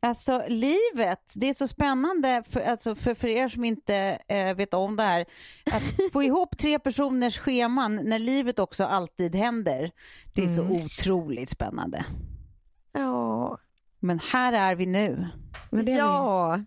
Alltså 0.00 0.42
livet, 0.48 1.32
det 1.34 1.48
är 1.48 1.54
så 1.54 1.68
spännande 1.68 2.42
för, 2.48 2.60
alltså, 2.60 2.94
för, 2.94 3.14
för 3.14 3.28
er 3.28 3.48
som 3.48 3.64
inte 3.64 4.18
eh, 4.28 4.54
vet 4.56 4.74
om 4.74 4.96
det 4.96 5.02
här. 5.02 5.24
Att 5.72 5.82
få 6.12 6.22
ihop 6.22 6.58
tre 6.58 6.78
personers 6.78 7.38
scheman 7.38 8.00
när 8.04 8.18
livet 8.18 8.58
också 8.58 8.84
alltid 8.84 9.34
händer. 9.34 9.90
Det 10.34 10.44
är 10.44 10.48
så 10.48 10.62
otroligt 10.62 11.50
spännande. 11.50 12.04
Ja. 12.92 13.58
Men 14.00 14.18
här 14.18 14.52
är 14.52 14.74
vi 14.74 14.86
nu. 14.86 15.26
Men 15.70 15.84
det 15.84 15.92
är 15.92 15.98
ja. 15.98 16.60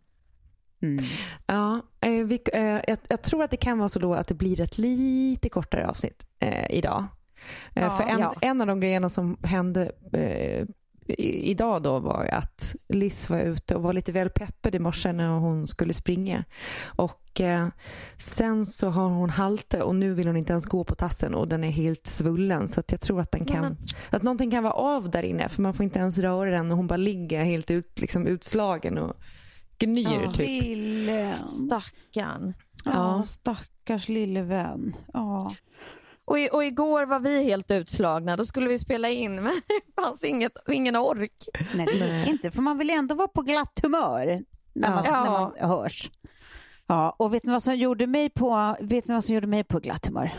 Mm. 0.81 1.05
Ja, 1.45 1.81
eh, 2.01 2.11
vi, 2.11 2.39
eh, 2.53 2.61
jag, 2.63 2.97
jag 3.09 3.21
tror 3.21 3.43
att 3.43 3.51
det 3.51 3.57
kan 3.57 3.77
vara 3.77 3.89
så 3.89 3.99
då 3.99 4.13
att 4.13 4.27
det 4.27 4.33
blir 4.33 4.61
ett 4.61 4.77
lite 4.77 5.49
kortare 5.49 5.87
avsnitt 5.87 6.25
eh, 6.39 6.71
idag. 6.71 7.05
Eh, 7.73 7.83
Ja, 7.83 7.97
för 7.97 8.03
en, 8.03 8.19
ja. 8.19 8.35
en 8.41 8.61
av 8.61 8.67
de 8.67 8.79
grejerna 8.79 9.09
som 9.09 9.37
hände 9.43 9.91
eh, 10.13 10.65
i, 11.07 11.51
idag 11.51 11.83
då 11.83 11.99
var 11.99 12.25
att 12.25 12.75
Liz 12.89 13.29
var 13.29 13.39
ute 13.39 13.75
och 13.75 13.81
var 13.83 13.93
lite 13.93 14.11
väl 14.11 14.29
peppad 14.29 14.75
i 14.75 14.79
morse 14.79 15.11
när 15.13 15.29
hon 15.29 15.67
skulle 15.67 15.93
springa. 15.93 16.43
Och 16.85 17.41
eh, 17.41 17.67
sen 18.17 18.65
så 18.65 18.89
har 18.89 19.09
hon 19.09 19.29
halte 19.29 19.81
och 19.81 19.95
nu 19.95 20.13
vill 20.13 20.27
hon 20.27 20.37
inte 20.37 20.53
ens 20.53 20.65
gå 20.65 20.83
på 20.83 20.95
tassen 20.95 21.35
och 21.35 21.47
den 21.47 21.63
är 21.63 21.71
helt 21.71 22.07
svullen 22.07 22.67
så 22.67 22.79
att 22.79 22.91
jag 22.91 23.01
tror 23.01 23.21
att 23.21 23.31
den 23.31 23.45
kan, 23.45 23.61
men- 23.61 23.77
att 24.09 24.23
någonting 24.23 24.51
kan 24.51 24.63
vara 24.63 24.73
av 24.73 25.09
där 25.11 25.23
inne 25.23 25.49
för 25.49 25.61
man 25.61 25.73
får 25.73 25.83
inte 25.83 25.99
ens 25.99 26.17
röra 26.17 26.51
den 26.51 26.71
och 26.71 26.77
hon 26.77 26.87
bara 26.87 26.97
ligger 26.97 27.43
helt 27.43 27.71
ut, 27.71 27.99
liksom 27.99 28.27
utslagen 28.27 28.97
och 28.97 29.13
gnyr 29.77 30.21
Ja. 30.23 30.31
typ. 30.31 30.63
Lille. 30.63 31.35
Stackarn. 31.45 32.53
Ja, 32.85 33.23
stackars 33.27 34.09
lille 34.09 34.41
vän. 34.43 34.95
Ja. 35.13 35.51
Och, 36.31 36.39
i, 36.39 36.49
och 36.51 36.63
igår 36.65 37.05
var 37.05 37.19
vi 37.19 37.43
helt 37.43 37.71
utslagna. 37.71 38.37
Då 38.37 38.45
skulle 38.45 38.69
vi 38.69 38.79
spela 38.79 39.09
in, 39.09 39.35
men 39.35 39.43
det 39.67 40.01
fanns 40.01 40.23
inget, 40.23 40.51
ingen 40.71 40.95
ork. 40.95 41.33
Nej, 41.75 41.85
det 41.99 42.19
gick 42.19 42.27
inte, 42.27 42.51
för 42.51 42.61
man 42.61 42.77
vill 42.77 42.89
ändå 42.89 43.15
vara 43.15 43.27
på 43.27 43.41
glatt 43.41 43.79
humör 43.83 44.43
när, 44.73 44.89
man, 44.89 45.03
Ja. 45.05 45.23
när 45.23 45.31
man 45.31 45.69
hörs. 45.69 46.11
Ja, 46.87 47.15
och 47.19 47.33
vet 47.33 47.43
ni 47.43 47.51
vad 47.51 47.63
som 47.63 47.75
gjorde 47.75 48.07
mig 48.07 48.29
på, 48.29 48.75
vet 48.81 49.07
ni 49.07 49.13
vad 49.13 49.23
som 49.25 49.35
gjorde 49.35 49.47
mig 49.47 49.63
på 49.63 49.79
glatt 49.79 50.05
humör? 50.05 50.31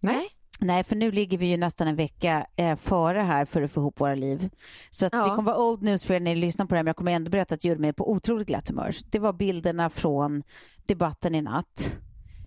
Nej. 0.00 0.28
Nej, 0.60 0.84
för 0.84 0.96
nu 0.96 1.10
ligger 1.12 1.38
vi 1.38 1.46
ju 1.46 1.56
nästan 1.56 1.88
en 1.88 1.96
vecka 1.96 2.46
eh, 2.56 2.76
före 2.76 3.20
här 3.20 3.44
för 3.44 3.62
att 3.62 3.72
få 3.72 3.80
ihop 3.80 4.00
våra 4.00 4.14
liv. 4.14 4.50
Så 4.90 5.06
att 5.06 5.12
Ja. 5.12 5.24
det 5.24 5.30
kommer 5.30 5.52
vara 5.52 5.62
old 5.64 5.82
news 5.82 6.04
för 6.04 6.14
er 6.14 6.20
när 6.20 6.34
ni 6.34 6.40
lyssnar 6.40 6.66
på 6.66 6.74
det 6.74 6.78
här, 6.78 6.82
men 6.84 6.88
jag 6.88 6.96
kommer 6.96 7.12
ändå 7.12 7.30
berätta 7.30 7.54
att 7.54 7.60
det 7.60 7.68
gjorde 7.68 7.80
mig 7.80 7.92
på 7.92 8.10
otroligt 8.12 8.48
glatt 8.48 8.68
humör. 8.68 8.96
Det 9.10 9.18
var 9.18 9.32
bilderna 9.32 9.90
från 9.90 10.42
debatten 10.86 11.34
i 11.34 11.42
natt. 11.42 11.96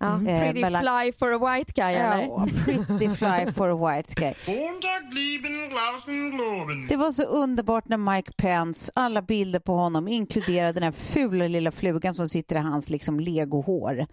Ja. 0.04 0.30
Eh, 0.32 0.40
Pretty 0.40 0.60
mellan- 0.60 0.82
fly 0.82 1.12
for 1.12 1.32
a 1.32 1.38
white 1.56 1.72
guy, 1.72 1.92
eller? 1.94 2.22
Ja, 2.22 2.46
pretty 2.64 3.08
fly 3.08 3.52
for 3.52 3.70
a 3.70 3.94
white 3.96 4.14
guy. 4.14 4.34
Det 6.88 6.96
var 6.96 7.12
så 7.12 7.22
underbart 7.22 7.88
när 7.88 7.96
Mike 7.96 8.32
Pence, 8.36 8.92
alla 8.94 9.22
bilder 9.22 9.60
på 9.60 9.72
honom 9.74 10.08
inkluderade 10.08 10.72
den 10.72 10.82
här 10.82 10.92
fula 10.92 11.46
lilla 11.48 11.70
flugan 11.72 12.14
som 12.14 12.28
sitter 12.28 12.56
i 12.56 12.58
hans 12.58 12.90
liksom 12.90 13.20
legohår. 13.20 14.06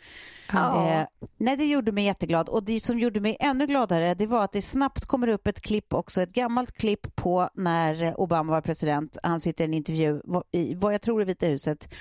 Ja. 0.53 0.89
Eh, 0.89 1.05
nej, 1.37 1.57
det 1.57 1.65
gjorde 1.65 1.91
mig 1.91 2.05
jätteglad. 2.05 2.49
Och 2.49 2.63
det 2.63 2.79
som 2.79 2.99
gjorde 2.99 3.19
mig 3.19 3.37
ännu 3.39 3.65
gladare 3.67 4.13
det 4.13 4.27
var 4.27 4.43
att 4.43 4.51
det 4.51 4.61
snabbt 4.61 5.05
kommer 5.05 5.27
upp 5.27 5.47
ett 5.47 5.61
klipp 5.61 5.93
också, 5.93 6.21
ett 6.21 6.33
gammalt 6.33 6.71
klipp 6.77 7.15
på 7.15 7.49
när 7.53 8.21
Obama 8.21 8.51
var 8.51 8.61
president. 8.61 9.17
Han 9.23 9.41
sitter 9.41 9.63
i 9.63 9.67
en 9.67 9.73
intervju 9.73 10.21
i 10.51 10.75
vad 10.75 10.93
jag 10.93 11.01
tror 11.01 11.21
är 11.21 11.25
Vita 11.25 11.45
huset. 11.45 11.93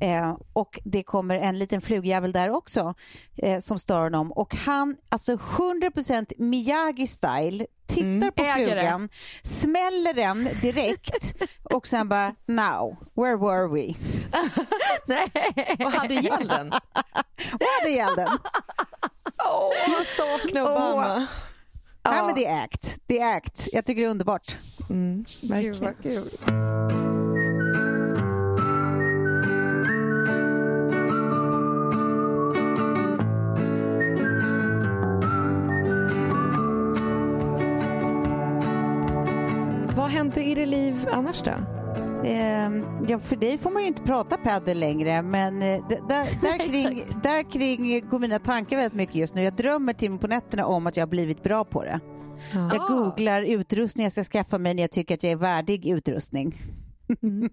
Eh, 0.00 0.36
och 0.52 0.78
det 0.84 1.02
kommer 1.02 1.36
en 1.38 1.58
liten 1.58 1.80
flugjävel 1.80 2.32
där 2.32 2.50
också 2.50 2.94
eh, 3.36 3.60
som 3.60 3.78
stör 3.78 4.00
honom. 4.00 4.32
Och 4.32 4.54
han, 4.54 4.96
alltså 5.08 5.32
100% 5.34 6.32
Miyagi-style, 6.38 7.66
tittar 7.86 8.30
på 8.30 8.42
Äger 8.42 8.56
det. 8.58 8.64
flugan, 8.80 9.08
smäller 9.42 10.14
den 10.14 10.48
direkt 10.62 11.34
och 11.62 11.86
sen 11.86 12.08
bara 12.08 12.34
now, 12.46 12.96
where 13.14 13.36
were 13.36 13.68
we? 13.68 13.94
Nej. 15.06 15.30
Och 15.84 15.92
hade 15.92 16.14
ihjäl 16.14 16.48
den. 16.48 16.72
Och 16.72 17.66
hade 17.80 17.90
ihjäl 17.90 18.16
den. 18.16 18.38
Jag 19.88 20.06
saknar 20.16 20.62
Obama. 20.62 21.26
Nej, 22.10 22.22
men 22.26 22.34
det 22.34 22.46
är 22.46 22.64
act. 22.64 22.98
Det 23.06 23.20
är 23.20 23.36
act. 23.36 23.68
Jag 23.72 23.84
tycker 23.84 24.02
det 24.02 24.08
är 24.08 24.10
underbart. 24.10 24.56
Mm, 24.90 25.24
Gud 25.42 25.76
vad 25.76 26.02
kul. 26.02 26.30
Vad 40.16 40.24
hände 40.24 40.42
i 40.42 40.54
ditt 40.54 40.68
liv 40.68 41.08
annars 41.12 41.42
då? 41.42 41.50
Eh, 42.24 42.70
ja, 43.08 43.18
för 43.18 43.36
dig 43.36 43.58
får 43.58 43.70
man 43.70 43.82
ju 43.82 43.88
inte 43.88 44.02
prata 44.02 44.36
padel 44.36 44.78
längre, 44.80 45.22
men 45.22 45.62
eh, 45.62 45.88
där, 45.88 46.08
där, 46.42 46.58
kring, 46.66 47.04
där 47.22 47.50
kring 47.50 48.08
går 48.08 48.18
mina 48.18 48.38
tankar 48.38 48.76
väldigt 48.76 48.96
mycket 48.96 49.14
just 49.14 49.34
nu. 49.34 49.42
Jag 49.42 49.56
drömmer 49.56 49.92
till 49.92 50.18
på 50.18 50.26
nätterna 50.26 50.66
om 50.66 50.86
att 50.86 50.96
jag 50.96 51.02
har 51.02 51.10
blivit 51.10 51.42
bra 51.42 51.64
på 51.64 51.84
det. 51.84 52.00
Ja. 52.54 52.70
Jag 52.72 52.88
googlar 52.88 53.42
utrustning 53.42 54.04
jag 54.04 54.12
ska 54.12 54.24
skaffa 54.24 54.58
mig 54.58 54.74
när 54.74 54.82
jag 54.82 54.90
tycker 54.90 55.14
att 55.14 55.22
jag 55.22 55.32
är 55.32 55.36
värdig 55.36 55.86
utrustning. 55.86 56.56
Nej, 57.20 57.50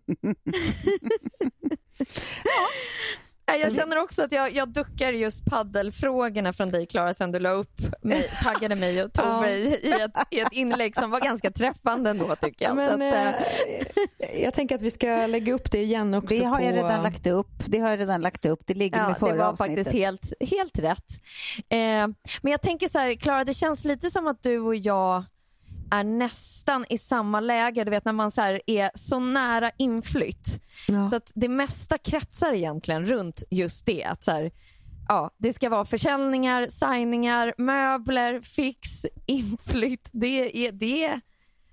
Jag 3.45 3.75
känner 3.75 3.97
också 3.99 4.21
att 4.23 4.31
jag, 4.31 4.51
jag 4.51 4.69
duckar 4.69 5.11
just 5.11 5.45
paddelfrågorna 5.45 6.53
från 6.53 6.71
dig 6.71 6.85
Klara 6.85 7.13
sen 7.13 7.31
du 7.31 7.39
la 7.39 7.49
upp 7.49 7.81
mig, 8.01 8.23
taggade 8.43 8.75
mig 8.75 9.03
och 9.03 9.13
tog 9.13 9.25
Ja. 9.25 9.41
mig 9.41 9.61
i 9.83 9.91
ett, 10.01 10.11
i 10.31 10.39
ett 10.39 10.51
inlägg 10.53 10.95
som 10.95 11.11
var 11.11 11.19
ganska 11.19 11.51
träffande 11.51 12.09
ändå 12.09 12.35
tycker 12.35 12.65
jag. 12.65 12.75
Men, 12.75 12.89
så 12.89 12.95
att, 12.95 13.35
eh, 14.19 14.41
jag 14.43 14.53
tänker 14.53 14.75
att 14.75 14.81
vi 14.81 14.91
ska 14.91 15.07
lägga 15.27 15.53
upp 15.53 15.71
det 15.71 15.81
igen 15.83 16.13
också. 16.13 16.27
Det 16.35 16.43
har 16.45 16.57
på... 16.57 16.63
jag 16.63 16.75
redan 16.75 17.03
lagt 17.03 17.27
upp. 17.27 17.63
Det 17.65 17.79
har 17.79 17.89
jag 17.89 17.99
redan 17.99 18.21
lagt 18.21 18.45
upp. 18.45 18.61
Det 18.65 18.73
ligger 18.73 18.97
Ja, 18.97 19.03
med 19.05 19.15
det 19.15 19.19
förra 19.19 19.35
var 19.35 19.45
avsnittet. 19.45 19.77
faktiskt 19.77 20.03
helt, 20.03 20.33
helt 20.51 20.79
rätt. 20.79 21.05
Eh, 21.69 21.77
men 22.41 22.51
jag 22.51 22.61
tänker 22.61 22.87
så 22.89 22.99
här, 22.99 23.13
Klara, 23.13 23.43
det 23.43 23.53
känns 23.53 23.83
lite 23.85 24.09
som 24.11 24.27
att 24.27 24.43
du 24.43 24.59
och 24.59 24.75
jag 24.75 25.23
är 25.91 26.03
nästan 26.03 26.85
i 26.89 26.97
samma 26.97 27.39
läge, 27.39 27.83
du 27.83 27.91
vet 27.91 28.05
när 28.05 28.13
man 28.13 28.31
så 28.31 28.41
är 28.65 28.91
så 28.95 29.19
nära 29.19 29.71
inflytt. 29.77 30.61
Ja. 30.87 31.09
Så 31.09 31.15
att 31.15 31.31
det 31.35 31.47
mesta 31.49 31.97
kretsar 31.97 32.53
egentligen 32.53 33.05
runt 33.05 33.43
just 33.49 33.85
det. 33.85 34.03
Att 34.03 34.23
så 34.23 34.31
här, 34.31 34.51
ja, 35.07 35.31
det 35.37 35.53
ska 35.53 35.69
vara 35.69 35.85
försäljningar, 35.85 36.67
signingar, 36.69 37.53
möbler, 37.57 38.41
fix, 38.41 38.89
inflytt. 39.25 40.09
Det 40.11 40.27
är, 40.67 40.71
det 40.73 41.05
är, 41.05 41.21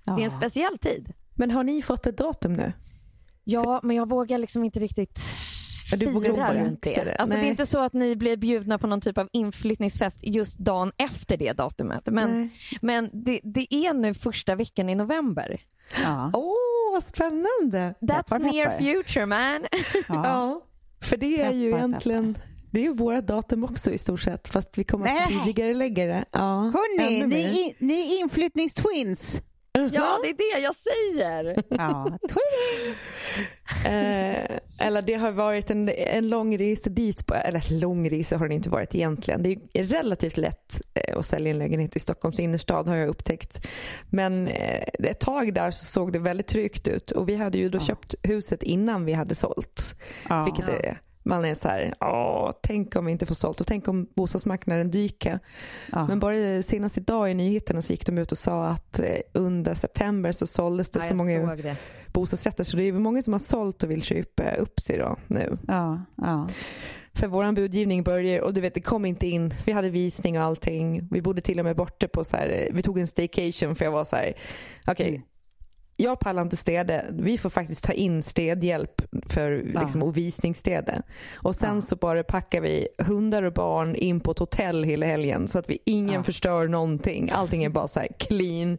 det 0.05 0.13
är 0.13 0.23
en 0.23 0.23
Ja. 0.23 0.37
speciell 0.37 0.77
tid. 0.77 1.13
Men 1.35 1.51
har 1.51 1.63
ni 1.63 1.81
fått 1.81 2.05
ett 2.05 2.17
datum 2.17 2.53
nu? 2.53 2.73
Ja, 3.43 3.79
men 3.83 3.95
jag 3.95 4.09
vågar 4.09 4.37
liksom 4.37 4.63
inte 4.63 4.79
riktigt 4.79 5.19
Ja, 5.19 5.60
du 5.97 6.11
vågar 6.11 6.33
fira 6.33 6.67
inte 6.67 7.03
det. 7.03 7.15
Alltså, 7.15 7.35
det 7.35 7.41
är 7.41 7.49
inte 7.49 7.65
så 7.65 7.79
att 7.79 7.93
ni 7.93 8.15
blir 8.15 8.37
bjudna 8.37 8.77
på 8.77 8.87
någon 8.87 9.01
typ 9.01 9.17
av 9.17 9.29
inflyttningsfest 9.31 10.17
just 10.21 10.57
dagen 10.57 10.91
efter 10.97 11.37
det 11.37 11.53
datumet. 11.53 12.01
Men, 12.05 12.39
Nej. 12.39 12.49
men 12.81 13.09
det, 13.13 13.39
det 13.43 13.73
är 13.73 13.93
nu 13.93 14.13
första 14.13 14.55
veckan 14.55 14.89
i 14.89 14.95
november. 14.95 15.61
Ja. 16.03 16.31
Åh, 16.33 16.93
vad 16.93 17.03
spännande! 17.03 17.93
That's 17.99 18.23
Peppar, 18.23 18.39
near 18.39 18.65
peppar. 18.65 18.77
future 18.77 19.25
man. 19.25 19.65
Ja. 20.07 20.15
Ja, 20.25 20.61
för 21.01 21.17
det 21.17 21.41
är 21.41 21.51
ju 21.51 21.71
Peppar, 21.71 21.87
egentligen 21.87 22.37
det 22.71 22.79
är 22.79 22.83
ju 22.83 22.93
vårt 22.93 23.27
datum 23.27 23.63
också 23.63 23.91
i 23.91 23.97
stort 23.97 24.19
sett 24.19 24.47
fast 24.47 24.77
vi 24.77 24.83
kommer 24.83 25.07
att 25.07 25.27
tidigare 25.27 25.73
lägga 25.73 26.05
det. 26.05 26.25
Ja, 26.31 26.57
Hörni, 26.73 27.23
ni, 27.27 27.75
ni 27.79 28.13
är 28.15 28.19
inflyttningstwins. 28.19 29.41
Ja, 29.73 30.19
det 30.23 30.29
är 30.29 30.33
det 30.33 30.61
jag 30.63 30.75
säger. 30.75 31.63
Ja, 31.69 32.17
twin. 32.29 32.95
Eh, 33.85 34.59
eller 34.79 35.01
det 35.01 35.13
har 35.13 35.31
varit 35.31 35.71
en, 35.71 35.89
en 35.89 36.29
lång 36.29 36.57
resa 36.57 36.89
dit. 36.89 37.25
På, 37.25 37.33
eller 37.33 37.79
lång 37.79 38.09
resa 38.09 38.37
har 38.37 38.47
det 38.47 38.55
inte 38.55 38.69
varit 38.69 38.95
egentligen. 38.95 39.43
Det 39.43 39.57
är 39.73 39.83
relativt 39.83 40.37
lätt 40.37 40.81
eh, 40.93 41.17
att 41.17 41.25
sälja 41.25 41.51
en 41.51 41.57
lägenhet 41.57 41.95
i 41.95 41.99
Stockholms 41.99 42.39
innerstad 42.39 42.87
har 42.87 42.95
jag 42.95 43.09
upptäckt. 43.09 43.67
Men 44.09 44.47
eh, 44.47 44.87
ett 44.99 45.19
tag 45.19 45.53
där 45.53 45.71
så 45.71 45.85
såg 45.85 46.13
det 46.13 46.19
väldigt 46.19 46.47
tryggt 46.47 46.87
ut 46.87 47.11
och 47.11 47.29
vi 47.29 47.35
hade 47.35 47.57
ju 47.57 47.69
då 47.69 47.79
köpt 47.79 48.15
huset 48.23 48.63
innan 48.63 49.05
vi 49.05 49.13
hade 49.13 49.35
sålt. 49.35 49.95
Ja. 50.29 50.43
Vilket 50.43 50.67
är, 50.67 51.01
man 51.23 51.45
är 51.45 51.55
så 51.55 51.67
här, 51.67 51.93
åh, 51.99 52.51
tänk 52.61 52.95
om 52.95 53.05
vi 53.05 53.11
inte 53.11 53.25
får 53.25 53.35
sålt 53.35 53.61
och 53.61 53.67
tänk 53.67 53.87
om 53.87 54.07
bostadsmarknaden 54.15 54.91
dyker. 54.91 55.39
Ja. 55.91 56.07
Men 56.07 56.19
bara 56.19 56.61
senast 56.61 56.97
idag 56.97 57.31
i 57.31 57.33
nyheterna 57.33 57.81
så 57.81 57.93
gick 57.93 58.05
de 58.05 58.17
ut 58.17 58.31
och 58.31 58.37
sa 58.37 58.65
att 58.65 58.99
eh, 58.99 59.17
under 59.33 59.73
september 59.73 60.31
så 60.31 60.47
såldes 60.47 60.89
det 60.89 60.99
Ja, 61.03 61.09
så 61.09 61.15
många 61.15 61.55
det. 61.55 61.75
bostadsrätter 62.07 62.63
så 62.63 62.77
det 62.77 62.83
är 62.83 62.93
många 62.93 63.21
som 63.21 63.33
har 63.33 63.39
sålt 63.39 63.83
och 63.83 63.91
vill 63.91 64.03
köpa 64.03 64.51
upp 64.55 64.79
sig 64.79 64.97
då 64.97 65.17
nu. 65.27 65.57
Ja, 65.67 66.01
ja. 66.15 66.47
För 67.13 67.27
våran 67.27 67.55
budgivning 67.55 68.03
börjar 68.03 68.41
och 68.41 68.53
du 68.53 68.61
vet 68.61 68.73
det 68.73 68.81
kom 68.81 69.05
inte 69.05 69.27
in. 69.27 69.53
Vi 69.65 69.71
hade 69.71 69.89
visning 69.89 70.37
och 70.37 70.43
allting. 70.43 71.07
Vi 71.11 71.21
bodde 71.21 71.41
till 71.41 71.59
och 71.59 71.65
med 71.65 71.75
borta 71.75 72.07
på 72.07 72.23
så 72.23 72.37
här, 72.37 72.49
eh, 72.49 72.73
vi 72.75 72.81
tog 72.81 72.99
en 72.99 73.07
staycation 73.07 73.75
för 73.75 73.85
jag 73.85 73.91
var 73.91 74.03
så 74.03 74.15
här, 74.15 74.33
okej. 74.87 75.09
Mm. 75.09 75.21
Jag 76.01 76.19
pallar 76.19 76.41
inte 76.41 76.57
städa. 76.57 77.01
Vi 77.11 77.37
får 77.37 77.49
faktiskt 77.49 77.83
ta 77.83 77.93
in 77.93 78.23
städhjälp 78.23 79.01
för 79.29 79.63
liksom, 79.81 80.03
och 80.03 80.17
visningsstäda. 80.17 81.01
Och 81.33 81.55
sen 81.55 81.75
Ja. 81.75 81.81
så 81.81 81.95
bara 81.95 82.23
packar 82.23 82.61
vi 82.61 82.87
hundar 82.97 83.43
och 83.43 83.53
barn 83.53 83.95
in 83.95 84.19
på 84.19 84.31
ett 84.31 84.39
hotell 84.39 84.83
hela 84.83 85.05
helgen 85.05 85.47
så 85.47 85.59
att 85.59 85.69
vi 85.69 85.77
ingen 85.85 86.13
Ja. 86.15 86.23
förstör 86.23 86.67
någonting. 86.67 87.29
Allting 87.33 87.63
är 87.63 87.69
bara 87.69 87.87
så 87.87 87.99
här 87.99 88.07
clean. 88.19 88.77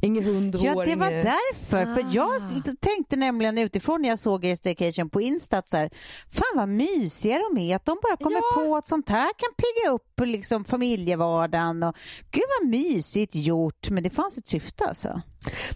Ingen 0.00 0.24
hundhår. 0.24 0.66
Ja, 0.66 0.84
det 0.84 0.94
var 0.96 1.10
inget- 1.10 1.24
därför. 1.24 1.84
För 1.94 2.04
jag 2.12 2.40
tänkte 2.80 3.16
nämligen 3.16 3.58
utifrån 3.58 4.02
när 4.02 4.08
jag 4.08 4.18
såg 4.18 4.44
er 4.44 4.54
staycation 4.54 5.10
på 5.10 5.20
Insta 5.20 5.58
att 5.58 5.68
så 5.68 5.76
här, 5.76 5.90
fan 6.30 6.44
vad 6.56 6.68
mysiga 6.68 7.38
de 7.38 7.58
är. 7.70 7.76
Att 7.76 7.84
de 7.84 7.98
bara 8.02 8.16
kommer 8.16 8.36
Ja. 8.56 8.62
på 8.64 8.76
att 8.76 8.86
sånt 8.86 9.08
här 9.08 9.30
kan 9.36 9.48
pigga 9.56 9.92
upp 9.94 10.20
liksom, 10.20 10.64
familjevardagen. 10.64 11.82
Och, 11.82 11.96
Gud 12.30 12.42
vad 12.60 12.68
mysigt 12.70 13.34
gjort. 13.34 13.90
Men 13.90 14.02
det 14.02 14.10
fanns 14.10 14.38
ett 14.38 14.48
syfte 14.48 14.84
alltså. 14.84 15.20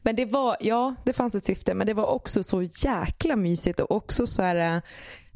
Men 0.03 0.17
det 0.17 0.25
var, 0.25 0.57
ja, 0.61 0.95
det 1.05 1.13
fanns 1.13 1.35
ett 1.35 1.45
syfte, 1.45 1.75
men 1.75 1.87
det 1.87 1.95
var 1.95 2.07
också 2.07 2.43
så 2.43 2.63
jäkla 2.63 3.37
mysigt 3.37 3.81
och 3.81 3.91
också 3.91 4.27
så 4.27 4.43
här, 4.43 4.77
äh, 4.77 4.83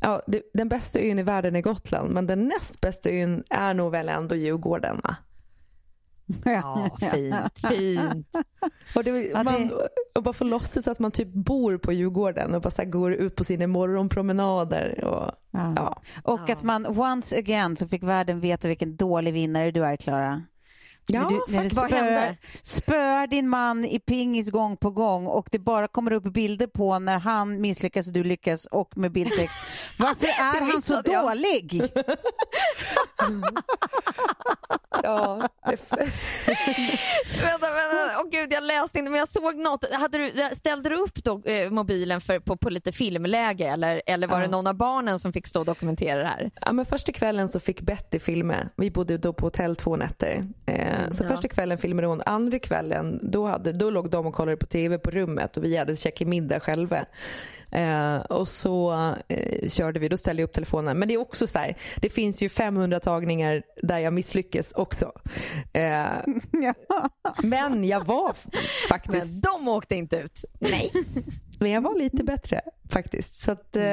ja, 0.02 0.22
det, 0.26 0.42
den 0.54 0.68
bästa 0.68 1.00
ön 1.00 1.18
i 1.18 1.22
världen 1.22 1.56
är 1.56 1.60
Gotland, 1.62 2.10
men 2.10 2.26
den 2.26 2.48
näst 2.48 2.80
bästa 2.80 3.10
ön 3.10 3.44
är 3.50 3.74
nog 3.74 3.92
väl 3.92 4.08
ändå 4.08 4.34
Djurgården 4.34 5.00
va? 5.04 5.16
Ja, 6.44 6.90
fint, 7.00 7.58
fint. 7.68 8.36
Och, 8.94 9.04
det, 9.04 9.10
Ja, 9.10 9.42
man, 9.42 9.72
och 10.14 10.22
bara 10.22 10.34
få 10.34 10.44
låtsas 10.44 10.88
att 10.88 10.98
man 10.98 11.10
typ 11.10 11.28
bor 11.28 11.78
på 11.78 11.92
Djurgården 11.92 12.54
och 12.54 12.62
bara 12.62 12.70
så 12.70 12.84
går 12.84 13.12
ut 13.12 13.36
på 13.36 13.44
sina 13.44 13.66
morgonpromenader. 13.66 15.04
Och, 15.04 15.32
Ja. 15.50 15.72
ja. 15.76 16.02
Och 16.22 16.50
att 16.50 16.62
man 16.62 16.86
once 16.86 17.38
again 17.38 17.76
så 17.76 17.88
fick 17.88 18.02
världen 18.02 18.40
veta 18.40 18.68
vilken 18.68 18.96
dålig 18.96 19.32
vinnare 19.34 19.70
du 19.70 19.84
är, 19.84 19.96
Klara. 19.96 20.42
Ja, 21.08 21.20
när 21.20 21.28
du, 21.28 21.34
när 21.34 21.62
du 21.62 21.70
faktiskt. 21.70 21.76
Vad 21.76 21.86
spöar, 21.90 22.02
hände? 22.02 22.36
spöar 22.62 23.26
din 23.26 23.48
man 23.48 23.84
i 23.84 23.98
pingis 23.98 24.50
gång 24.50 24.76
på 24.76 24.90
gång 24.90 25.26
och 25.26 25.48
det 25.52 25.58
bara 25.58 25.88
kommer 25.88 26.12
upp 26.12 26.24
bilder 26.24 26.66
på 26.66 26.98
när 26.98 27.18
han 27.18 27.60
misslyckas 27.60 28.06
och 28.06 28.12
du 28.12 28.24
lyckas 28.24 28.66
och 28.66 28.96
med 28.98 29.12
bildtext. 29.12 29.56
Varför 29.98 30.26
är 30.26 30.60
han 30.72 30.82
så 30.82 31.02
dålig? 31.02 31.82
ja, 35.02 35.48
det, 35.66 35.76
vänta, 37.42 37.70
vänta. 37.70 38.20
Åh 38.20 38.30
gud, 38.30 38.52
jag 38.52 38.62
läste 38.62 38.98
inte 38.98 39.10
men 39.10 39.18
jag 39.18 39.28
såg 39.28 39.56
något. 39.56 39.92
Hade 39.92 40.18
du, 40.18 40.32
ställde 40.56 40.88
du 40.88 40.96
upp 40.96 41.24
då, 41.24 41.42
eh, 41.44 41.70
mobilen 41.70 42.20
för, 42.20 42.40
på, 42.40 42.56
på 42.56 42.70
lite 42.70 42.92
filmläge 42.92 43.66
eller, 43.68 44.02
eller 44.06 44.26
var 44.26 44.36
Ja. 44.40 44.44
det 44.44 44.50
någon 44.50 44.66
av 44.66 44.74
barnen 44.74 45.18
som 45.18 45.32
fick 45.32 45.46
stå 45.46 45.60
och 45.60 45.66
dokumentera 45.66 46.18
det 46.18 46.28
här? 46.28 46.50
Ja, 46.60 46.72
men 46.72 46.86
första 46.86 47.12
kvällen 47.12 47.48
så 47.48 47.60
fick 47.60 47.80
Betty 47.80 48.18
filma. 48.18 48.56
Vi 48.76 48.90
bodde 48.90 49.18
då 49.18 49.32
på 49.32 49.46
hotell 49.46 49.76
två 49.76 49.96
nätter. 49.96 50.42
Eh, 50.66 50.95
så 51.10 51.24
Ja. 51.24 51.28
första 51.28 51.48
kvällen 51.48 51.78
filmade 51.78 52.06
hon. 52.08 52.22
Andra 52.26 52.58
kvällen 52.58 53.20
då, 53.22 53.46
hade, 53.46 53.72
då 53.72 53.90
låg 53.90 54.10
de 54.10 54.26
och 54.26 54.34
kollade 54.34 54.56
på 54.56 54.66
tv 54.66 54.98
på 54.98 55.10
rummet 55.10 55.56
och 55.56 55.64
vi 55.64 55.76
hade 55.76 55.96
käkat 55.96 56.28
middag 56.28 56.60
själva. 56.60 57.06
Eh, 57.70 58.16
och 58.16 58.48
så 58.48 58.92
eh, 59.28 59.68
körde 59.68 60.00
vi, 60.00 60.08
då 60.08 60.16
ställde 60.16 60.42
jag 60.42 60.48
upp 60.48 60.54
telefonen. 60.54 60.98
Men 60.98 61.08
det 61.08 61.14
är 61.14 61.18
också 61.18 61.46
så 61.46 61.58
här, 61.58 61.76
det 61.96 62.08
finns 62.08 62.42
ju 62.42 62.48
500 62.48 63.00
tagningar 63.00 63.62
där 63.82 63.98
jag 63.98 64.12
misslyckas 64.12 64.72
också. 64.72 65.12
Eh, 65.72 66.06
men 67.42 67.84
jag 67.84 68.04
var 68.04 68.34
faktiskt 68.88 69.26
Men 69.26 69.40
de 69.40 69.68
åkte 69.68 69.94
inte 69.94 70.16
ut. 70.16 70.44
Nej. 70.58 70.92
Men 71.58 71.70
jag 71.70 71.80
var 71.80 71.98
lite 71.98 72.24
bättre 72.24 72.60
faktiskt. 72.92 73.34
Så 73.34 73.52
att, 73.52 73.76
eh, 73.76 73.84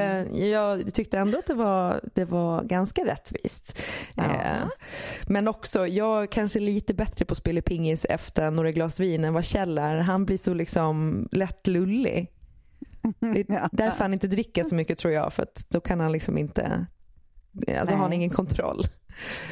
jag 0.47 0.93
tyckte 0.93 1.17
ändå 1.17 1.39
att 1.39 1.45
det 1.47 1.53
var, 1.53 2.01
det 2.15 2.25
var 2.25 2.63
ganska 2.63 3.05
rättvist. 3.05 3.81
Eh, 4.17 4.67
men 5.27 5.47
också, 5.47 5.87
jag 5.87 6.31
kanske 6.31 6.59
är 6.59 6.61
lite 6.61 6.93
bättre 6.93 7.25
på 7.25 7.31
att 7.31 7.37
spela 7.37 7.61
pingis 7.61 8.05
efter 8.05 8.51
några 8.51 8.71
glas 8.71 8.99
vin 8.99 9.23
än 9.23 9.33
vad 9.33 9.45
Kjell 9.45 9.77
är. 9.77 9.97
Han 9.97 10.25
blir 10.25 10.37
så 10.37 10.53
liksom 10.53 11.27
lätt 11.31 11.67
lullig. 11.67 12.31
Det 13.19 13.39
är 13.49 13.69
därför 13.71 14.03
han 14.03 14.13
inte 14.13 14.27
dricker 14.27 14.63
så 14.63 14.75
mycket 14.75 14.97
tror 14.97 15.13
jag. 15.13 15.33
För 15.33 15.43
att 15.43 15.65
då 15.69 15.79
kan 15.79 15.99
han 15.99 16.11
liksom 16.11 16.37
inte, 16.37 16.85
alltså 17.79 17.95
har 17.95 18.01
han 18.03 18.13
ingen 18.13 18.29
kontroll. 18.29 18.83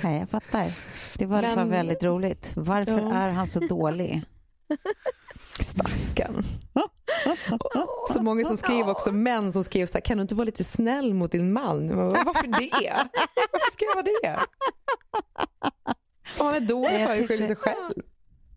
Nej, 0.04 0.20
jag 0.20 0.30
fattar. 0.30 0.74
Det 1.18 1.26
var 1.26 1.44
i 1.44 1.56
Men- 1.56 1.70
väldigt 1.70 2.04
roligt. 2.04 2.54
Varför 2.56 3.00
Ja. 3.00 3.14
är 3.14 3.30
han 3.30 3.48
så 3.48 3.60
dålig? 3.60 4.22
Stackarn. 5.60 6.44
Så 8.14 8.22
många 8.22 8.46
som 8.46 8.58
skrev 8.58 8.90
också, 8.90 9.12
män 9.12 9.52
som 9.52 9.64
skrev 9.64 9.86
så 9.86 9.94
här, 9.94 10.02
kan 10.02 10.18
du 10.18 10.22
inte 10.22 10.36
vara 10.36 10.46
lite 10.46 10.64
snäll 10.64 11.14
mot 11.14 11.32
din 11.32 11.54
man? 11.54 11.88
Bara, 11.88 12.24
Varför 12.24 12.48
det? 12.48 12.94
Varför 13.52 13.72
ska 13.72 13.86
jag 13.86 13.96
vara 13.96 14.06
det? 14.22 14.40
Om 16.40 16.46
han 16.46 16.56
är 16.56 16.60
dålig 16.60 17.00
ju 17.00 17.06
skylla 17.28 17.28
sig 17.28 17.56
tyckte- 17.56 17.56
själv. 17.56 17.94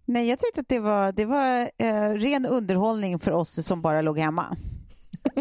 Nej, 0.07 0.29
jag 0.29 0.39
tyckte 0.39 0.61
att 0.61 0.69
det 0.69 0.79
var, 0.79 1.13
det 1.13 1.25
var 1.25 1.71
eh, 1.79 2.11
ren 2.11 2.47
underhållning 2.47 3.19
för 3.19 3.31
oss 3.31 3.67
som 3.67 3.83
bara 3.83 4.03
låg 4.03 4.19
hemma. 4.19 4.57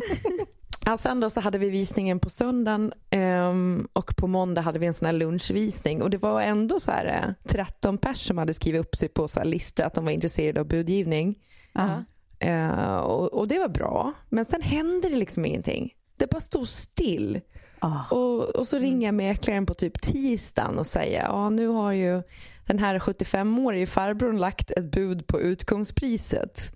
Ja, 0.86 0.98
sen 0.98 1.20
då 1.20 1.30
så 1.30 1.40
hade 1.42 1.58
vi 1.58 1.70
visningen 1.70 2.20
på 2.20 2.30
söndagen 2.30 2.94
ehm, 3.10 3.88
och 3.94 4.16
på 4.18 4.28
måndag 4.28 4.62
hade 4.62 4.80
vi 4.80 4.86
en 4.86 4.94
sån 4.94 5.06
här 5.06 5.14
lunchvisning 5.14 6.02
och 6.02 6.10
det 6.10 6.18
var 6.18 6.42
ändå 6.42 6.80
så 6.80 6.92
här 6.92 7.06
eh, 7.06 7.50
13 7.52 7.98
pers 7.98 8.28
som 8.28 8.38
hade 8.38 8.54
skrivit 8.54 8.82
upp 8.82 8.96
sig 8.96 9.10
på 9.10 9.28
så 9.28 9.40
här 9.40 9.46
lista 9.48 9.86
att 9.86 9.94
de 9.94 10.06
var 10.06 10.12
intresserade 10.12 10.60
av 10.60 10.68
budgivning. 10.68 11.40
Ja. 11.74 12.04
Eh, 12.44 12.96
och, 12.96 13.34
och 13.34 13.48
det 13.48 13.60
var 13.60 13.68
bra. 13.70 14.14
Men 14.30 14.46
sen 14.46 14.62
hände 14.62 15.10
det 15.10 15.16
liksom 15.16 15.46
ingenting. 15.46 15.94
Det 16.18 16.30
bara 16.32 16.42
stod 16.42 16.68
still. 16.68 17.42
Ah. 17.80 18.16
Och, 18.16 18.50
och 18.56 18.68
så 18.68 18.78
ringer 18.80 19.08
jag 19.08 19.16
mäklaren 19.16 19.66
på 19.66 19.74
typ 19.74 20.02
tisdagen 20.02 20.78
och 20.80 20.88
säger 20.88 21.22
ja 21.24 21.50
nu 21.50 21.68
har 21.68 21.92
ju 21.92 22.24
den 22.68 22.80
här 22.80 23.00
75-årige 23.00 23.86
farbrorn 23.86 24.38
lagt 24.38 24.72
ett 24.72 24.92
bud 24.92 25.28
på 25.28 25.40
utgångspriset. 25.42 26.76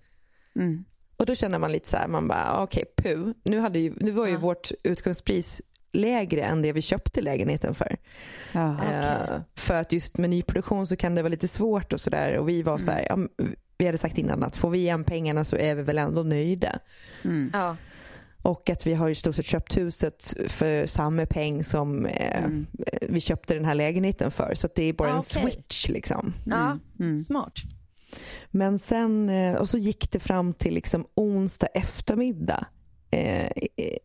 Mm. 0.56 0.86
Och 1.18 1.26
då 1.26 1.36
känner 1.36 1.60
man 1.60 1.72
lite 1.72 1.90
så 1.90 1.98
här, 1.98 2.08
man 2.08 2.28
bara 2.28 2.64
okej 2.64 2.84
pu. 2.98 3.34
Nu, 3.44 3.60
hade 3.60 3.80
ju, 3.80 3.94
nu 4.00 4.12
var 4.12 4.26
ju 4.26 4.34
Ja. 4.34 4.40
vårt 4.40 4.72
utgångspris 4.84 5.62
lägre 5.98 6.42
än 6.42 6.62
det 6.62 6.72
vi 6.74 6.82
köpte 6.82 7.22
lägenheten 7.22 7.74
för. 7.74 7.98
Ja. 8.52 8.76
Eh, 8.84 9.42
för 9.56 9.74
att 9.82 9.92
just 9.92 10.18
med 10.18 10.30
nyproduktion 10.30 10.88
så 10.88 10.96
kan 10.96 11.16
det 11.16 11.22
vara 11.22 11.30
lite 11.32 11.48
svårt 11.48 11.94
och 11.94 12.02
sådär. 12.02 12.38
Och 12.38 12.50
vi 12.50 12.62
var 12.62 12.78
så 12.78 12.92
här, 12.92 13.06
ja, 13.10 13.18
vi 13.78 13.86
hade 13.86 13.98
sagt 13.98 14.18
innan 14.18 14.44
att 14.44 14.56
får 14.56 14.70
vi 14.70 14.78
igen 14.78 15.04
pengarna 15.04 15.44
så 15.44 15.56
är 15.58 15.76
vi 15.76 15.84
väl 15.84 15.98
ändå 15.98 16.24
nöjda. 16.24 16.80
Mm. 17.24 17.50
Ja. 17.54 17.76
Och 18.42 18.70
att 18.70 18.88
vi 18.88 18.94
har 18.94 19.10
i 19.10 19.16
stort 19.16 19.36
sett 19.36 19.46
köpt 19.46 19.78
huset 19.78 20.34
för 20.48 20.86
samma 20.88 21.26
peng 21.26 21.64
som 21.64 22.06
eh, 22.06 22.44
Mm. 22.44 22.68
vi 23.10 23.20
köpte 23.20 23.54
den 23.54 23.66
här 23.66 23.76
lägenheten 23.76 24.32
för. 24.32 24.54
Så 24.56 24.68
att 24.68 24.76
det 24.76 24.84
är 24.84 24.94
bara 24.94 25.14
Ah, 25.14 25.16
en 25.16 25.22
switch 25.22 25.90
liksom. 25.90 26.34
ja. 26.46 26.78
Mm. 27.00 27.20
Smart. 27.20 27.54
Men 28.52 28.80
sen, 28.80 29.30
eh, 29.30 29.56
och 29.56 29.70
så 29.70 29.78
gick 29.78 30.12
det 30.12 30.20
fram 30.20 30.54
till 30.54 30.74
liksom 30.74 31.06
onsdag 31.16 31.68
eftermiddag 31.68 32.66
eh, 33.12 33.50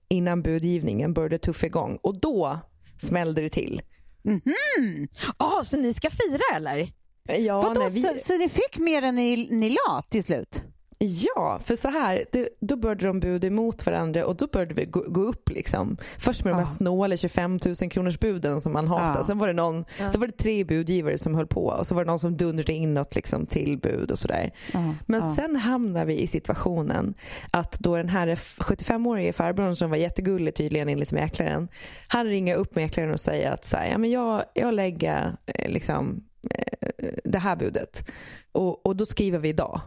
innan 0.09 0.43
budgivningen 0.43 1.13
började 1.13 1.39
tuffa 1.39 1.67
igång. 1.67 1.99
Och 2.03 2.21
då 2.21 2.59
smällde 2.99 3.43
det 3.43 3.51
till. 3.51 3.83
Mhm. 4.23 5.09
Ah, 5.37 5.65
så 5.65 5.77
ni 5.77 5.95
ska 5.95 6.11
fira 6.11 6.57
eller? 6.57 6.93
Ja, 7.39 7.61
Vadå, 7.63 7.81
nej, 7.81 7.91
vi, 7.91 8.03
så, 8.03 8.09
så 8.19 8.39
ni 8.39 8.49
fick 8.49 8.79
mer 8.79 9.03
än 9.03 9.15
ni, 9.15 9.49
ni 9.51 9.71
la 9.71 10.03
till 10.09 10.25
slut? 10.25 10.63
Ja, 11.05 11.61
för 11.65 11.77
så 11.77 11.89
här, 11.89 12.25
det, 12.33 12.49
då 12.61 12.77
började 12.77 13.07
de 13.07 13.21
buda 13.21 13.47
emot 13.47 13.87
varandra 13.87 14.27
och 14.27 14.37
då 14.37 14.47
började 14.47 14.75
vi 14.75 14.85
gå, 14.85 15.05
gå 15.09 15.21
upp. 15.21 15.51
Liksom. 15.51 15.97
Först 16.19 16.45
med 16.45 16.53
de 16.53 16.59
här 16.59 16.67
snåla 16.67 17.17
25 17.17 17.59
000 17.81 17.91
kronors 17.91 18.19
buden 18.19 18.61
som 18.61 18.73
man 18.73 18.89
hatar. 18.89 19.21
Ja. 19.21 19.27
Sen 19.27 19.39
var 19.39 19.47
det 19.47 19.53
någon, 19.53 19.85
då 20.13 20.19
var 20.19 20.27
det 20.27 20.33
tre 20.33 20.65
budgivare 20.65 21.19
som 21.19 21.35
höll 21.35 21.47
på 21.47 21.67
och 21.67 21.87
så 21.87 21.95
var 21.95 22.05
det 22.05 22.11
någon 22.11 22.19
som 22.19 22.37
dundrade 22.37 22.73
inåt 22.73 23.15
liksom, 23.15 23.47
till 23.47 23.79
bud 23.79 24.11
och 24.11 24.19
sådär. 24.19 24.53
Ja, 24.73 24.95
Men 25.07 25.21
ja. 25.21 25.35
sen 25.35 25.57
hamnar 25.57 26.05
vi 26.05 26.21
i 26.21 26.27
situationen 26.27 27.15
att 27.51 27.79
då 27.79 27.97
den 27.97 28.09
här 28.09 28.29
75-årige 28.37 29.33
farbrorn 29.33 29.77
som 29.77 29.91
var 29.91 29.97
jättegullig 29.97 30.55
tydligen 30.55 30.89
enligt 30.89 31.13
mäklaren. 31.13 31.69
Han 32.09 32.27
ringer 32.27 32.57
upp 32.57 32.75
mäklaren 32.75 33.11
och 33.11 33.21
säger 33.21 33.51
att 33.51 33.65
så 33.65 33.77
här, 33.77 33.91
ja, 33.91 33.99
men 33.99 34.11
jag, 34.11 34.45
jag 34.55 34.75
lägger 34.75 35.37
eh, 35.47 35.71
liksom, 35.71 36.25
eh, 36.51 37.09
det 37.25 37.39
här 37.39 37.57
budet 37.57 38.09
och, 38.53 38.87
och 38.87 38.97
då 38.97 39.07
skriver 39.07 39.39
vi 39.39 39.49
idag. 39.49 39.81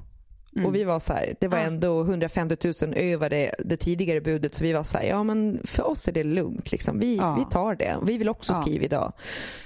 Mm. 0.56 0.66
Och 0.68 0.76
vi 0.76 0.84
var 0.84 1.00
så 1.00 1.14
här, 1.14 1.36
det 1.40 1.48
var 1.48 1.58
ändå 1.58 2.02
150 2.02 2.58
000 2.82 2.94
över 2.96 3.30
det, 3.30 3.56
det 3.60 3.78
tidigare 3.78 4.22
budet 4.22 4.54
så 4.54 4.64
vi 4.64 4.74
var 4.74 4.84
så 4.84 4.98
här, 4.98 5.06
ja 5.06 5.24
men 5.24 5.60
för 5.64 5.84
oss 5.88 6.08
är 6.08 6.12
det 6.12 6.24
lugnt 6.24 6.72
liksom. 6.72 7.00
Vi, 7.00 7.16
Ja. 7.16 7.36
vi 7.36 7.54
tar 7.54 7.76
det. 7.76 7.98
Vi 8.04 8.18
vill 8.18 8.30
också 8.30 8.54
Ja. 8.54 8.62
skriva 8.62 8.84
idag. 8.86 9.14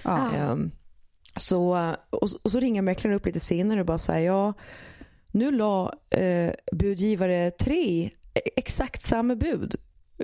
Ja. 0.04 0.30
Ehm, 0.38 0.72
så, 1.38 1.94
och, 2.10 2.30
och 2.44 2.52
så 2.52 2.60
ringer 2.60 2.82
mäklaren 2.82 3.16
upp 3.18 3.26
lite 3.26 3.40
senare 3.40 3.80
och 3.80 3.86
bara 3.86 3.98
säger 3.98 4.28
ja, 4.28 4.54
nu 5.32 5.52
la 5.52 5.94
eh, 6.10 6.52
budgivare 6.72 7.52
tre 7.52 8.10
e- 8.34 8.40
exakt 8.56 9.02
samma 9.02 9.36
bud. 9.36 9.76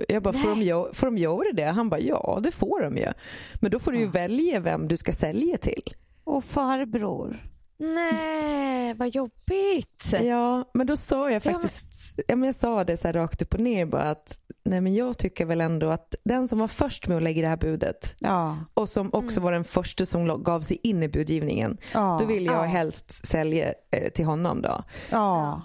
Jag 0.08 0.22
bara, 0.22 0.32
får 0.34 0.48
de, 0.56 0.94
får 0.94 1.06
de 1.06 1.18
göra 1.18 1.52
det? 1.52 1.64
Han 1.64 1.88
bara, 1.88 2.00
ja 2.00 2.40
det 2.42 2.50
får 2.50 2.80
de 2.82 2.96
ju. 2.96 3.06
Men 3.54 3.70
då 3.70 3.78
får 3.78 3.92
du 3.92 3.98
ju 3.98 4.06
välja 4.06 4.60
vem 4.60 4.88
du 4.88 4.96
ska 4.96 5.12
sälja 5.12 5.56
till. 5.56 5.82
Och 6.24 6.44
farbror. 6.44 7.36
Nej, 7.78 8.94
vad 8.94 9.08
jobbigt. 9.08 10.12
Ja, 10.22 10.70
men 10.74 10.86
då 10.86 10.96
sa 10.96 11.30
jag 11.30 11.46
Ja, 11.46 11.50
men- 11.52 11.60
faktiskt, 11.60 12.18
ja, 12.28 12.36
men 12.36 12.46
jag 12.46 12.54
sa 12.54 12.84
det 12.84 12.96
så 12.96 13.08
här 13.08 13.12
rakt 13.12 13.42
upp 13.42 13.54
och 13.54 13.60
ner 13.60 13.86
bara 13.86 14.10
att 14.10 14.40
nej 14.64 14.80
men 14.80 14.94
jag 14.94 15.18
tycker 15.18 15.44
väl 15.44 15.60
ändå 15.60 15.90
att 15.90 16.14
den 16.24 16.48
som 16.48 16.58
var 16.58 16.68
först 16.68 17.08
med 17.08 17.16
att 17.16 17.22
lägga 17.22 17.42
det 17.42 17.48
här 17.48 17.56
budet 17.56 18.16
Ja. 18.18 18.56
och 18.74 18.88
som 18.88 19.10
också 19.14 19.40
var 19.40 19.52
den 19.52 19.64
första 19.64 20.06
som 20.06 20.42
gav 20.42 20.60
sig 20.60 20.80
in 20.82 21.02
i 21.02 21.08
budgivningen, 21.08 21.78
Ja. 21.94 22.16
då 22.20 22.26
vill 22.26 22.46
jag 22.46 22.54
Ja. 22.54 22.62
helst 22.62 23.26
sälja 23.26 23.72
eh, 23.90 24.12
till 24.12 24.24
honom 24.24 24.62
då. 24.62 24.82
Ja. 25.10 25.62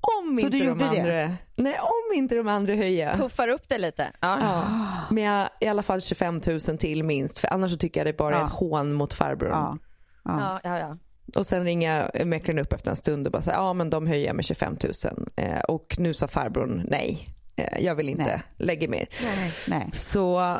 Om 0.00 0.36
Så 0.36 0.46
inte 0.46 0.58
de 0.58 0.64
gjorde 0.64 0.84
det? 0.84 1.00
andra, 1.24 1.36
nej 1.56 1.78
om 1.80 2.14
inte 2.16 2.34
de 2.34 2.48
andra 2.48 2.74
höjer. 2.74 3.16
Puffar 3.16 3.48
upp 3.48 3.68
det 3.68 3.78
lite. 3.78 4.12
Ja. 4.20 4.38
Ja, 4.40 4.64
med 5.10 5.48
i 5.60 5.66
alla 5.66 5.82
fall 5.82 6.00
25 6.00 6.40
000 6.46 6.60
till 6.78 7.04
minst 7.04 7.38
för 7.38 7.48
annars 7.52 7.70
så 7.70 7.76
tycker 7.76 8.00
jag 8.00 8.06
det 8.06 8.16
bara 8.18 8.34
är 8.36 8.40
Ja. 8.40 8.46
ett 8.46 8.52
hån 8.52 8.92
mot 8.92 9.12
farbrorn. 9.12 9.50
Ja. 9.52 9.78
Ja. 10.24 10.40
Ja, 10.40 10.60
ja, 10.70 10.78
ja. 10.78 10.96
Och 11.34 11.46
sen 11.46 11.64
ringer 11.64 12.24
mäklaren 12.24 12.58
upp 12.58 12.72
efter 12.72 12.90
en 12.90 12.96
stund 12.96 13.26
och 13.26 13.32
bara 13.32 13.42
säger 13.42 13.58
ja 13.58 13.72
men 13.72 13.90
de 13.90 14.06
höjer 14.06 14.32
med 14.32 14.44
25 14.44 14.76
000 15.04 15.28
eh, 15.36 15.60
och 15.60 15.96
nu 15.98 16.14
sa 16.14 16.28
farbrorn 16.28 16.86
nej, 16.90 17.28
eh, 17.56 17.84
jag 17.84 17.94
vill 17.94 18.08
inte 18.08 18.24
Nej. 18.24 18.42
lägga 18.56 18.88
mer. 18.88 19.08
Nej. 19.22 19.52
Nej. 19.68 19.90
Så 19.92 20.56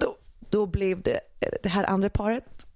då, 0.00 0.16
då 0.50 0.66
blev 0.66 1.02
det 1.02 1.20
eh, 1.40 1.48
det 1.62 1.68
här 1.68 1.84
andra 1.84 2.10
paret. 2.10 2.66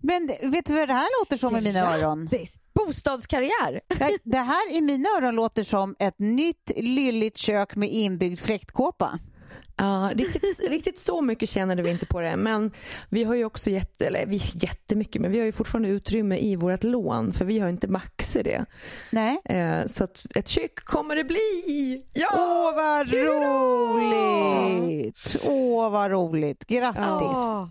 Men 0.00 0.26
vet 0.42 0.66
du 0.66 0.74
vad 0.74 0.88
det 0.88 0.94
här 0.94 1.20
låter 1.20 1.36
som 1.36 1.56
i 1.56 1.60
mina 1.60 1.94
öron? 1.94 2.28
Bostadskarriär. 2.74 3.80
Det- 3.88 4.18
Det 4.22 4.38
här 4.38 4.72
i 4.76 4.80
mina 4.80 5.08
öron 5.18 5.34
låter 5.34 5.64
som 5.64 5.96
ett 5.98 6.18
nytt 6.18 6.70
lylligt 6.76 7.38
kök 7.38 7.76
med 7.76 7.88
inbyggd 7.90 8.38
fläktkåpa. 8.40 9.18
Ja, 9.76 10.10
riktigt, 10.14 10.60
riktigt 10.68 10.98
så 10.98 11.20
mycket 11.20 11.48
tjänade 11.48 11.82
vi 11.82 11.90
inte 11.90 12.06
på 12.06 12.20
det. 12.20 12.36
Men 12.36 12.70
vi 13.08 13.24
har 13.24 13.34
ju 13.34 13.44
också 13.44 13.70
jätte, 13.70 14.06
eller 14.06 14.26
vi, 14.26 14.42
jättemycket, 14.54 15.22
men 15.22 15.30
vi 15.30 15.38
har 15.38 15.46
ju 15.46 15.52
fortfarande 15.52 15.88
utrymme 15.88 16.38
i 16.38 16.56
vårt 16.56 16.84
lån 16.84 17.32
för 17.32 17.44
vi 17.44 17.58
har 17.58 17.68
inte 17.68 17.88
max 17.88 18.36
i 18.36 18.42
det. 18.42 18.64
Nej. 19.10 19.40
Eh, 19.44 19.86
så 19.86 20.04
att 20.04 20.26
ett 20.34 20.48
kök 20.48 20.74
kommer 20.84 21.16
det 21.16 21.24
bli! 21.24 22.02
Ja! 22.12 22.28
Åh, 22.32 22.74
vad 22.76 23.12
roligt! 23.12 25.36
Åh, 25.44 25.90
vad 25.90 26.10
roligt. 26.10 26.66
Grattis. 26.66 27.00
Ja. 27.00 27.70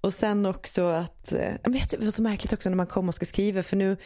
Och 0.00 0.14
sen 0.14 0.46
också 0.46 0.84
att, 0.84 1.32
eh, 1.32 1.52
men 1.62 1.72
vet 1.72 1.90
du 1.90 2.04
vad 2.04 2.14
så 2.14 2.22
märkligt 2.22 2.52
också 2.52 2.68
när 2.68 2.76
man 2.76 2.86
kommer 2.86 3.08
och 3.08 3.14
ska 3.14 3.26
skriva 3.26 3.62
för 3.62 3.76
nu 3.76 3.96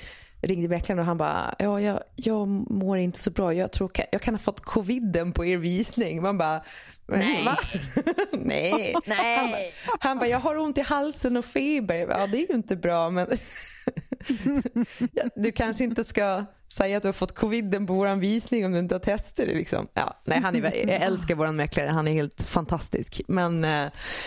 ringde 0.42 0.68
mäklaren 0.68 0.98
och 0.98 1.04
han 1.04 1.18
bara, 1.18 1.54
ja 1.58 1.80
jag, 1.80 2.00
jag 2.14 2.48
mår 2.70 2.98
inte 2.98 3.18
så 3.18 3.30
bra, 3.30 3.54
jag 3.54 3.72
tror 3.72 3.90
jag 4.12 4.22
kan 4.22 4.34
ha 4.34 4.38
fått 4.38 4.60
coviden 4.60 5.32
på 5.32 5.44
er 5.44 5.56
visning. 5.56 6.22
Man 6.22 6.38
bara, 6.38 6.62
Nej. 7.06 7.44
Va? 7.44 7.58
Nej. 8.32 8.94
Nej. 9.06 9.72
Han 10.00 10.18
bara, 10.18 10.28
jag 10.28 10.38
har 10.38 10.58
ont 10.58 10.78
i 10.78 10.80
halsen 10.80 11.36
och 11.36 11.44
feber. 11.44 11.94
Ja 11.94 12.26
det 12.26 12.38
är 12.38 12.48
ju 12.48 12.54
inte 12.54 12.76
bra 12.76 13.10
men 13.10 13.26
du 15.34 15.52
kanske 15.52 15.84
inte 15.84 16.04
ska 16.04 16.44
säga 16.72 16.96
att 16.96 17.02
du 17.02 17.08
har 17.08 17.12
fått 17.12 17.34
coviden 17.34 17.86
på 17.86 17.94
våran 17.94 18.20
visning 18.20 18.66
om 18.66 18.72
du 18.72 18.78
inte 18.78 18.94
har 18.94 19.00
testat 19.00 19.46
det. 19.46 19.54
Liksom. 19.54 19.88
Ja, 19.94 20.20
nej, 20.24 20.40
han 20.40 20.56
är, 20.56 20.88
jag 20.88 21.02
älskar 21.02 21.34
våran 21.34 21.56
mäklare, 21.56 21.88
han 21.88 22.08
är 22.08 22.12
helt 22.12 22.42
fantastisk. 22.42 23.20
Men, 23.28 23.64
eh, 23.64 23.86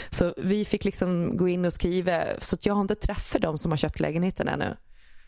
så 0.09 0.33
vi 0.37 0.65
fick 0.65 0.85
liksom 0.85 1.37
gå 1.37 1.47
in 1.47 1.65
och 1.65 1.73
skriva, 1.73 2.23
så 2.39 2.57
jag 2.61 2.73
har 2.73 2.81
inte 2.81 2.95
träffat 2.95 3.41
dem 3.41 3.57
som 3.57 3.71
har 3.71 3.77
köpt 3.77 3.99
lägenheten 3.99 4.47
ännu. 4.47 4.77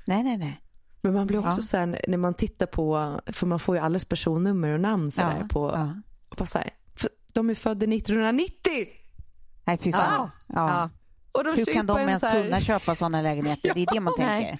Nej, 0.05 0.23
nej, 0.23 0.37
nej. 0.37 0.59
Men 1.03 1.13
man 1.13 1.27
blir 1.27 1.39
också 1.39 1.57
Ja. 1.59 1.61
så 1.61 1.77
här, 1.77 2.01
när 2.07 2.17
man 2.17 2.33
tittar 2.33 2.65
på, 2.65 3.19
för 3.27 3.45
man 3.47 3.59
får 3.59 3.75
ju 3.75 3.81
alles 3.81 4.05
personnummer 4.05 4.69
och 4.73 4.79
namn 4.79 5.11
så 5.11 5.21
Ja, 5.21 5.47
på, 5.49 5.71
ja. 5.75 5.93
på 6.37 6.45
så 6.45 6.57
här, 6.57 6.69
för 6.95 7.09
de 7.33 7.49
är 7.49 7.55
födda 7.55 7.85
1990! 7.85 8.87
Nej, 9.65 9.77
fy 9.77 9.91
fan. 9.91 10.29
Ja. 10.47 10.55
Ja. 10.55 10.89
Och 11.31 11.43
de 11.43 11.55
Hur 11.57 11.65
kan 11.65 11.85
de 11.85 11.97
en 11.97 12.07
ens 12.07 12.23
här- 12.23 12.43
kunna 12.43 12.61
köpa 12.61 12.95
sådana 12.95 13.21
lägenheter? 13.21 13.71
Det 13.75 13.81
är 13.81 13.93
det 13.93 13.99
man 13.99 14.15
tänker. 14.17 14.59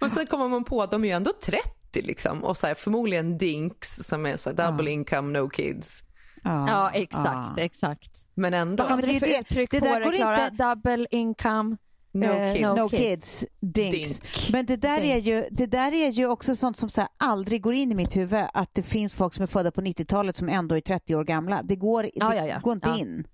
Och 0.00 0.10
sen 0.10 0.26
kommer 0.26 0.48
man 0.48 0.64
på 0.64 0.82
att 0.82 0.90
de 0.90 1.04
är 1.04 1.08
ju 1.08 1.14
ändå 1.14 1.30
30 1.42 1.62
liksom 2.02 2.44
och 2.44 2.56
så 2.56 2.66
här, 2.66 2.74
förmodligen 2.74 3.38
dinks 3.38 3.96
som 3.96 4.26
är 4.26 4.36
så 4.36 4.50
här, 4.50 4.56
double 4.56 4.90
income 4.90 5.38
no 5.40 5.48
kids. 5.48 6.02
Ja, 6.44 6.68
Ja, 6.68 6.90
exakt, 6.90 7.26
Ja. 7.56 7.62
exakt. 7.62 8.10
Men 8.34 8.54
ändå 8.54 8.82
Vad 8.82 8.90
hade 8.90 9.02
men 9.06 9.10
det 9.10 9.16
är 9.16 9.20
det- 9.20 9.70
det 9.70 9.80
på 9.80 9.84
där 9.86 10.00
det 10.00 10.04
går 10.06 10.12
Klara? 10.12 10.48
inte- 10.48 10.64
Double 10.64 11.06
income. 11.10 11.76
No 12.20 12.26
Eh, 12.26 12.52
kids. 12.54 12.62
No, 12.76 12.82
No 12.82 12.88
kids. 12.88 13.44
Dinks. 13.60 14.20
Dink. 14.20 14.50
Men 14.52 14.66
det 14.66 14.76
där, 14.76 15.00
Dink. 15.00 15.12
är 15.14 15.18
ju, 15.18 15.48
det 15.50 15.66
där 15.66 15.92
är 15.94 16.10
ju 16.10 16.26
också 16.26 16.56
sånt 16.56 16.76
som 16.76 16.90
så 16.90 17.00
här 17.00 17.10
aldrig 17.16 17.62
går 17.62 17.74
in 17.74 17.92
i 17.92 17.94
mitt 17.94 18.16
huvud. 18.16 18.44
Att 18.54 18.74
det 18.74 18.82
finns 18.82 19.14
folk 19.14 19.34
som 19.34 19.42
är 19.42 19.46
födda 19.46 19.70
på 19.70 19.80
90-talet 19.80 20.36
som 20.36 20.48
ändå 20.48 20.76
är 20.76 20.80
30 20.80 21.14
år 21.16 21.24
gamla. 21.24 21.62
Det 21.62 21.76
går, 21.76 22.10
Ja, 22.14 22.28
det 22.28 22.36
ja, 22.36 22.46
ja. 22.46 22.60
går 22.62 22.72
inte 22.72 22.88
Ja. 22.88 22.96
in. 22.98 23.26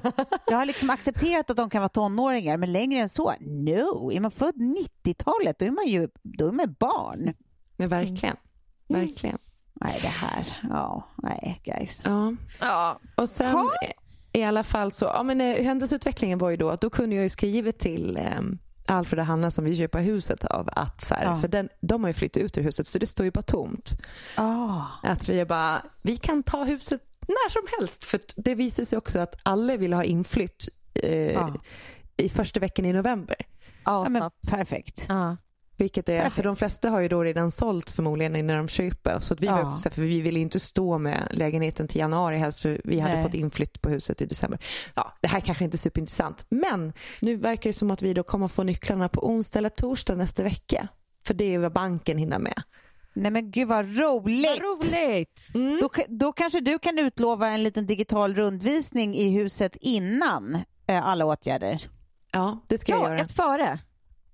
Jag 0.46 0.56
har 0.58 0.66
liksom 0.66 0.90
accepterat 0.90 1.50
att 1.50 1.56
de 1.56 1.70
kan 1.70 1.80
vara 1.80 1.88
tonåringar, 1.88 2.56
men 2.56 2.72
längre 2.72 3.00
än 3.00 3.08
så, 3.08 3.32
no. 3.40 4.12
Är 4.12 4.20
man 4.20 4.30
född 4.30 4.54
90-talet, 4.56 5.58
då 5.58 5.66
är 5.66 5.70
man 5.70 5.86
ju 5.86 6.08
då 6.22 6.48
är 6.48 6.52
man 6.52 6.74
barn. 6.78 7.34
Men 7.76 7.88
verkligen. 7.88 8.36
Verkligen. 8.88 9.38
Nej, 9.74 9.98
det 10.02 10.08
här. 10.08 10.58
Ja, 10.70 11.08
nej, 11.22 11.60
guys. 11.64 12.02
Ja. 12.04 12.32
Ja. 12.60 12.98
Och 13.16 13.28
sen 13.28 13.52
Ha? 13.52 13.70
I 14.32 14.42
alla 14.44 14.62
fall 14.62 14.90
så, 14.92 15.04
ja 15.04 15.22
men 15.22 15.40
eh, 15.40 15.64
händelseutvecklingen 15.64 16.38
var 16.38 16.50
ju 16.50 16.56
då 16.56 16.70
att 16.70 16.80
då 16.80 16.90
kunde 16.90 17.16
jag 17.16 17.22
ju 17.22 17.28
skriva 17.28 17.72
till 17.72 18.16
eh, 18.16 18.40
Alfred 18.86 19.18
och 19.20 19.26
Hanna 19.26 19.50
som 19.50 19.64
vi 19.64 19.76
köper 19.76 20.00
huset 20.00 20.44
av 20.44 20.68
att 20.72 21.00
så 21.00 21.14
här, 21.14 21.24
Ja. 21.24 21.40
för 21.40 21.48
den, 21.48 21.68
de 21.80 22.02
har 22.04 22.08
ju 22.10 22.14
flyttat 22.14 22.42
ut 22.42 22.58
ur 22.58 22.62
huset 22.62 22.86
så 22.86 22.98
det 22.98 23.06
står 23.06 23.24
ju 23.24 23.30
bara 23.30 23.42
tomt. 23.42 23.90
Ah. 24.36 24.82
Att 25.02 25.28
vi 25.28 25.40
är 25.40 25.44
bara, 25.44 25.82
vi 26.02 26.16
kan 26.16 26.42
ta 26.42 26.64
huset 26.64 27.00
när 27.28 27.50
som 27.50 27.62
helst 27.78 28.04
för 28.04 28.20
det 28.36 28.54
visar 28.54 28.84
sig 28.84 28.98
också 28.98 29.18
att 29.18 29.34
alla 29.42 29.76
vill 29.76 29.92
ha 29.92 30.04
inflytt 30.04 30.68
eh, 30.94 31.32
Ja. 31.32 31.54
i 32.16 32.28
första 32.28 32.60
veckan 32.60 32.84
i 32.84 32.92
november. 32.92 33.36
Ja, 33.84 34.08
men 34.08 34.30
perfekt. 34.40 35.06
Ja. 35.08 35.36
Vilket 35.80 36.08
är, 36.08 36.16
Perfekt. 36.18 36.36
för 36.36 36.42
de 36.42 36.56
flesta 36.56 36.90
har 36.90 37.00
ju 37.00 37.08
då 37.08 37.22
redan 37.24 37.50
sålt 37.50 37.90
förmodligen 37.90 38.36
innan 38.36 38.56
de 38.56 38.68
köper. 38.68 39.20
Så 39.20 39.34
att 39.34 39.40
vi 39.40 39.46
var 39.46 39.58
Ja. 39.58 39.66
också 39.66 39.76
så 39.78 39.88
här, 39.88 39.94
för 39.94 40.02
vi 40.02 40.20
ville 40.20 40.40
inte 40.40 40.60
stå 40.60 40.98
med 40.98 41.28
lägenheten 41.30 41.88
till 41.88 41.98
januari 42.00 42.36
helst 42.36 42.60
för 42.60 42.80
vi 42.84 43.00
hade 43.00 43.14
Nej. 43.14 43.24
fått 43.24 43.34
inflytt 43.34 43.82
på 43.82 43.88
huset 43.90 44.20
i 44.22 44.26
december. 44.26 44.58
Ja, 44.94 45.12
det 45.20 45.28
här 45.28 45.40
kanske 45.40 45.64
inte 45.64 45.74
är 45.74 45.78
superintressant. 45.78 46.46
Men 46.48 46.92
nu 47.20 47.36
verkar 47.36 47.70
det 47.70 47.74
som 47.74 47.90
att 47.90 48.02
vi 48.02 48.14
då 48.14 48.22
kommer 48.22 48.48
få 48.48 48.62
nycklarna 48.62 49.08
på 49.08 49.26
onsdag 49.28 49.58
eller 49.58 49.68
torsdag 49.68 50.14
nästa 50.14 50.42
vecka. 50.42 50.88
För 51.26 51.34
det 51.34 51.54
är 51.54 51.58
vad 51.58 51.72
banken 51.72 52.18
hinner 52.18 52.38
med. 52.38 52.62
Nej 53.14 53.30
men 53.30 53.50
gud 53.50 53.68
vad 53.68 53.98
roligt! 53.98 54.46
Vad 54.46 54.58
roligt! 54.94 55.48
Då, 55.80 55.88
ka- 55.88 56.06
då 56.08 56.32
kanske 56.32 56.60
du 56.60 56.78
kan 56.78 56.98
utlova 56.98 57.48
en 57.48 57.62
liten 57.62 57.86
digital 57.86 58.34
rundvisning 58.34 59.14
i 59.16 59.28
huset 59.30 59.76
innan 59.80 60.54
eh, 60.86 61.06
alla 61.08 61.24
åtgärder. 61.24 61.82
Ja, 62.32 62.58
det 62.68 62.78
ska 62.78 62.92
jag 62.92 63.00
Ja, 63.02 63.08
göra. 63.08 63.20
ett 63.20 63.32
före. 63.32 63.78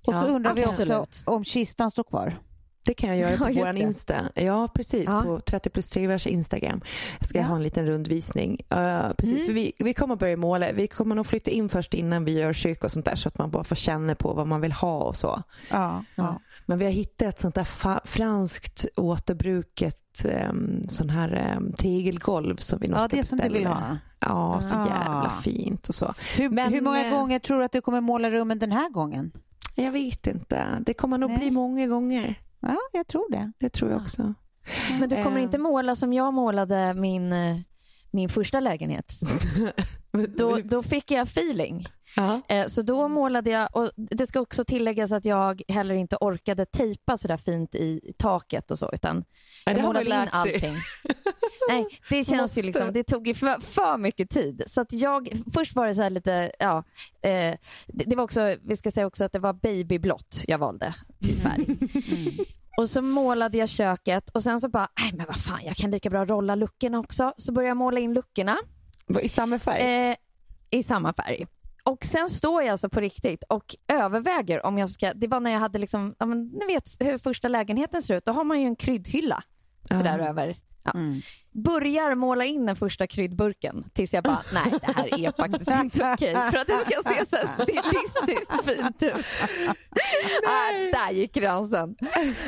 Och 0.09 0.15
så 0.15 0.27
undrar 0.27 0.55
vi 0.55 0.67
också 0.67 1.07
om 1.25 1.45
kistan 1.45 1.91
står 1.91 2.05
kvar. 2.05 2.39
Det 2.85 2.95
kan 2.95 3.09
jag 3.09 3.19
göra 3.19 3.37
på 3.47 3.51
Ja, 3.51 3.65
vår. 3.65 3.77
Insta. 3.77 4.15
Ja, 4.35 4.69
precis. 4.75 5.05
Ja. 5.07 5.23
På 5.23 5.41
30 5.41 5.71
plus 5.71 5.89
3 5.91 6.07
vers 6.07 6.27
Instagram. 6.27 6.81
Jag 7.19 7.29
ska 7.29 7.39
Ja. 7.39 7.45
ha 7.45 7.57
en 7.57 7.63
liten 7.63 7.87
rundvisning. 7.87 8.53
Uh, 8.75 9.13
precis, 9.19 9.35
Mm. 9.35 9.47
för 9.47 9.53
vi, 9.53 9.73
vi 9.79 9.95
kommer 9.95 10.17
börja 10.17 10.37
måla. 10.37 10.73
Vi 10.73 10.87
kommer 10.87 11.15
nog 11.15 11.27
flytta 11.27 11.51
in 11.51 11.69
först 11.69 11.95
innan 11.95 12.25
vi 12.25 12.39
gör 12.41 12.53
kök 12.53 12.85
och 12.85 12.91
sånt 12.93 13.05
där 13.05 13.15
så 13.17 13.29
att 13.29 13.39
man 13.39 13.51
bara 13.51 13.65
får 13.65 13.77
känna 13.77 14.15
på 14.15 14.33
vad 14.35 14.47
man 14.47 14.61
vill 14.61 14.73
ha 14.73 14.99
och 15.03 15.17
så. 15.17 15.43
Ja, 15.71 16.05
ja. 16.15 16.41
Men 16.67 16.79
vi 16.79 16.85
har 16.85 16.93
hittat 16.93 17.29
ett 17.29 17.41
sånt 17.41 17.55
där 17.55 18.07
franskt 18.07 18.87
återbruket 18.97 20.25
um, 20.51 20.83
sån 20.89 21.11
här 21.11 21.55
um, 21.57 21.73
tegelgolv 21.73 22.57
som 22.57 22.79
vi 22.81 22.89
nog 22.89 22.99
ja 22.99 23.09
det 23.11 23.25
som 23.25 23.39
du 23.39 23.49
vill 23.49 23.67
ha. 23.67 23.97
Ja, 24.21 24.61
så 24.63 24.75
Ah. 24.77 24.87
jävla 24.87 25.33
fint 25.43 25.89
och 25.89 25.95
så. 25.95 26.15
Hur, 26.37 26.51
Men, 26.51 26.73
hur 26.73 26.81
många 26.81 27.05
eh, 27.07 27.11
gånger 27.11 27.39
tror 27.39 27.59
du 27.59 27.65
att 27.65 27.73
du 27.73 27.81
kommer 27.81 28.01
måla 28.01 28.31
rummen 28.31 28.59
den 28.59 28.73
här 28.73 28.91
gången? 28.91 29.33
Jag 29.75 29.93
vet 29.93 30.27
inte. 30.27 30.83
Det 30.87 30.95
kommer 30.95 31.19
nog 31.19 31.31
Nej. 31.31 31.39
bli 31.39 31.51
många 31.51 31.87
gånger. 31.87 32.41
Ja, 32.61 32.77
jag 32.93 33.07
tror 33.07 33.31
det. 33.31 33.53
Det 33.59 33.69
tror 33.69 33.91
jag 33.91 34.01
också. 34.03 34.35
Men 35.01 35.09
du 35.09 35.23
kommer 35.23 35.37
Eh. 35.37 35.43
inte 35.43 35.59
måla 35.59 35.97
som 35.97 36.13
jag 36.13 36.35
målade 36.35 36.95
min, 36.95 37.33
eh, 37.33 37.57
min 38.11 38.29
första 38.29 38.61
lägenhet. 38.61 39.13
Då, 40.37 40.59
då 40.65 40.83
fick 40.83 41.11
jag 41.11 41.23
feeling. 41.23 41.87
Ja. 42.17 42.41
Eh, 42.49 42.67
Så 42.67 42.83
då 42.83 43.09
målade 43.09 43.51
jag, 43.51 43.77
och 43.77 43.91
det 43.97 44.27
ska 44.27 44.41
också 44.41 44.65
tilläggas 44.65 45.13
att 45.13 45.25
jag 45.25 45.63
heller 45.69 45.95
inte 45.95 46.17
orkade 46.21 46.67
tejpa 46.67 47.19
så 47.19 47.29
där 47.29 47.37
fint 47.37 47.75
i 47.75 48.13
taket 48.19 48.71
och 48.71 48.79
så, 48.79 48.91
utan 48.93 49.25
jag 49.65 49.77
man 49.77 49.85
målade 49.85 50.07
in 50.07 50.29
allting. 50.33 50.75
Nej, 51.69 51.87
det 52.11 52.25
känns 52.29 52.59
ju 52.59 52.63
liksom, 52.63 52.93
det 52.93 53.05
tog 53.05 53.29
ju 53.29 53.35
för, 53.35 53.61
för 53.61 53.99
mycket 53.99 54.31
tid. 54.31 54.63
Så 54.67 54.81
att 54.81 54.93
jag, 54.93 55.29
först 55.55 55.75
var 55.77 55.87
det 55.87 55.95
så 55.95 56.03
här 56.03 56.11
lite, 56.11 56.51
ja, 56.59 56.77
eh, 57.23 57.57
det, 57.87 58.05
det 58.07 58.17
var 58.17 58.25
också, 58.25 58.55
vi 58.63 58.77
ska 58.77 58.91
säga 58.91 59.07
också 59.07 59.25
att 59.25 59.33
det 59.33 59.39
var 59.39 59.53
babyblått 59.53 60.45
jag 60.47 60.59
valde 60.59 60.95
i 61.19 61.33
färg. 61.35 61.67
Och 62.79 62.91
så 62.91 63.03
målade 63.03 63.59
jag 63.59 63.69
köket 63.69 64.31
och 64.31 64.43
sen 64.43 64.61
så 64.61 64.69
bara, 64.69 64.89
nej 65.01 65.13
men 65.15 65.27
vad 65.27 65.37
fan, 65.37 65.61
jag 65.65 65.77
kan 65.77 65.91
lika 65.91 66.11
bra 66.11 66.25
rolla 66.25 66.55
luckorna 66.55 66.99
också. 66.99 67.33
Så 67.37 67.53
började 67.53 67.69
jag 67.71 67.77
måla 67.77 68.01
in 68.01 68.15
luckorna 68.15 68.59
I 69.23 69.29
samma 69.29 69.59
färg? 69.59 70.11
eh, 70.11 70.17
i 70.71 70.83
samma 70.83 71.13
färg. 71.13 71.47
Och 71.83 72.05
sen 72.05 72.31
står 72.31 72.63
jag 72.63 72.73
alltså 72.73 72.89
på 72.89 73.01
riktigt 73.01 73.45
och 73.49 73.77
överväger 73.89 74.67
om 74.67 74.79
jag 74.79 74.91
ska, 74.91 75.13
det 75.15 75.27
var 75.27 75.41
när 75.41 75.51
jag 75.51 75.59
hade 75.59 75.79
liksom, 75.79 76.15
ja, 76.19 76.27
men, 76.27 76.47
ni 76.47 76.67
vet 76.67 76.97
hur 76.99 77.19
första 77.19 77.49
lägenheten 77.49 78.03
ser 78.03 78.17
ut, 78.17 78.25
då 78.25 78.33
har 78.33 78.45
man 78.45 78.61
ju 78.61 78.67
en 78.67 78.77
kryddhylla 78.77 79.43
sådär 79.89 80.19
över. 80.19 80.57
Ja. 80.83 80.91
Mm. 80.95 81.21
Börjar 81.53 82.15
måla 82.15 82.45
in 82.45 82.67
den 82.67 82.77
första 82.77 83.07
kryddburken 83.07 83.85
tills 83.93 84.13
jag 84.13 84.25
bara, 84.25 84.43
nej 84.53 84.73
det 84.81 84.93
här 84.93 85.21
är 85.21 85.33
faktiskt 85.33 85.71
inte 85.71 86.13
okej 86.13 86.35
för 86.35 86.59
att 86.59 86.67
det 86.67 86.79
ska 86.79 87.15
se 87.15 87.27
så 87.27 87.37
här 87.37 87.47
stilistiskt 87.47 88.65
fint 88.65 89.03
ut. 89.03 89.15
ah, 90.47 90.73
där 90.93 91.13
gick 91.13 91.35
gränsen. 91.35 91.97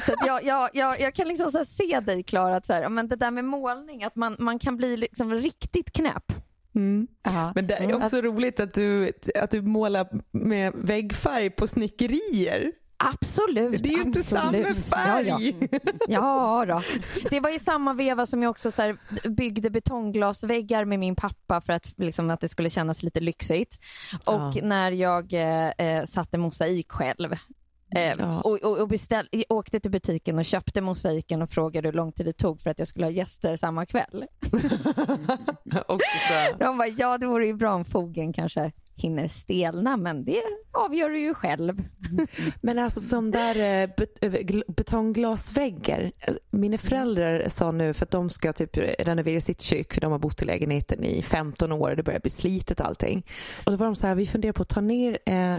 Så 0.07 0.13
att 0.13 0.27
jag, 0.27 0.45
jag, 0.45 0.71
jag, 0.73 1.01
jag 1.01 1.15
kan 1.15 1.29
liksom 1.29 1.53
så 1.53 1.59
här 1.59 1.65
se 1.65 2.01
dig 2.01 2.23
Klara, 2.23 2.57
att 2.57 2.67
så 2.67 2.73
här, 2.73 2.89
men 2.89 3.09
det 3.09 3.17
där 3.17 3.31
med 3.31 3.45
målning, 3.45 4.05
att 4.05 4.17
man, 4.17 4.37
man 4.39 4.59
kan 4.59 4.77
bli 4.77 4.97
liksom 4.97 5.35
riktigt 5.35 5.93
knäpp. 5.93 6.33
Mm. 6.79 7.07
Men 7.55 7.67
det 7.67 7.75
är 7.75 7.85
Mm. 7.85 8.03
också 8.03 8.21
roligt 8.21 8.61
att 8.61 8.75
du, 8.75 9.13
att 9.35 9.51
du 9.51 9.63
målar 9.63 10.09
med 10.31 10.73
väggfärg 10.77 11.51
på 11.51 11.67
snickerier. 11.67 12.73
Absolut. 12.97 13.83
Det 13.83 13.89
är 13.89 13.97
ju 13.97 14.03
inte 14.03 14.23
samma 14.23 14.53
färg. 14.75 15.27
Ja, 15.29 15.41
ja. 15.41 15.57
ja 16.09 16.65
då. 16.69 16.83
Det 17.31 17.41
var 17.41 17.51
i 17.55 17.59
samma 17.59 17.95
veva 17.95 18.27
som 18.27 18.43
jag 18.43 18.51
också 18.51 18.71
så 18.71 18.97
byggde 19.25 19.71
betongglasväggar 19.71 20.85
med 20.85 20.99
min 20.99 21.17
pappa 21.17 21.61
för 21.61 21.73
att, 21.73 21.95
liksom, 21.99 22.31
att 22.31 22.41
det 22.41 22.49
skulle 22.49 22.71
kännas 22.71 23.03
lite 23.03 23.21
lyxigt. 23.21 23.79
Och 24.27 24.33
Ja. 24.33 24.53
när 24.63 24.91
jag 24.93 25.33
eh, 25.33 25.69
eh, 25.69 26.05
satte 26.05 26.39
mosaik 26.39 26.93
själv. 26.93 27.37
Eh, 27.91 28.15
Ja. 28.19 28.41
och, 28.41 28.63
och, 28.63 28.79
och 28.79 28.89
beställ, 28.89 29.29
åkte 29.49 29.81
till 29.81 29.91
butiken 29.91 30.39
och 30.39 30.45
köpte 30.45 30.81
mosaiken 30.81 31.43
och 31.43 31.51
frågade 31.51 31.89
hur 31.89 31.93
lång 31.93 32.13
tid 32.13 32.27
det 32.27 32.33
tog 32.33 32.61
för 32.61 32.71
att 32.71 32.79
jag 32.79 32.89
skulle 32.89 33.07
ha 33.07 33.11
gäster 33.11 33.57
samma 33.57 33.87
kväll. 33.87 34.25
De 36.59 36.79
bara, 36.79 36.89
ja 36.89 37.19
det 37.19 37.27
vore 37.27 37.47
ju 37.47 37.55
bra 37.55 37.75
om 37.75 37.85
fogen 37.85 38.33
kanske 38.33 38.73
hinner 38.99 39.29
stelna 39.29 39.97
men 39.97 40.25
det 40.25 40.43
avgör 40.73 41.11
du 41.11 41.19
ju 41.19 41.35
själv. 41.35 41.83
Men 42.61 42.79
alltså 42.79 43.01
som 43.01 43.31
där 43.31 43.57
eh, 43.83 43.91
bet, 43.97 44.25
eh, 44.25 44.31
gl- 44.31 44.63
betongglasväggar. 44.69 46.13
Eh, 46.21 46.35
Mina 46.51 46.79
föräldrar 46.79 47.49
sa 47.49 47.71
nu 47.73 47.95
för 47.95 48.05
att 48.05 48.11
de 48.11 48.31
ska 48.31 48.53
typ 48.53 48.77
renovera 48.99 49.41
sitt 49.41 49.61
kök 49.61 49.95
för 49.95 50.01
de 50.01 50.13
har 50.13 50.19
bott 50.19 50.43
i 50.43 50.45
lägenheten 50.45 51.05
i 51.05 51.23
15 51.23 51.73
år 51.73 51.91
och 51.91 51.97
det 51.97 52.03
börjar 52.03 52.21
bli 52.21 52.31
slitet 52.31 52.81
allting. 52.81 53.27
Och 53.65 53.71
då 53.73 53.77
var 53.77 53.87
de 53.87 53.97
så 53.97 54.07
här, 54.07 54.15
vi 54.15 54.27
funderar 54.27 54.53
på 54.53 54.63
att 54.63 54.69
ta 54.69 54.81
ner 54.81 55.19
eh, 55.27 55.57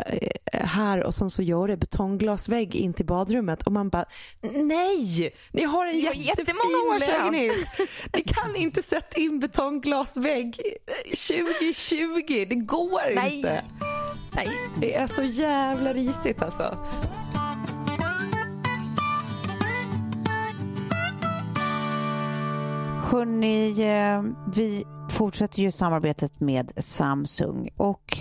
här 0.53 1.03
och 1.03 1.15
sen 1.15 1.29
så 1.29 1.41
gör 1.41 1.67
det 1.67 1.77
betongglasvägg 1.77 2.75
in 2.75 2.93
till 2.93 3.05
badrummet 3.05 3.63
och 3.63 3.71
man 3.71 3.89
bara 3.89 4.05
nej, 4.41 5.33
ni 5.51 5.63
har 5.63 5.85
en 5.85 5.99
jättefin 5.99 6.21
jättemånga 6.21 6.95
år 6.95 6.99
sedan." 6.99 7.31
lägenhet. 7.33 7.67
Ni 8.13 8.21
kan 8.21 8.55
inte 8.55 8.81
sätta 8.83 9.19
in 9.19 9.39
betongglasvägg 9.39 10.59
eh, 11.05 11.09
2020, 11.53 12.45
det 12.49 12.55
går 12.55 13.13
Nej. 13.29 13.37
inte. 13.37 13.63
Nej. 14.35 14.49
Det 14.79 14.95
är 14.95 15.07
så 15.07 15.23
jävla 15.23 15.93
risigt 15.93 16.41
alltså. 16.41 16.77
Hörni, 23.03 23.81
eh, 23.81 24.23
vi 24.55 24.85
fortsätter 25.09 25.59
ju 25.61 25.71
samarbetet 25.71 26.39
med 26.39 26.71
Samsung 26.77 27.69
och 27.77 28.17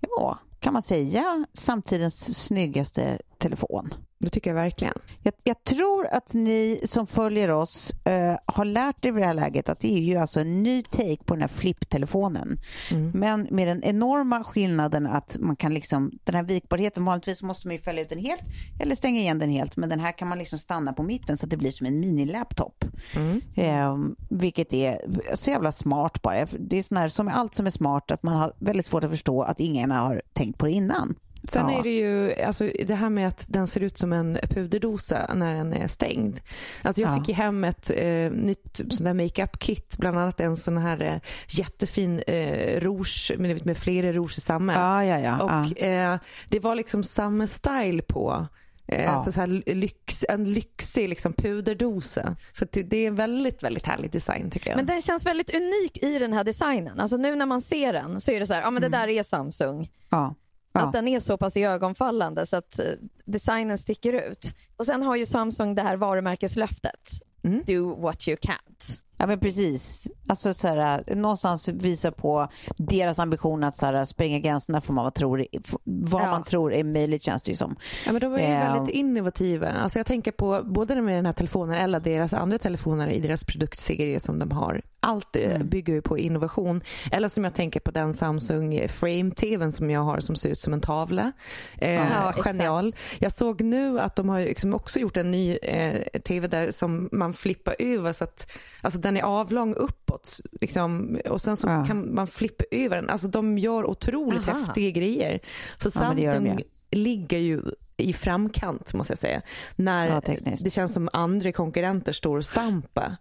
ja, 0.00 0.38
kan 0.60 0.72
man 0.72 0.82
säga 0.82 1.46
samtidens 1.54 2.46
snyggaste 2.46 3.18
telefon. 3.38 3.94
Det 4.18 4.30
tycker 4.30 4.50
jag 4.50 4.54
verkligen. 4.54 4.94
Jag, 5.22 5.34
jag 5.44 5.64
tror 5.64 6.06
att 6.06 6.34
ni 6.34 6.80
som 6.84 7.06
följer 7.06 7.50
oss 7.50 7.90
eh, 8.04 8.36
har 8.46 8.64
lärt 8.64 9.04
er 9.04 9.12
vid 9.12 9.22
det 9.22 9.26
här 9.26 9.34
läget 9.34 9.68
att 9.68 9.80
det 9.80 9.92
är 9.94 9.98
ju 9.98 10.16
alltså 10.16 10.40
en 10.40 10.62
ny 10.62 10.82
take 10.82 11.24
på 11.24 11.34
den 11.34 11.40
här 11.40 11.48
flipptelefonen. 11.48 12.58
Mm. 12.90 13.10
Men 13.14 13.48
med 13.50 13.68
den 13.68 13.84
enorma 13.84 14.44
skillnaden 14.44 15.06
att 15.06 15.36
man 15.40 15.56
kan 15.56 15.74
liksom, 15.74 16.12
den 16.24 16.34
här 16.34 16.42
vikbarheten, 16.42 17.04
vanligtvis 17.04 17.42
måste 17.42 17.68
man 17.68 17.76
ju 17.76 17.82
fälla 17.82 18.00
ut 18.00 18.08
den 18.08 18.18
helt 18.18 18.42
eller 18.80 18.94
stänga 18.94 19.20
igen 19.20 19.38
den 19.38 19.50
helt. 19.50 19.76
Men 19.76 19.88
den 19.88 20.00
här 20.00 20.12
kan 20.12 20.28
man 20.28 20.38
liksom 20.38 20.58
stanna 20.58 20.92
på 20.92 21.02
mitten 21.02 21.38
så 21.38 21.46
att 21.46 21.50
det 21.50 21.56
blir 21.56 21.70
som 21.70 21.86
en 21.86 22.00
mini-laptop. 22.00 22.84
Mm. 23.14 23.40
Eh, 23.54 23.96
vilket 24.28 24.72
är 24.72 24.98
så 25.34 25.50
jävla 25.50 25.72
smart 25.72 26.22
bara. 26.22 26.46
Det 26.58 26.78
är 26.78 26.82
sån 26.82 26.96
här, 26.96 27.08
som 27.08 27.28
allt 27.28 27.54
som 27.54 27.66
är 27.66 27.70
smart, 27.70 28.10
att 28.10 28.22
man 28.22 28.36
har 28.36 28.52
väldigt 28.58 28.86
svårt 28.86 29.04
att 29.04 29.10
förstå 29.10 29.42
att 29.42 29.60
ingen 29.60 29.90
har 29.90 30.22
tänkt 30.32 30.58
på 30.58 30.66
det 30.66 30.72
innan. 30.72 31.14
Sen 31.50 31.68
Ja. 31.68 31.78
är 31.78 31.82
det 31.82 31.96
ju 31.96 32.42
alltså, 32.42 32.70
det 32.86 32.94
här 32.94 33.10
med 33.10 33.28
att 33.28 33.44
den 33.48 33.66
ser 33.66 33.80
ut 33.80 33.98
som 33.98 34.12
en 34.12 34.38
puderdosa 34.50 35.34
när 35.34 35.54
den 35.54 35.72
är 35.72 35.88
stängd. 35.88 36.40
Alltså 36.82 37.00
jag 37.00 37.10
Ja. 37.10 37.16
fick 37.18 37.28
ju 37.28 37.34
hem 37.34 37.64
ett 37.64 37.90
eh, 37.96 38.30
nytt 38.30 38.80
makeup-kit, 39.14 39.96
bland 39.98 40.18
annat 40.18 40.40
en 40.40 40.56
sån 40.56 40.76
här 40.78 41.02
eh, 41.02 41.20
jättefin 41.48 42.22
eh, 42.26 42.80
rouge 42.80 43.32
med, 43.38 43.66
med 43.66 43.78
flera 43.78 44.12
rouge 44.12 44.38
i 44.38 44.40
samma. 44.40 45.04
Ja. 45.04 45.40
Och 45.42 45.82
eh, 45.82 46.18
det 46.48 46.60
var 46.60 46.74
liksom 46.74 47.04
samma 47.04 47.46
style 47.46 48.02
på. 48.02 48.46
Eh, 48.88 49.04
Ja. 49.04 49.24
så, 49.24 49.32
så 49.32 49.40
här 49.40 49.46
lyx, 49.74 50.24
en 50.28 50.52
lyxig 50.52 51.08
liksom, 51.08 51.32
puderdosa. 51.32 52.36
Så 52.52 52.66
det, 52.72 52.96
är 52.96 53.06
en 53.08 53.14
väldigt, 53.14 53.62
väldigt 53.62 53.86
härlig 53.86 54.10
design 54.10 54.50
tycker 54.50 54.70
jag. 54.70 54.76
Men 54.76 54.86
den 54.86 55.02
känns 55.02 55.26
väldigt 55.26 55.54
unik 55.54 55.98
i 56.02 56.18
den 56.18 56.32
här 56.32 56.44
designen. 56.44 57.00
Alltså 57.00 57.16
nu 57.16 57.34
när 57.36 57.46
man 57.46 57.60
ser 57.62 57.92
den 57.92 58.20
så 58.20 58.30
är 58.32 58.40
det 58.40 58.46
så 58.46 58.54
här, 58.54 58.62
ja 58.62 58.70
men 58.70 58.82
det 58.82 58.88
där 58.88 59.08
är 59.08 59.22
Samsung. 59.22 59.90
ja. 60.10 60.34
Ja. 60.78 60.86
Att 60.86 60.92
den 60.92 61.08
är 61.08 61.20
så 61.20 61.36
pass 61.36 61.56
iögonfallande 61.56 62.46
så 62.46 62.56
att 62.56 62.78
eh, 62.78 62.84
designen 63.24 63.78
sticker 63.78 64.12
ut. 64.12 64.54
Och 64.76 64.86
sen 64.86 65.02
har 65.02 65.16
ju 65.16 65.26
Samsung 65.26 65.74
det 65.74 65.82
här 65.82 65.96
varumärkeslöftet. 65.96 67.10
Mm. 67.44 67.62
Do 67.66 67.94
what 67.94 68.28
you 68.28 68.36
can't. 68.36 69.00
Ja 69.18 69.26
men 69.26 69.40
precis. 69.40 70.08
Alltså 70.28 70.54
så 70.54 70.68
här, 70.68 71.14
någonstans 71.14 71.68
visa 71.68 72.12
på 72.12 72.48
deras 72.76 73.18
ambition 73.18 73.64
att 73.64 73.76
så 73.76 73.86
här, 73.86 74.04
spränga 74.04 74.38
gränserna 74.38 74.80
för 74.80 74.92
vad 74.94 75.04
man 75.04 75.12
tror, 75.12 75.46
vad 75.84 76.22
Ja. 76.22 76.30
man 76.30 76.44
tror 76.44 76.72
är 76.72 76.84
möjligt 76.84 77.22
känns 77.22 77.42
det 77.42 77.50
ju 77.50 77.56
som. 77.56 77.76
Ja, 78.06 78.12
men 78.12 78.20
de 78.20 78.34
är 78.34 78.38
ju 78.38 78.44
Eh, 78.44 78.72
väldigt 78.74 78.94
innovativa. 78.94 79.68
Alltså 79.68 79.98
jag 79.98 80.06
tänker 80.06 80.32
på 80.32 80.62
både 80.64 81.00
med 81.02 81.16
den 81.18 81.26
här 81.26 81.32
telefonen 81.32 81.74
eller 81.74 82.00
deras 82.00 82.32
andra 82.32 82.58
telefoner 82.58 83.08
i 83.08 83.20
deras 83.20 83.44
produktserie 83.44 84.20
som 84.20 84.38
de 84.38 84.50
har. 84.50 84.82
Allt 85.00 85.36
eh, 85.36 85.42
Mm. 85.56 85.68
bygger 85.68 85.92
ju 85.94 86.02
på 86.02 86.18
innovation. 86.18 86.80
Eller 87.12 87.28
som 87.28 87.44
jag 87.44 87.54
tänker 87.54 87.80
på 87.80 87.90
den 87.90 88.14
Samsung 88.14 88.74
Frame-TVn 88.88 89.70
som 89.72 89.90
jag 89.90 90.00
har 90.00 90.20
som 90.20 90.36
ser 90.36 90.48
ut 90.50 90.60
som 90.60 90.72
en 90.72 90.80
tavla. 90.80 91.32
Eh, 91.78 91.90
Ja, 91.94 92.30
exakt. 92.30 92.46
genial. 92.46 92.92
Jag 93.18 93.32
såg 93.32 93.60
nu 93.60 94.00
att 94.00 94.16
de 94.16 94.28
har 94.28 94.40
liksom 94.40 94.74
också 94.74 94.98
gjort 94.98 95.16
en 95.16 95.30
ny 95.30 95.56
eh, 95.56 96.20
TV 96.20 96.46
där 96.48 96.70
som 96.70 97.08
man 97.12 97.32
flippar 97.32 97.76
över 97.78 98.12
så 98.12 98.24
att 98.24 98.52
alltså 98.80 99.00
den 99.06 99.16
är 99.16 99.22
avlång 99.22 99.74
uppåt. 99.74 100.40
Liksom, 100.60 101.18
och 101.30 101.40
sen 101.40 101.56
så 101.56 101.66
Ja. 101.68 101.84
kan 101.86 102.14
man 102.14 102.26
flippa 102.26 102.64
över 102.70 102.96
den. 102.96 103.10
Alltså 103.10 103.28
de 103.28 103.58
gör 103.58 103.84
otroligt 103.86 104.48
Aha. 104.48 104.58
häftiga 104.58 104.90
grejer. 104.90 105.40
Så 105.76 105.90
Samsung 105.90 106.60
ligger 106.90 107.38
ju 107.38 107.62
i 107.96 108.12
framkant 108.12 108.94
måste 108.94 109.10
jag 109.12 109.18
säga. 109.18 109.42
När 109.76 110.08
Ja, 110.08 110.20
det 110.64 110.70
känns 110.70 110.94
som 110.94 111.08
andra 111.12 111.52
konkurrenter 111.52 112.12
står 112.12 112.36
och 112.36 112.44
stampar. 112.44 113.16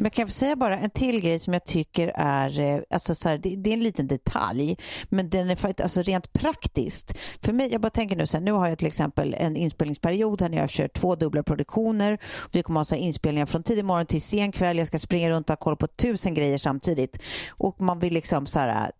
Men 0.00 0.10
kan 0.10 0.22
jag 0.22 0.28
få 0.28 0.34
säga 0.34 0.56
bara 0.56 0.78
en 0.78 0.90
till 0.90 1.20
grej 1.20 1.38
som 1.38 1.52
jag 1.52 1.64
tycker 1.64 2.12
är, 2.16 2.60
eh, 2.60 2.80
alltså 2.90 3.14
så 3.14 3.28
här, 3.28 3.38
det, 3.38 3.56
det 3.56 3.70
är 3.70 3.74
en 3.74 3.82
liten 3.82 4.06
detalj, 4.06 4.76
men 5.08 5.30
den 5.30 5.50
är 5.50 5.82
alltså 5.82 6.02
rent 6.02 6.32
praktiskt. 6.32 7.18
För 7.42 7.52
mig, 7.52 7.72
jag 7.72 7.80
bara 7.80 7.90
tänker 7.90 8.16
nu 8.16 8.26
så 8.26 8.36
här, 8.36 8.44
nu 8.44 8.52
har 8.52 8.68
jag 8.68 8.78
till 8.78 8.86
exempel 8.86 9.34
en 9.38 9.56
inspelningsperiod 9.56 10.42
här 10.42 10.48
när 10.48 10.58
jag 10.58 10.70
kör 10.70 10.88
två 10.88 11.14
dubbla 11.14 11.42
produktioner. 11.42 12.18
Vi 12.52 12.62
kommer 12.62 12.80
ha 12.80 12.84
så 12.84 12.94
inspelningar 12.94 13.46
från 13.46 13.62
tidig 13.62 13.84
morgon 13.84 14.06
till 14.06 14.22
sen 14.22 14.52
kväll. 14.52 14.78
Jag 14.78 14.86
ska 14.86 14.98
springa 14.98 15.30
runt 15.30 15.50
och 15.50 15.52
ha 15.52 15.56
koll 15.56 15.76
på 15.76 15.86
tusen 15.86 16.34
grejer 16.34 16.58
samtidigt. 16.58 17.22
Och 17.48 17.80
man 17.80 17.98
vill 17.98 18.14
liksom 18.14 18.46
så 18.46 18.58
här, 18.58 18.90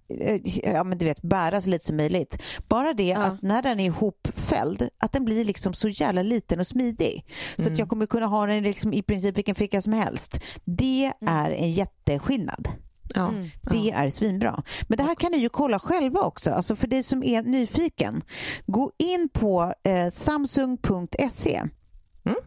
ja 0.64 0.84
men 0.84 0.98
du 0.98 1.04
vet, 1.04 1.22
bära 1.22 1.60
så 1.60 1.70
lite 1.70 1.84
som 1.86 1.96
möjligt. 1.96 2.42
Bara 2.68 2.92
det 2.94 3.08
Ja. 3.08 3.18
att 3.18 3.42
när 3.42 3.62
den 3.62 3.80
är 3.80 3.84
ihopfälld, 3.84 4.88
att 4.98 5.12
den 5.12 5.24
blir 5.24 5.44
liksom 5.44 5.74
så 5.74 5.88
jävla 5.88 6.22
liten 6.22 6.60
och 6.60 6.66
smidig. 6.66 7.24
Så 7.58 7.68
att 7.68 7.78
jag 7.78 7.88
kommer 7.88 8.06
kunna 8.06 8.26
ha 8.26 8.46
den 8.46 8.62
liksom 8.62 8.92
i 8.92 9.02
princip 9.02 9.38
vilken 9.38 9.54
ficka 9.54 9.80
som 9.82 9.92
helst. 9.92 10.40
Det 10.64 11.12
är 11.26 11.50
en 11.50 11.72
jätteskillnad. 11.72 12.68
Ja. 13.14 13.28
Mm. 13.28 13.48
Det 13.60 13.90
är 13.90 14.08
svinbra. 14.08 14.62
Men 14.88 14.96
det 14.98 15.04
här 15.04 15.14
kan 15.14 15.32
ni 15.32 15.38
ju 15.38 15.48
kolla 15.48 15.78
själva 15.78 16.20
också. 16.20 16.50
Alltså 16.50 16.76
för 16.76 16.86
dig 16.86 17.02
som 17.02 17.22
är 17.24 17.42
nyfiken. 17.42 18.22
Gå 18.66 18.92
in 18.98 19.28
på 19.32 19.74
eh, 19.84 20.10
samsung.se 20.10 21.62
Mm. 22.24 22.38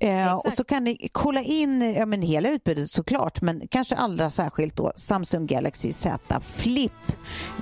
Eh, 0.00 0.32
och 0.32 0.52
så 0.52 0.64
kan 0.64 0.84
ni 0.84 1.08
kolla 1.12 1.42
in 1.42 1.94
ja, 1.94 2.06
men 2.06 2.22
hela 2.22 2.48
utbudet 2.48 2.90
såklart, 2.90 3.40
men 3.40 3.68
kanske 3.68 3.96
allra 3.96 4.30
särskilt 4.30 4.76
då 4.76 4.92
Samsung 4.96 5.46
Galaxy 5.46 5.92
Z 5.92 6.40
Flip. 6.40 6.92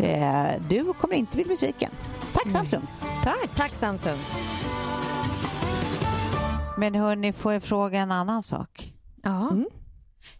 Eh, 0.00 0.48
du 0.68 0.92
kommer 0.92 1.14
inte 1.14 1.36
bli 1.36 1.44
besviken. 1.44 1.90
Tack 2.32 2.50
Samsung! 2.50 2.82
Mm. 3.02 3.22
Tack, 3.24 3.56
tack 3.56 3.74
Samsung! 3.74 4.18
Men 6.78 6.94
hörni, 6.94 7.32
får 7.32 7.52
jag 7.52 7.62
fråga 7.62 7.98
en 7.98 8.12
annan 8.12 8.42
sak? 8.42 8.94
Ja. 9.22 9.50
Mm. 9.50 9.66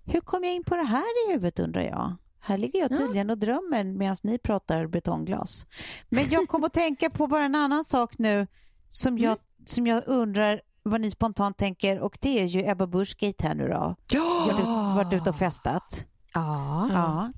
Hur 0.05 0.21
kom 0.21 0.45
jag 0.45 0.55
in 0.55 0.65
på 0.65 0.77
det 0.77 0.85
här 0.85 1.29
i 1.29 1.33
huvudet 1.33 1.59
undrar 1.61 1.83
jag? 1.83 2.17
Här 2.41 2.59
ligger 2.59 2.81
jag 2.81 2.99
tydligen 2.99 3.31
och 3.31 3.39
drömmer 3.39 3.85
medan 3.85 4.17
ni 4.23 4.39
pratar 4.39 4.87
betongglas. 4.87 5.67
Men 6.09 6.29
jag 6.31 6.49
kom 6.49 6.65
att 6.65 6.73
tänka 6.73 7.11
på 7.11 7.27
bara 7.27 7.45
en 7.45 7.55
annan 7.55 7.85
sak 7.85 8.19
nu 8.19 8.47
som 8.89 9.19
jag, 9.19 9.31
mm. 9.31 9.67
som 9.67 9.87
jag 9.87 10.03
undrar 10.07 10.61
vad 10.87 11.01
ni 11.01 11.11
spontant 11.11 11.59
tänker 11.59 12.01
och 12.01 12.19
det 12.21 12.41
är 12.41 12.45
ju 12.45 12.71
Ebba 12.71 12.87
Busch 12.87 13.17
här 13.39 13.55
nu 13.55 13.69
då. 13.69 13.97
Ja! 14.11 14.49
Varit, 14.53 14.97
varit 14.97 15.21
ute 15.21 15.31
och 15.31 15.37
festat. 15.37 16.07
Ja. 16.35 16.89
ja. 16.93 17.33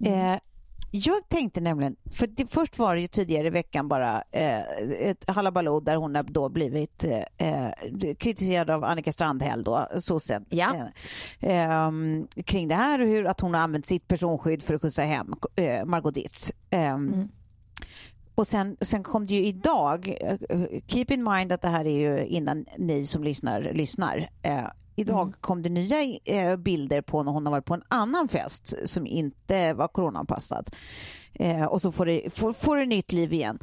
Mm. 0.00 0.32
Eh, 0.32 0.40
jag 0.90 1.28
tänkte 1.28 1.60
nämligen, 1.60 1.96
för 2.12 2.26
det, 2.26 2.46
först 2.52 2.78
var 2.78 2.94
det 2.94 3.00
ju 3.00 3.06
tidigare 3.06 3.46
i 3.46 3.50
veckan 3.50 3.88
bara 3.88 4.22
eh, 4.30 4.60
ett 5.00 5.30
halabaloo 5.30 5.80
där 5.80 5.96
hon 5.96 6.14
har 6.14 6.22
då 6.22 6.48
blivit 6.48 7.04
eh, 7.36 8.14
kritiserad 8.18 8.70
av 8.70 8.84
Annika 8.84 9.12
Strandhäll 9.12 9.64
då, 9.64 9.88
sossen, 10.00 10.44
ja. 10.48 10.74
eh, 11.40 11.60
ehm, 11.60 12.28
kring 12.44 12.68
det 12.68 12.74
här 12.74 13.00
och 13.00 13.06
hur 13.06 13.26
att 13.26 13.40
hon 13.40 13.54
har 13.54 13.60
använt 13.60 13.86
sitt 13.86 14.08
personskydd 14.08 14.62
för 14.62 14.74
att 14.74 14.82
skjutsa 14.82 15.02
hem 15.02 15.34
eh, 15.56 15.84
Margot 15.84 16.14
Ditz. 16.14 16.52
Ehm, 16.70 17.08
mm. 17.08 17.28
Och 18.38 18.48
sen, 18.48 18.76
sen 18.80 19.02
kom 19.02 19.26
det 19.26 19.34
ju 19.34 19.46
idag, 19.46 20.16
eh, 20.20 20.38
keep 20.86 21.06
in 21.08 21.24
mind 21.24 21.52
att 21.52 21.62
det 21.62 21.68
här 21.68 21.84
är 21.84 21.98
ju 21.98 22.26
innan 22.26 22.66
ni 22.78 23.06
som 23.06 23.24
lyssnar 23.24 23.60
lyssnar. 23.60 24.30
Eh, 24.42 24.66
idag 24.96 25.22
mm. 25.22 25.34
kom 25.40 25.62
det 25.62 25.68
nya 25.68 25.96
eh, 26.24 26.56
bilder 26.56 27.00
på 27.02 27.22
när 27.22 27.32
hon 27.32 27.46
har 27.46 27.50
varit 27.50 27.64
på 27.64 27.74
en 27.74 27.82
annan 27.88 28.28
fest 28.28 28.74
som 28.84 29.06
inte 29.06 29.72
var 29.74 29.88
coronaanpassad. 29.88 30.70
Eh, 31.34 31.64
och 31.64 31.82
så 31.82 31.92
får 31.92 32.06
det, 32.06 32.30
får, 32.34 32.52
får 32.52 32.76
det 32.76 32.86
nytt 32.86 33.12
liv 33.12 33.32
igen. 33.32 33.58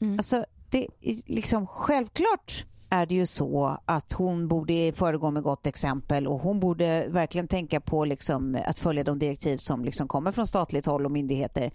Mm. 0.00 0.18
Alltså, 0.18 0.44
det 0.70 0.86
liksom 1.26 1.66
självklart 1.66 2.64
är 2.92 3.06
det 3.06 3.14
ju 3.14 3.26
så 3.26 3.78
att 3.84 4.12
hon 4.12 4.48
borde 4.48 4.92
föregå 4.96 5.30
med 5.30 5.42
gott 5.42 5.66
exempel 5.66 6.26
och 6.26 6.40
hon 6.40 6.60
borde 6.60 7.06
verkligen 7.08 7.48
tänka 7.48 7.80
på 7.80 8.04
liksom 8.04 8.58
att 8.66 8.78
följa 8.78 9.04
de 9.04 9.18
direktiv 9.18 9.58
som 9.58 9.84
liksom 9.84 10.08
kommer 10.08 10.32
från 10.32 10.46
statligt 10.46 10.86
håll 10.86 11.04
och 11.04 11.10
myndigheter 11.10 11.72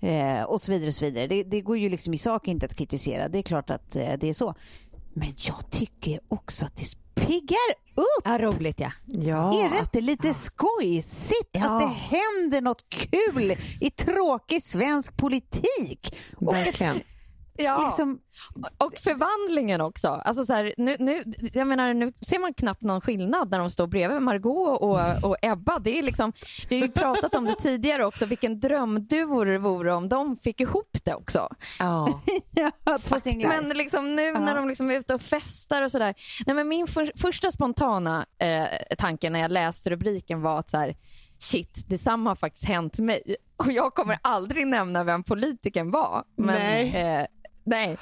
eh, 0.00 0.42
och 0.42 0.60
så 0.60 0.72
vidare. 0.72 0.88
Och 0.88 0.94
så 0.94 1.04
vidare. 1.04 1.26
Det, 1.26 1.42
det, 1.42 1.60
går 1.60 1.78
ju 1.78 1.88
liksom 1.88 2.14
i 2.14 2.18
sak 2.18 2.48
inte 2.48 2.66
att 2.66 2.74
kritisera. 2.74 3.28
Det 3.28 3.38
är 3.38 3.42
klart 3.42 3.70
att 3.70 3.96
eh, 3.96 4.12
det 4.20 4.28
är 4.28 4.34
så. 4.34 4.54
Men 5.14 5.28
jag 5.36 5.70
tycker 5.70 6.20
också 6.28 6.66
att 6.66 6.76
det 6.76 6.84
piggar 7.14 7.70
upp. 7.94 8.22
Ja, 8.24 8.38
roligt 8.38 8.80
ja. 8.80 8.92
ja. 9.06 9.64
Är 9.64 9.70
det 9.70 9.78
inte 9.78 10.00
lite 10.00 10.34
skojsigt 10.34 11.50
ja. 11.52 11.70
att 11.70 11.80
det 11.80 11.86
händer 11.86 12.60
något 12.60 12.84
kul 12.88 13.56
i 13.80 13.90
tråkig 13.90 14.62
svensk 14.62 15.16
politik? 15.16 16.16
Verkligen. 16.40 17.00
Ja, 17.58 17.86
liksom... 17.86 18.20
och 18.78 18.94
förvandlingen 18.98 19.80
också. 19.80 20.08
Alltså 20.08 20.46
så 20.46 20.52
här, 20.52 20.74
nu, 20.76 20.96
nu, 20.98 21.22
jag 21.52 21.66
menar, 21.66 21.94
nu 21.94 22.12
ser 22.20 22.38
man 22.38 22.54
knappt 22.54 22.82
någon 22.82 23.00
skillnad 23.00 23.50
när 23.50 23.58
de 23.58 23.70
står 23.70 23.86
bredvid 23.86 24.22
Margot 24.22 24.80
och, 24.80 25.24
och 25.30 25.36
Ebba. 25.42 25.78
Det 25.78 25.98
är 25.98 26.02
liksom, 26.02 26.32
vi 26.68 26.80
har 26.80 26.86
ju 26.86 26.92
pratat 26.92 27.34
om 27.34 27.44
det 27.44 27.54
tidigare 27.62 28.06
också, 28.06 28.26
vilken 28.26 28.60
drömduo 28.60 29.44
det 29.44 29.58
vore 29.58 29.94
om 29.94 30.08
de 30.08 30.36
fick 30.36 30.60
ihop 30.60 30.98
det 31.04 31.14
också. 31.14 31.48
Ja, 31.78 32.20
ja 32.54 32.70
Men 33.48 33.68
liksom 33.68 34.16
nu 34.16 34.32
när 34.32 34.54
de 34.54 34.68
liksom 34.68 34.90
är 34.90 34.98
ute 34.98 35.14
och 35.14 35.22
festar 35.22 35.82
och 35.82 35.90
sådär. 35.90 36.64
min 36.64 36.86
för, 36.86 37.12
första 37.16 37.52
spontana 37.52 38.26
eh, 38.38 38.96
tanke 38.98 39.30
när 39.30 39.40
jag 39.40 39.50
läste 39.50 39.90
rubriken 39.90 40.42
var 40.42 40.58
att 40.58 40.70
så 40.70 40.76
här, 40.76 40.96
shit, 41.38 41.84
detsamma 41.88 42.30
har 42.30 42.36
faktiskt 42.36 42.64
hänt 42.64 42.98
mig. 42.98 43.36
Och 43.56 43.72
jag 43.72 43.94
kommer 43.94 44.18
aldrig 44.22 44.66
nämna 44.66 45.04
vem 45.04 45.22
politikern 45.22 45.90
var. 45.90 46.24
Men, 46.36 46.86
eh, 46.86 47.26
Nej. 47.66 47.96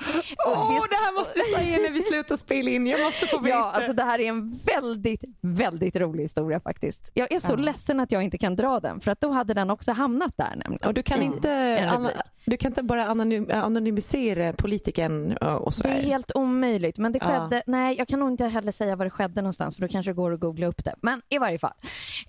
Åh, 0.46 0.70
oh, 0.70 0.84
det 0.90 0.94
här 0.94 1.18
måste 1.18 1.38
du 1.38 1.44
säga 1.56 1.78
när 1.78 1.90
vi 1.90 2.02
slutar 2.02 2.36
spela 2.36 2.70
in. 2.70 2.86
Jag 2.86 3.00
måste 3.00 3.26
få 3.26 3.38
veta. 3.38 3.56
Ja, 3.56 3.70
alltså 3.70 3.92
det 3.92 4.02
här 4.02 4.18
är 4.18 4.28
en 4.28 4.60
väldigt, 4.64 5.24
väldigt 5.40 5.96
rolig 5.96 6.22
historia 6.22 6.60
faktiskt. 6.60 7.10
Jag 7.14 7.32
är 7.32 7.40
så 7.40 7.52
ja. 7.52 7.56
ledsen 7.56 8.00
att 8.00 8.12
jag 8.12 8.22
inte 8.22 8.38
kan 8.38 8.56
dra 8.56 8.80
den 8.80 9.00
för 9.00 9.10
att 9.10 9.20
då 9.20 9.30
hade 9.30 9.54
den 9.54 9.70
också 9.70 9.92
hamnat 9.92 10.36
där 10.36 10.56
nämligen. 10.56 10.88
Och 10.88 10.94
du 10.94 11.02
kan 11.02 11.22
inte, 11.22 11.50
mm. 11.50 12.10
du 12.44 12.56
kan 12.56 12.70
inte 12.70 12.82
bara 12.82 13.06
anonym, 13.06 13.50
anonymisera 13.52 14.52
politikern 14.52 15.36
och 15.36 15.74
sådär? 15.74 15.90
Det 15.90 15.96
är 15.96 16.02
helt 16.02 16.32
omöjligt. 16.34 16.98
Men 16.98 17.12
det 17.12 17.20
skedde, 17.20 17.56
ja. 17.56 17.62
nej 17.66 17.96
jag 17.98 18.08
kan 18.08 18.20
nog 18.20 18.30
inte 18.30 18.46
heller 18.46 18.72
säga 18.72 18.96
var 18.96 19.04
det 19.04 19.10
skedde 19.10 19.42
någonstans 19.42 19.76
för 19.76 19.82
då 19.82 19.88
kanske 19.88 20.10
det 20.10 20.16
går 20.16 20.32
att 20.32 20.40
googla 20.40 20.66
upp 20.66 20.84
det. 20.84 20.94
Men 21.02 21.22
i 21.28 21.38
varje 21.38 21.58
fall. 21.58 21.74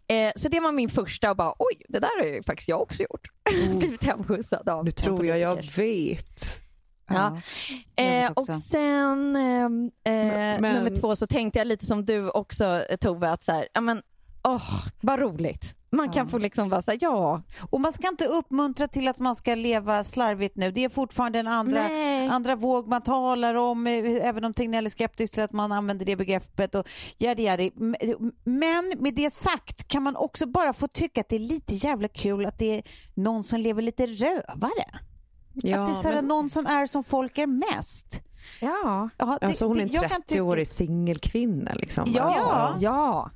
Eh, 0.07 0.31
så 0.35 0.49
det 0.49 0.59
var 0.59 0.71
min 0.71 0.89
första 0.89 1.31
och 1.31 1.37
bara 1.37 1.53
oj, 1.59 1.81
det 1.89 1.99
där 1.99 2.23
har 2.23 2.29
ju 2.29 2.43
faktiskt 2.43 2.69
jag 2.69 2.81
också 2.81 3.03
gjort. 3.03 3.27
Mm. 3.63 3.79
Blivit 3.79 4.03
hemskjutsad 4.03 4.69
av 4.69 4.85
Nu 4.85 4.91
tror 4.91 5.25
jag 5.25 5.39
jag 5.39 5.55
vet. 5.77 6.64
Ja. 7.07 7.37
Eh, 7.95 8.31
och 8.31 8.45
sen 8.45 9.35
ehm, 9.35 9.91
eh, 10.03 10.61
men, 10.61 10.75
nummer 10.75 10.95
två 11.01 11.15
så 11.15 11.27
tänkte 11.27 11.59
jag 11.59 11.67
lite 11.67 11.85
som 11.85 12.05
du 12.05 12.29
också 12.29 12.83
Tove 13.01 13.29
att 13.29 13.43
så 13.43 13.51
här, 13.51 13.67
ja 13.73 13.81
men 13.81 14.01
åh, 14.43 14.85
vad 15.01 15.19
roligt. 15.19 15.75
Man 15.91 16.11
kan 16.11 16.25
ja. 16.25 16.31
få 16.31 16.37
liksom 16.37 16.69
vara 16.69 16.81
så 16.81 16.91
här, 16.91 16.97
ja. 17.01 17.41
Och 17.69 17.81
man 17.81 17.93
ska 17.93 18.07
inte 18.07 18.25
uppmuntra 18.25 18.87
till 18.87 19.07
att 19.07 19.19
man 19.19 19.35
ska 19.35 19.55
leva 19.55 20.03
slarvigt 20.03 20.55
nu. 20.55 20.71
Det 20.71 20.83
är 20.83 20.89
fortfarande 20.89 21.39
en 21.39 21.47
andra, 21.47 21.89
andra 22.29 22.55
våg 22.55 22.87
man 22.87 23.01
talar 23.01 23.55
om, 23.55 23.87
eh, 23.87 24.27
även 24.27 24.45
om 24.45 24.53
Tegnell 24.53 24.85
är 24.85 24.89
skeptisk 24.89 25.33
till 25.33 25.43
att 25.43 25.51
man 25.51 25.71
använder 25.71 26.05
det 26.05 26.15
begreppet 26.15 26.75
och 26.75 26.87
jadi, 27.17 27.43
jadi. 27.43 27.71
Men 28.43 28.93
med 28.99 29.15
det 29.15 29.33
sagt 29.33 29.87
kan 29.87 30.03
man 30.03 30.15
också 30.15 30.45
bara 30.45 30.73
få 30.73 30.87
tycka 30.87 31.21
att 31.21 31.29
det 31.29 31.35
är 31.35 31.39
lite 31.39 31.73
jävla 31.73 32.07
kul 32.07 32.45
att 32.45 32.57
det 32.57 32.77
är 32.77 32.83
någon 33.13 33.43
som 33.43 33.59
lever 33.59 33.81
lite 33.81 34.05
rövare. 34.05 34.85
Ja, 35.55 35.79
att 35.79 35.85
det 35.85 35.91
är 35.91 36.01
så 36.01 36.09
men... 36.09 36.25
någon 36.25 36.49
som 36.49 36.65
är 36.65 36.85
som 36.85 37.03
folk 37.03 37.37
är 37.37 37.47
mest. 37.47 38.21
Ja. 38.59 39.09
ja 39.17 39.37
det, 39.41 39.45
alltså 39.47 39.65
hon 39.65 39.79
är 39.79 39.83
en 39.83 39.89
30-årig 39.89 40.67
singelkvinna 40.67 41.73
liksom. 41.73 42.11
Ja, 42.15 42.35
ja. 42.37 42.77
ja. 42.79 43.31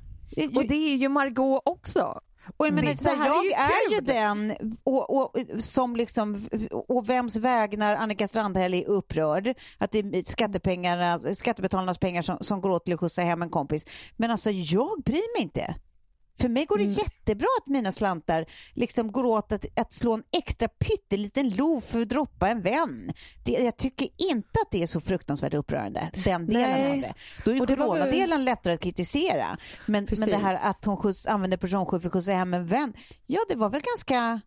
Och 0.56 0.66
det 0.66 0.92
är 0.92 0.96
ju 0.96 1.08
Margot 1.08 1.62
också. 1.64 2.20
Och 2.56 2.66
jag, 2.66 2.74
menar, 2.74 2.92
så 2.92 3.08
jag 3.08 3.46
är, 3.46 3.52
är, 3.52 3.94
ju 3.94 4.00
den 4.00 4.54
och, 4.84 5.16
och, 5.16 5.36
som 5.58 5.96
liksom, 5.96 6.48
och 6.88 7.08
vems 7.08 7.36
vägnar 7.36 7.96
Annika 7.96 8.28
Strandhäll 8.28 8.74
är 8.74 8.88
upprörd. 8.88 9.54
Att 9.78 9.92
det 9.92 9.98
är 9.98 10.30
skattepengarna, 10.30 11.18
skattebetalarnas 11.18 11.98
pengar 11.98 12.22
som, 12.22 12.38
som 12.40 12.60
går 12.60 12.70
åt 12.70 12.84
till 12.84 12.94
att 12.94 13.00
skjutsa 13.00 13.22
hem 13.22 13.42
en 13.42 13.50
kompis. 13.50 13.86
Men 14.16 14.30
alltså 14.30 14.50
jag 14.50 15.02
bryr 15.02 15.36
mig 15.36 15.42
inte. 15.42 15.74
För 16.40 16.48
mig 16.48 16.64
går 16.64 16.78
det 16.78 16.84
mm. 16.84 16.96
jättebra 16.96 17.46
att 17.60 17.66
mina 17.66 17.92
slantar 17.92 18.46
liksom 18.74 19.12
går 19.12 19.24
åt 19.24 19.52
att, 19.52 19.80
att 19.80 19.92
slå 19.92 20.14
en 20.14 20.22
extra 20.32 20.68
pytteliten 20.68 21.50
lo 21.50 21.80
för 21.80 22.00
att 22.00 22.08
droppa 22.08 22.48
en 22.48 22.62
vän. 22.62 23.12
Det, 23.44 23.52
jag 23.52 23.76
tycker 23.76 24.08
inte 24.16 24.58
att 24.64 24.70
det 24.70 24.82
är 24.82 24.86
så 24.86 25.00
fruktansvärt 25.00 25.54
upprörande, 25.54 26.10
den 26.24 26.46
delen 26.46 26.70
Nej. 26.70 26.92
av 26.92 27.00
det. 27.00 27.14
Då 27.44 27.50
är 27.50 27.54
ju 27.54 27.66
coronadelen 27.66 28.38
väl... 28.38 28.44
lättare 28.44 28.74
att 28.74 28.80
kritisera. 28.80 29.58
Men, 29.86 30.08
men 30.18 30.28
det 30.28 30.36
här 30.36 30.70
att 30.70 30.84
hon 30.84 30.96
skjuts, 30.96 31.26
använder 31.26 31.56
personskydd 31.56 32.02
för 32.02 32.08
att 32.08 32.12
skjutsa 32.12 32.32
hem 32.32 32.54
en 32.54 32.66
vän, 32.66 32.92
ja 33.26 33.40
det 33.48 33.56
var 33.56 33.70
väl 33.70 33.82
ganska 33.94 34.40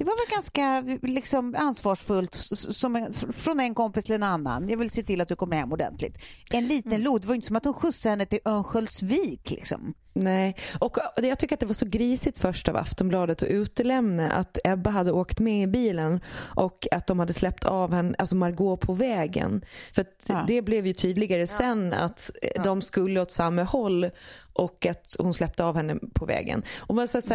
det 0.00 0.04
var 0.04 0.16
väl 0.16 0.34
ganska 0.34 0.80
liksom, 1.02 1.54
ansvarsfullt 1.58 2.34
som 2.34 2.96
en, 2.96 3.14
från 3.14 3.60
en 3.60 3.74
kompis 3.74 4.04
till 4.04 4.14
en 4.14 4.22
annan. 4.22 4.68
Jag 4.68 4.76
vill 4.76 4.90
se 4.90 5.02
till 5.02 5.20
att 5.20 5.28
du 5.28 5.36
kommer 5.36 5.56
hem 5.56 5.72
ordentligt. 5.72 6.18
En 6.50 6.66
liten 6.66 6.92
mm. 6.92 7.02
lod, 7.02 7.20
det 7.20 7.28
var 7.28 7.34
inte 7.34 7.46
som 7.46 7.56
att 7.56 7.64
hon 7.64 7.74
skjutsade 7.74 8.10
henne 8.10 8.26
till 8.26 8.38
Örnsköldsvik. 8.44 9.50
Liksom. 9.50 9.94
Nej, 10.12 10.56
och 10.78 10.98
jag 11.16 11.38
tycker 11.38 11.56
att 11.56 11.60
det 11.60 11.66
var 11.66 11.74
så 11.74 11.86
grisigt 11.86 12.38
först 12.38 12.68
av 12.68 12.76
Aftonbladet 12.76 13.42
att 13.42 13.48
utelämna 13.48 14.30
att 14.30 14.58
Ebba 14.64 14.90
hade 14.90 15.12
åkt 15.12 15.40
med 15.40 15.62
i 15.62 15.66
bilen 15.66 16.20
och 16.36 16.86
att 16.90 17.06
de 17.06 17.18
hade 17.18 17.32
släppt 17.32 17.64
av 17.64 17.92
henne, 17.92 18.14
alltså 18.18 18.36
Margot 18.36 18.80
på 18.80 18.92
vägen. 18.92 19.64
För 19.92 20.06
ja. 20.28 20.44
det 20.46 20.62
blev 20.62 20.86
ju 20.86 20.92
tydligare 20.92 21.40
ja. 21.40 21.46
sen 21.46 21.92
att 21.92 22.30
ja. 22.54 22.62
de 22.62 22.82
skulle 22.82 23.20
åt 23.20 23.30
samma 23.30 23.62
håll 23.62 24.10
och 24.52 24.86
att 24.86 25.16
hon 25.18 25.34
släppte 25.34 25.64
av 25.64 25.76
henne 25.76 25.96
på 26.14 26.24
vägen. 26.24 26.62
Och 26.76 26.94
man 26.94 27.08
så, 27.08 27.22
så 27.22 27.34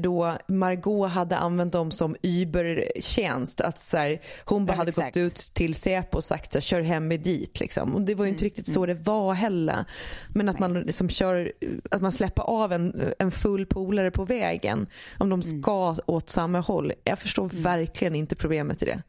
då 0.00 0.38
Margot 0.48 1.10
hade 1.10 1.36
använt 1.36 1.72
dem 1.72 1.90
som 1.90 2.16
Uber-tjänst. 2.22 3.60
Att 3.60 3.78
så 3.78 3.96
här, 3.96 4.20
hon 4.44 4.66
bara 4.66 4.72
Ja, 4.72 4.76
hade 4.76 4.88
exakt. 4.88 5.16
gått 5.16 5.22
ut 5.26 5.36
till 5.36 5.74
Säpo 5.74 6.16
och 6.18 6.24
sagt 6.24 6.52
så 6.52 6.58
här, 6.58 6.62
kör 6.62 6.80
hem 6.80 7.08
mig 7.08 7.18
dit. 7.18 7.60
Liksom. 7.60 7.94
Och 7.94 8.02
det 8.02 8.14
var 8.14 8.24
ju 8.24 8.28
Mm, 8.28 8.34
inte 8.34 8.44
riktigt 8.44 8.72
så 8.72 8.86
det 8.86 8.94
var 8.94 9.34
heller. 9.34 9.84
Men 10.28 10.48
att 10.48 10.58
man, 10.58 10.72
liksom 10.74 11.08
kör, 11.08 11.52
att 11.90 12.00
man 12.02 12.12
släpper 12.12 12.42
av 12.42 12.72
en, 12.72 13.12
en 13.18 13.30
full 13.30 13.66
polare 13.66 14.10
på 14.10 14.24
vägen. 14.24 14.86
Om 15.18 15.28
de 15.30 15.40
Mm. 15.40 15.62
ska 15.62 15.96
åt 16.06 16.28
samma 16.28 16.60
håll. 16.60 16.92
Jag 17.04 17.18
förstår 17.18 17.48
verkligen 17.52 18.14
inte 18.14 18.36
problemet 18.36 18.82
i 18.82 18.86
det. 18.86 19.02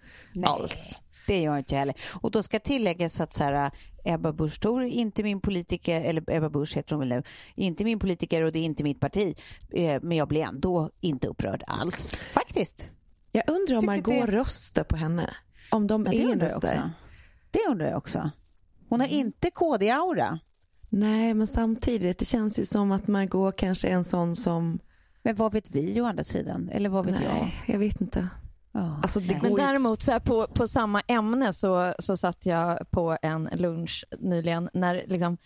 Alls. 0.45 1.01
Det 1.27 1.41
gör 1.41 1.57
inte 1.57 1.73
jag 1.75 1.79
heller. 1.79 1.95
Och 2.21 2.31
då 2.31 2.43
ska 2.43 2.59
tilläggas 2.59 3.19
att 3.21 3.33
så 3.33 3.43
här, 3.43 3.71
Ebba 4.05 4.33
Busch 4.33 4.59
Thor 4.59 4.81
är 4.83 4.87
inte 4.87 5.23
min 5.23 5.41
politiker, 5.41 6.01
eller 6.01 6.23
Ebba 6.27 6.49
Busch 6.49 6.77
heter 6.77 6.95
hon 6.95 6.99
väl 6.99 7.09
nu, 7.09 7.23
inte 7.55 7.83
min 7.83 7.99
politiker 7.99 8.41
och 8.41 8.51
det 8.51 8.59
är 8.59 8.63
inte 8.63 8.83
mitt 8.83 8.99
parti. 8.99 9.37
Eh, 9.73 10.01
Men 10.01 10.17
jag 10.17 10.27
blir 10.27 10.41
ändå 10.41 10.89
inte 11.01 11.27
upprörd 11.27 11.63
alls. 11.67 12.11
Faktiskt. 12.33 12.91
Jag 13.31 13.43
undrar 13.49 13.77
om 13.77 13.85
Margot 13.85 14.13
det- 14.13 14.31
röstar 14.31 14.83
på 14.83 14.95
henne. 14.95 15.33
Om 15.71 15.87
de 15.87 16.05
Ja, 16.05 16.13
jag 16.13 16.39
där. 16.39 16.55
också. 16.57 16.91
Det 17.51 17.59
undrar 17.69 17.87
jag 17.87 17.97
också. 17.97 18.29
Hon 18.89 18.99
har 18.99 19.07
inte 19.07 19.51
KD-aura. 19.51 20.39
Nej, 20.89 21.33
men 21.33 21.47
samtidigt, 21.47 22.17
det 22.19 22.25
känns 22.25 22.59
ju 22.59 22.65
som 22.65 22.91
att 22.91 23.07
Margot 23.07 23.57
kanske 23.57 23.87
är 23.87 23.93
en 23.93 24.03
sån 24.03 24.35
som... 24.35 24.79
Men 25.23 25.35
vad 25.35 25.53
vet 25.53 25.69
vi 25.75 26.01
å 26.01 26.05
andra 26.05 26.23
sidan? 26.23 26.69
Eller 26.69 26.89
vad 26.89 27.05
vet 27.05 27.15
jag? 27.21 27.33
Nej, 27.33 27.53
jag 27.67 27.79
vet 27.79 28.01
inte. 28.01 28.27
Ja. 28.75 28.99
Alltså, 29.01 29.19
det 29.19 29.27
Nej. 29.27 29.39
går 29.39 29.47
Men 29.57 29.67
däremot 29.67 30.03
så 30.03 30.11
här, 30.11 30.19
på, 30.19 30.47
på 30.47 30.67
samma 30.67 31.01
ämne 31.07 31.53
så, 31.53 31.93
så 31.99 32.17
satt 32.17 32.45
jag 32.45 32.91
på 32.91 33.17
en 33.21 33.49
lunch 33.53 34.05
nyligen 34.19 34.69
när 34.73 35.03
liksom 35.07 35.37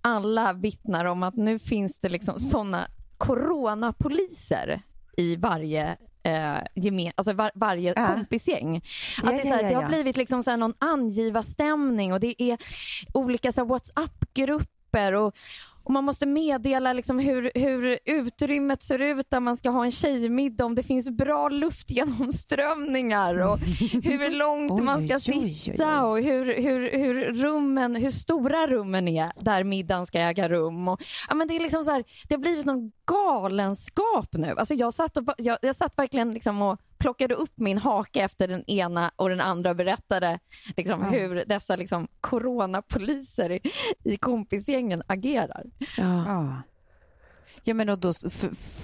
alla 0.00 0.52
vittnar 0.52 1.04
om 1.04 1.22
att 1.22 1.36
nu 1.36 1.58
finns 1.58 1.98
det 1.98 2.08
liksom 2.08 2.38
sådana 2.38 2.86
coronapoliser 3.18 4.80
i 5.16 5.36
varje 5.36 5.96
eh, 6.22 6.56
gemen, 6.74 7.12
alltså 7.16 7.32
var, 7.32 7.50
varje 7.54 7.92
Ja. 7.96 8.06
kompisgäng. 8.14 8.76
Att 8.76 8.82
Ja, 9.24 9.30
det, 9.30 9.38
är 9.38 9.42
så 9.42 9.48
ja, 9.48 9.60
ja, 9.62 9.68
det 9.68 9.74
har 9.74 9.88
blivit 9.88 10.16
liksom 10.16 10.42
så 10.42 10.50
här 10.50 10.56
någon 10.56 10.74
angivarstämning 10.78 12.12
och 12.12 12.20
det 12.20 12.42
är 12.42 12.58
olika 13.14 13.52
så 13.52 13.60
här, 13.60 13.68
WhatsApp-grupper 13.68 15.12
och, 15.14 15.34
och 15.84 15.92
man 15.92 16.04
måste 16.04 16.26
meddela 16.26 16.92
liksom 16.92 17.18
hur, 17.18 17.50
hur 17.54 17.98
utrymmet 18.04 18.82
ser 18.82 18.98
ut 18.98 19.30
där 19.30 19.40
man 19.40 19.56
ska 19.56 19.70
ha 19.70 19.84
en 19.84 19.92
tjejmiddag, 19.92 20.64
om 20.64 20.74
det 20.74 20.82
finns 20.82 21.10
bra 21.10 21.48
luftgenomströmningar 21.48 23.38
och 23.38 23.58
hur 24.02 24.38
långt 24.38 24.70
Oj, 24.80 24.82
man 24.82 25.08
ska 25.08 25.16
oj, 25.32 25.52
sitta 25.52 26.06
oj. 26.06 26.10
och 26.10 26.18
hur, 26.18 26.54
hur, 26.54 26.90
hur, 26.98 27.32
rummen, 27.32 27.96
hur 27.96 28.10
stora 28.10 28.66
rummen 28.66 29.08
är 29.08 29.32
där 29.40 29.64
middagen 29.64 30.06
ska 30.06 30.18
äga 30.18 30.48
rum. 30.48 30.88
Och, 30.88 31.02
ja, 31.28 31.34
men 31.34 31.48
det, 31.48 31.56
är 31.56 31.60
liksom 31.60 31.84
så 31.84 31.90
här, 31.90 32.04
det 32.28 32.34
har 32.34 32.40
blivit 32.40 32.66
någon 32.66 32.92
galenskap 33.06 34.28
nu. 34.32 34.54
Alltså 34.56 34.74
jag, 34.74 34.94
satt 34.94 35.16
och, 35.16 35.34
jag, 35.38 35.58
jag 35.62 35.76
satt 35.76 35.98
verkligen 35.98 36.32
liksom 36.32 36.62
och 36.62 36.80
plockade 37.04 37.34
upp 37.34 37.52
min 37.54 37.78
hake 37.78 38.20
efter 38.20 38.48
den 38.48 38.70
ena 38.70 39.10
och 39.16 39.28
den 39.28 39.40
andra 39.40 39.74
berättade 39.74 40.38
liksom, 40.76 41.00
Ja. 41.00 41.06
hur 41.08 41.44
dessa 41.46 41.76
liksom, 41.76 42.08
coronapoliser 42.20 43.50
i, 43.52 43.60
i 44.04 44.16
kompisgängen 44.16 45.02
agerar. 45.06 45.64
Ja. 45.96 46.24
Ja. 46.26 46.62
Ja, 47.62 47.74
men 47.74 47.88
och 47.88 47.98
då, 47.98 48.12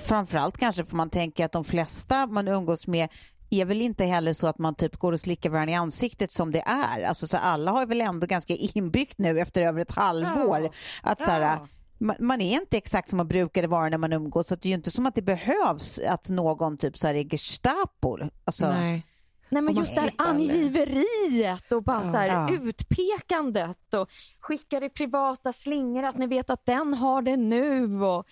framförallt 0.07 0.59
kanske 0.59 0.85
får 0.85 0.97
man 0.97 1.11
tänka 1.11 1.45
att 1.45 1.53
de 1.53 1.65
flesta 1.65 2.27
man 2.27 2.49
umgås 2.49 2.87
med 2.87 3.09
är 3.51 3.65
väl 3.65 3.81
inte 3.83 4.05
heller 4.05 4.33
så 4.33 4.47
att 4.47 4.59
man 4.59 4.75
typ 4.75 4.97
går 4.97 5.13
och 5.13 5.21
slickar 5.21 5.51
varandra 5.51 5.73
i 5.73 5.77
ansiktet 5.77 6.33
som 6.33 6.53
det 6.53 6.63
är. 6.67 7.03
Alltså, 7.03 7.27
så 7.27 7.37
alla 7.37 7.71
har 7.71 7.87
väl 7.87 8.01
ändå 8.01 8.27
ganska 8.27 8.55
inbyggt 8.55 9.19
nu 9.19 9.41
efter 9.41 9.63
över 9.63 9.81
ett 9.81 9.93
halvår 9.93 10.71
att 11.03 11.21
så 11.21 11.31
här, 11.31 11.59
man, 12.01 12.41
är 12.41 12.61
inte 12.61 12.77
exakt 12.77 13.09
som 13.09 13.17
man 13.17 13.29
brukade 13.29 13.67
vara 13.69 13.89
när 13.89 13.99
man 13.99 14.13
umgås. 14.13 14.47
Så 14.49 14.55
det 14.55 14.67
är 14.67 14.71
ju 14.71 14.75
inte 14.75 14.91
som 14.91 15.07
att 15.07 15.15
det 15.15 15.23
behövs 15.23 15.99
att 15.99 16.29
någon 16.29 16.77
typ 16.79 16.99
så 16.99 17.07
här 17.07 17.15
är 17.15 17.25
Gestapo. 17.25 18.19
Alltså, 18.45 18.69
Nej. 18.69 19.07
Nej, 19.53 19.63
men 19.63 19.75
just 19.75 19.95
det 19.95 20.01
här 20.01 20.09
slipper, 20.09 20.25
eller? 20.25 20.35
angiveriet 20.35 21.73
och 21.73 21.83
bara 21.83 22.03
så 22.03 22.17
här 22.17 22.27
Ja. 22.27 22.51
utpekandet 22.63 23.95
och 23.95 24.11
skickar 24.41 24.85
i 24.85 24.91
privata 24.91 25.53
slingor 25.53 26.03
att 26.05 26.19
ni 26.19 26.27
vet 26.27 26.51
att 26.51 26.67
den 26.67 26.95
har 26.95 27.23
det 27.23 27.37
nu. 27.37 28.03
Och, 28.03 28.25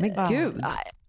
Men 0.00 0.14
Ja. 0.14 0.28
gud. 0.28 0.64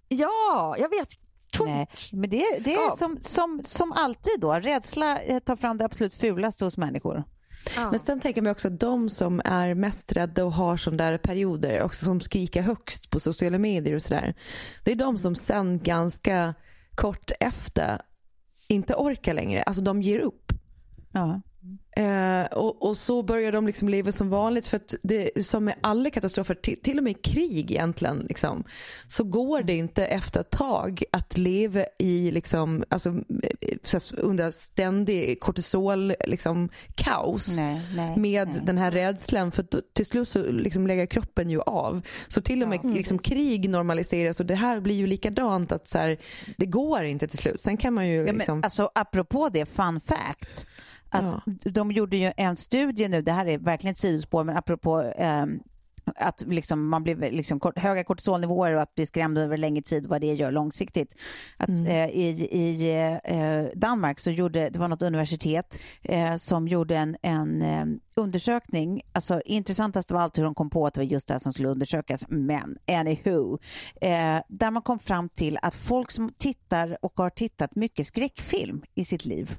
ja, 0.07 0.75
jag 0.79 0.89
vet. 0.89 1.09
Tok. 1.51 1.67
Nej, 1.67 1.87
men 2.11 2.29
det, 2.29 2.43
det 2.59 2.73
är 2.73 2.95
som, 2.95 3.17
som, 3.19 3.61
som 3.63 3.91
alltid 3.91 4.39
då. 4.39 4.53
Rädsla 4.53 5.19
eh, 5.21 5.39
tar 5.39 5.55
fram 5.55 5.77
det 5.77 5.85
absolut 5.85 6.15
fulaste 6.15 6.65
hos 6.65 6.77
människor. 6.77 7.23
Ja. 7.75 7.91
Men 7.91 7.99
sen 7.99 8.19
tänker 8.19 8.41
jag 8.41 8.43
mig 8.43 8.51
också 8.51 8.67
att 8.67 8.79
de 8.79 9.09
som 9.09 9.41
är 9.45 9.73
mest 9.73 10.13
rädda 10.13 10.45
och 10.45 10.53
har 10.53 10.77
sådana 10.77 11.03
där 11.03 11.17
perioder, 11.17 11.81
också 11.81 12.05
som 12.05 12.21
skriker 12.21 12.61
högst 12.61 13.09
på 13.09 13.19
sociala 13.19 13.57
medier 13.57 13.95
och 13.95 14.01
sådär. 14.01 14.35
Det 14.83 14.91
är 14.91 14.95
de 14.95 15.17
som 15.17 15.35
sen 15.35 15.79
ganska 15.79 16.53
kort 16.95 17.31
efter 17.39 18.01
inte 18.67 18.95
orkar 18.95 19.33
längre. 19.33 19.63
Alltså 19.63 19.83
de 19.83 20.01
ger 20.01 20.19
upp. 20.19 20.51
Ja. 21.11 21.41
Eh, 21.95 22.45
och, 22.45 22.83
och 22.83 22.97
så 22.97 23.23
börjar 23.23 23.51
de 23.51 23.67
liksom 23.67 23.89
leva 23.89 24.11
som 24.11 24.29
vanligt. 24.29 24.67
För 24.67 24.77
att 24.77 24.93
det, 25.03 25.45
som 25.45 25.65
med 25.65 25.75
alla 25.81 26.09
katastrofer, 26.09 26.55
till, 26.55 26.79
till 26.81 26.97
och 26.97 27.03
med 27.03 27.21
krig 27.21 27.71
egentligen, 27.71 28.25
liksom, 28.29 28.63
så 29.07 29.23
går 29.23 29.61
det 29.61 29.73
inte 29.73 30.05
efter 30.05 30.39
ett 30.39 30.49
tag 30.49 31.03
att 31.11 31.37
leva 31.37 31.85
i 31.99 32.31
liksom, 32.31 32.83
alltså, 32.89 33.09
eh, 33.09 33.99
under 34.17 34.51
ständig 34.51 35.39
kortisol, 35.39 36.13
liksom, 36.25 36.69
kaos 36.95 37.57
Nej, 37.57 37.81
nej, 37.95 38.17
med 38.17 38.47
nej. 38.47 38.61
den 38.63 38.77
här 38.77 38.91
rädslan. 38.91 39.51
För 39.51 39.65
då, 39.69 39.81
till 39.93 40.05
slut 40.05 40.29
så 40.29 40.51
liksom 40.51 40.87
lägger 40.87 41.05
kroppen 41.05 41.49
ju 41.49 41.61
av. 41.61 42.01
Så 42.27 42.41
till 42.41 42.63
och 42.63 42.69
med 42.69 42.79
liksom, 42.85 43.17
krig 43.19 43.69
normaliseras 43.69 44.39
och 44.39 44.45
det 44.45 44.55
här 44.55 44.79
blir 44.79 44.95
ju 44.95 45.07
likadant. 45.07 45.71
att 45.71 45.87
så 45.87 45.97
här, 45.97 46.17
Det 46.57 46.65
går 46.65 47.03
inte 47.03 47.27
till 47.27 47.39
slut. 47.39 47.61
Sen 47.61 47.77
kan 47.77 47.93
man 47.93 48.07
ju 48.07 48.15
Ja, 48.15 48.25
men, 48.25 48.35
liksom... 48.35 48.61
alltså, 48.63 48.91
apropå 48.95 49.49
det, 49.49 49.65
fun 49.65 50.01
fact. 50.01 50.67
Att 51.13 51.43
De 51.45 51.91
gjorde 51.91 52.17
ju 52.17 52.31
en 52.37 52.57
studie 52.57 53.07
nu, 53.07 53.21
det 53.21 53.31
här 53.31 53.45
är 53.45 53.57
verkligen 53.57 53.91
ett 53.91 53.97
sidospår, 53.97 54.43
men 54.43 54.57
apropå 54.57 55.13
ehm, 55.17 55.59
att 56.05 56.43
liksom 56.47 56.89
man 56.89 57.03
blir 57.03 57.15
liksom 57.15 57.59
kort, 57.59 57.79
höga 57.79 58.03
kortisolnivåer 58.03 58.73
och 58.73 58.81
att 58.81 58.95
bli 58.95 59.05
skrämd 59.05 59.37
över 59.37 59.57
längre 59.57 59.81
tid, 59.81 60.05
vad 60.05 60.21
det 60.21 60.33
gör 60.33 60.51
långsiktigt. 60.51 61.15
Att, 61.57 61.69
eh, 61.69 62.05
I 62.05 62.47
i 62.51 62.91
eh, 63.23 63.79
Danmark 63.79 64.19
så 64.19 64.31
gjorde, 64.31 64.69
det 64.69 64.79
var 64.79 64.87
något 64.87 65.01
universitet 65.01 65.79
eh, 66.01 66.35
som 66.35 66.67
gjorde 66.67 66.95
en, 66.95 67.17
en 67.21 67.61
eh, 67.61 67.85
undersökning. 68.15 69.01
Alltså 69.11 69.41
intressantast 69.45 70.11
av 70.11 70.17
allt 70.17 70.37
hur 70.37 70.43
de 70.43 70.55
kom 70.55 70.69
på 70.69 70.87
att 70.87 70.93
det 70.93 70.99
var 70.99 71.05
just 71.05 71.27
det 71.27 71.33
här 71.33 71.39
som 71.39 71.53
skulle 71.53 71.69
undersökas, 71.69 72.25
men 72.27 72.77
anywho. 72.87 73.57
Eh, 74.01 74.39
där 74.47 74.71
man 74.71 74.81
kom 74.81 74.99
fram 74.99 75.29
till 75.29 75.57
att 75.61 75.75
folk 75.75 76.11
som 76.11 76.31
tittar 76.37 76.97
och 77.01 77.13
har 77.15 77.29
tittat 77.29 77.75
mycket 77.75 78.07
skräckfilm 78.07 78.83
i 78.95 79.05
sitt 79.05 79.25
liv 79.25 79.57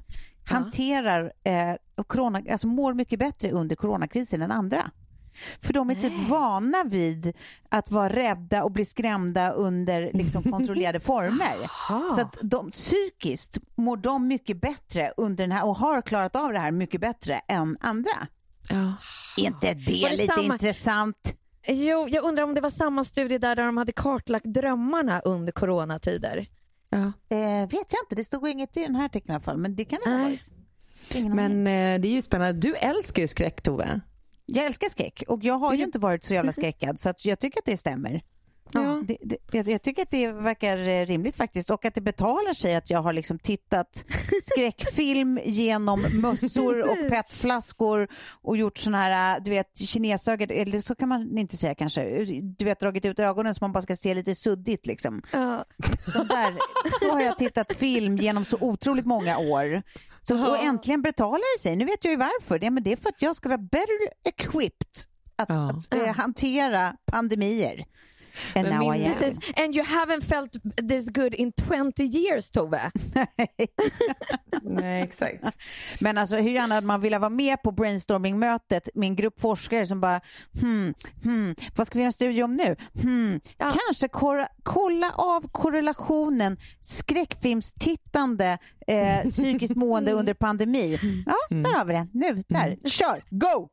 hanterar 0.49 1.31
eh, 1.43 1.73
och 1.95 2.07
corona, 2.07 2.41
alltså 2.51 2.67
mår 2.67 2.93
mycket 2.93 3.19
bättre 3.19 3.51
under 3.51 3.75
coronakrisen 3.75 4.41
än 4.41 4.51
andra. 4.51 4.91
För 5.61 5.73
de 5.73 5.89
är 5.89 5.95
typ 5.95 6.29
vana 6.29 6.83
vid 6.85 7.33
att 7.69 7.91
vara 7.91 8.09
rädda 8.09 8.63
och 8.63 8.71
bli 8.71 8.85
skrämda 8.85 9.51
under 9.51 10.11
liksom, 10.13 10.43
kontrollerade 10.51 10.99
former. 10.99 11.69
Så 12.15 12.21
att 12.21 12.37
de, 12.41 12.71
psykiskt 12.71 13.57
mår 13.75 13.97
de 13.97 14.27
mycket 14.27 14.61
bättre 14.61 15.13
under 15.17 15.43
den 15.43 15.51
här 15.51 15.65
och 15.65 15.75
har 15.77 16.01
klarat 16.01 16.35
av 16.35 16.53
det 16.53 16.59
här 16.59 16.71
mycket 16.71 17.01
bättre 17.01 17.35
än 17.47 17.77
andra. 17.81 18.27
Ja. 18.69 18.93
Är 19.37 19.47
inte 19.47 19.73
det, 19.73 20.01
Var 20.01 20.09
det 20.09 20.15
lite 20.15 20.35
samma- 20.35 20.53
intressant? 20.53 21.33
Jo, 21.67 22.07
jag 22.09 22.23
undrar 22.23 22.43
om 22.43 22.53
det 22.55 22.61
var 22.61 22.69
samma 22.69 23.03
studie 23.03 23.37
där, 23.37 23.55
där 23.55 23.65
de 23.65 23.77
hade 23.77 23.91
kartlagt 23.91 24.45
drömmarna 24.45 25.19
under 25.19 25.51
coronatider. 25.51 26.47
Ja. 26.95 27.37
Eh, 27.37 27.61
vet 27.61 27.73
jag 27.73 28.03
inte, 28.05 28.15
det 28.15 28.23
stod 28.23 28.47
inget 28.47 28.77
i 28.77 28.81
den 28.81 28.95
här 28.95 29.05
artikeln 29.05 29.31
i 29.31 29.33
alla 29.33 29.43
fall, 29.43 29.57
men 29.57 29.75
det 29.75 29.85
kan 29.85 29.99
det 30.05 30.09
ha 30.09 30.17
varit. 30.17 30.51
Men 31.35 31.67
eh, 31.67 32.01
det 32.01 32.07
är 32.07 32.11
ju 32.11 32.21
spännande. 32.21 32.53
Du 32.53 32.75
älskar 32.75 33.21
ju 33.21 33.27
skräck 33.27 33.61
Tove. 33.61 34.01
Jag 34.45 34.65
älskar 34.65 34.89
skräck 34.89 35.23
och 35.27 35.43
jag 35.43 35.53
har 35.53 35.73
ju 35.73 35.83
inte 35.83 35.99
varit 35.99 36.23
så 36.23 36.33
jävla 36.33 36.53
skräckad 36.53 36.99
så 36.99 37.13
jag 37.23 37.39
tycker 37.39 37.59
att 37.59 37.65
det 37.65 37.77
stämmer. 37.77 38.21
Ja. 38.71 39.01
Det, 39.07 39.17
det, 39.21 39.37
jag, 39.51 39.67
jag 39.67 39.81
tycker 39.81 40.01
att 40.01 40.11
det 40.11 40.31
verkar 40.31 40.77
eh, 40.77 41.05
rimligt 41.05 41.35
faktiskt 41.35 41.69
och 41.69 41.85
att 41.85 41.95
det 41.95 42.01
betalar 42.01 42.53
sig 42.53 42.75
att 42.75 42.89
jag 42.89 43.01
har 43.01 43.13
liksom 43.13 43.39
tittat 43.39 44.05
skräckfilm 44.43 45.39
genom 45.45 46.01
mössor 46.01 46.81
och 46.89 47.09
petflaskor 47.09 48.07
och 48.41 48.57
gjort 48.57 48.77
såna 48.77 48.97
här, 48.97 49.39
du 49.39 49.51
vet, 49.51 49.77
kinesögon, 49.77 50.47
eller 50.49 50.81
så 50.81 50.95
kan 50.95 51.09
man 51.09 51.37
inte 51.37 51.57
säga 51.57 51.75
kanske, 51.75 52.25
du 52.41 52.65
vet 52.65 52.79
dragit 52.79 53.05
ut 53.05 53.19
ögonen 53.19 53.55
så 53.55 53.63
man 53.63 53.71
bara 53.71 53.81
ska 53.81 53.95
se 53.95 54.13
lite 54.13 54.35
suddigt 54.35 54.85
liksom. 54.85 55.21
Ja. 55.31 55.65
Så, 56.13 56.23
där, 56.23 56.53
så 56.99 57.13
har 57.13 57.21
jag 57.21 57.37
tittat 57.37 57.71
film 57.71 58.17
genom 58.17 58.45
så 58.45 58.57
otroligt 58.61 59.05
många 59.05 59.37
år. 59.37 59.83
Så, 60.23 60.49
och 60.49 60.63
äntligen 60.63 61.01
betalar 61.01 61.57
det 61.57 61.61
sig. 61.61 61.75
Nu 61.75 61.85
vet 61.85 62.03
jag 62.05 62.11
ju 62.11 62.17
varför. 62.17 62.59
Det, 62.59 62.69
men 62.69 62.83
det 62.83 62.91
är 62.91 62.95
för 62.95 63.09
att 63.09 63.21
jag 63.21 63.35
ska 63.35 63.49
vara 63.49 63.57
better 63.57 63.87
equipped 64.23 64.87
att, 65.35 65.49
Ja. 65.49 65.69
att 65.69 65.93
eh, 65.93 66.15
hantera 66.15 66.95
pandemier. 67.05 67.85
And 68.55 68.67
Men 68.67 68.77
now 68.79 68.91
min- 68.91 69.01
I 69.01 69.05
am. 69.05 69.13
Precis. 69.13 69.39
And 69.55 69.75
you 69.75 69.85
haven't 69.85 70.21
felt 70.21 70.51
this 70.89 71.05
good 71.09 71.33
in 71.33 71.51
20 71.51 72.03
years 72.03 72.51
Tove. 72.51 72.79
Nej, 74.61 75.03
exakt. 75.03 75.43
Men 75.99 76.17
alltså 76.17 76.35
hur 76.35 76.49
gärna 76.51 76.75
hade 76.75 76.87
man 76.87 77.01
vilja 77.01 77.19
vara 77.19 77.29
med 77.29 77.61
på 77.63 77.71
brainstormingmötet 77.71 78.89
med 78.95 79.07
en 79.07 79.15
grupp 79.15 79.39
forskare 79.39 79.85
som 79.87 80.01
bara 80.01 80.21
hmm, 80.61 80.93
hmm, 81.23 81.55
vad 81.75 81.87
ska 81.87 81.97
vi 81.97 82.01
göra 82.01 82.07
en 82.09 82.13
studie 82.13 82.43
om 82.43 82.55
nu? 82.55 82.75
Hmm, 83.01 83.39
Ja. 83.57 83.71
Kanske 83.87 84.07
kolla 84.63 85.11
av 85.15 85.47
korrelationen 85.51 86.57
skräckfilmstittande, 86.81 88.57
eh, 88.87 89.23
psykiskt 89.29 89.75
mående 89.75 90.11
under 90.11 90.33
pandemi. 90.33 90.99
Ja, 91.25 91.35
där 91.49 91.73
har 91.77 91.85
vi 91.85 91.93
det. 91.93 92.07
Nu, 92.13 92.43
där, 92.47 92.77
kör, 92.89 93.23
go! 93.29 93.69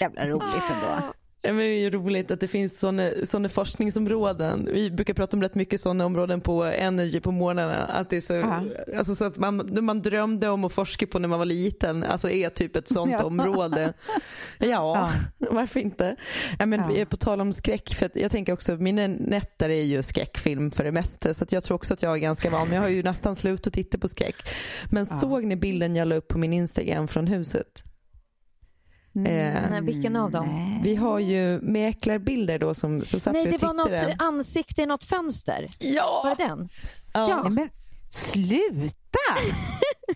Jävla 0.00 0.26
roligt 0.28 0.62
ändå. 0.70 1.12
Ja, 1.42 1.52
men 1.52 1.58
det 1.58 1.64
är 1.70 1.78
ju 1.80 1.90
roligt 1.90 2.30
att 2.30 2.40
det 2.40 2.48
finns 2.48 2.78
sådana, 2.78 3.48
forskningsområden. 3.48 4.68
Vi 4.72 4.90
brukar 4.90 5.14
prata 5.14 5.36
om 5.36 5.42
rätt 5.42 5.54
mycket 5.54 5.80
sådana 5.80 6.06
områden 6.06 6.40
på 6.40 6.64
Energy 6.64 7.20
på 7.20 7.30
morgnarna. 7.32 7.76
Att 7.84 8.10
det 8.10 8.16
är 8.16 8.20
så, 8.20 8.32
Ja. 8.32 8.62
alltså 8.98 9.14
så 9.14 9.24
att 9.24 9.36
man, 9.36 9.74
det 9.74 9.82
man 9.82 10.02
drömde 10.02 10.48
om 10.48 10.64
att 10.64 10.72
forska 10.72 11.06
på 11.06 11.18
när 11.18 11.28
man 11.28 11.38
var 11.38 11.46
liten 11.46 12.04
alltså 12.04 12.30
är 12.30 12.50
typ 12.50 12.76
ett 12.76 12.90
Ja. 12.94 13.22
område. 13.22 13.92
Ja, 14.58 15.12
varför 15.38 15.80
inte? 15.80 16.16
Ja, 16.58 16.66
men 16.66 16.94
Ja. 16.96 17.04
På 17.04 17.16
tal 17.16 17.40
om 17.40 17.52
skräck, 17.52 17.94
för 17.94 18.06
att 18.06 18.16
jag 18.16 18.30
tänker 18.30 18.52
också 18.52 18.76
mina 18.76 19.06
nätter 19.06 19.68
är 19.70 19.82
ju 19.82 20.02
skräckfilm 20.02 20.70
för 20.70 20.84
det 20.84 20.92
mesta. 20.92 21.34
Så 21.34 21.44
att 21.44 21.52
jag 21.52 21.64
tror 21.64 21.74
också 21.74 21.94
att 21.94 22.02
jag 22.02 22.12
är 22.14 22.18
ganska 22.18 22.50
van. 22.50 22.72
Jag 22.72 22.80
har 22.82 22.88
ju 22.88 23.02
nästan 23.02 23.34
slutat 23.36 23.72
titta 23.72 23.98
på 23.98 24.08
skräck. 24.08 24.36
Men 24.90 25.06
såg 25.06 25.44
ni 25.44 25.56
bilden 25.56 25.96
jag 25.96 26.08
la 26.08 26.14
upp 26.14 26.28
på 26.28 26.38
min 26.38 26.52
Instagram 26.52 27.08
från 27.08 27.26
huset? 27.26 27.82
Eh, 29.16 29.70
Nej, 29.70 29.80
vilken 29.82 30.16
av 30.16 30.30
dem? 30.30 30.46
Nej. 30.46 30.80
Vi 30.84 30.94
har 30.96 31.18
ju 31.18 31.60
mäklarbilder 31.60 32.58
då 32.58 32.74
som 32.74 33.04
så 33.04 33.20
satt 33.20 33.32
Nej, 33.32 33.46
det 33.46 33.62
var 33.62 33.74
något 33.74 34.14
ansikte 34.18 34.82
i 34.82 34.86
något 34.86 35.04
fönster. 35.04 35.68
Ja! 35.78 36.20
Var 36.24 36.34
det 36.36 36.44
den? 36.48 36.68
Ja. 37.12 37.42
Nej, 37.42 37.50
men 37.52 37.68
sluta! 38.10 39.18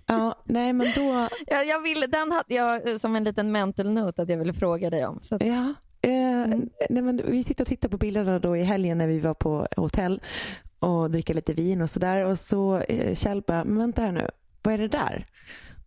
ja! 0.07 0.35
Nej 0.45 0.73
men 0.73 0.87
då, 0.95 1.29
Jag, 1.47 1.67
jag 1.67 1.81
ville, 1.83 2.07
den 2.07 2.33
hade 2.33 2.55
jag 2.55 2.89
eh, 2.89 2.99
som 2.99 3.17
en 3.17 3.25
liten 3.25 3.53
mental 3.53 3.93
note 3.93 4.23
att 4.23 4.29
jag 4.29 4.39
ville 4.39 4.53
fråga 4.53 4.91
dig 4.91 5.07
om. 5.07 5.19
Så 5.23 5.35
att, 5.35 5.47
ja. 5.47 5.75
Eh, 6.03 6.47
nej, 6.91 7.03
men 7.03 7.21
vi 7.27 7.45
sitter 7.45 7.65
och 7.65 7.69
tittar 7.69 7.89
på 7.89 7.97
bilderna 7.97 8.39
då 8.39 8.57
i 8.57 8.63
helgen 8.63 8.99
när 8.99 9.07
vi 9.07 9.21
var 9.21 9.35
på 9.35 9.67
hotell 9.77 10.21
och 10.79 11.11
dricker 11.11 11.35
lite 11.35 11.53
vin 11.53 11.83
och 11.83 11.91
sådär 11.91 12.25
och 12.25 12.39
så 12.39 12.79
eh, 12.79 13.15
Kjell 13.15 13.43
bara, 13.47 13.65
men 13.65 13.79
vänta 13.79 14.03
här 14.03 14.13
nu, 14.13 14.31
vad 14.63 14.75
är 14.75 14.79
det 14.79 14.89
där? 14.89 15.27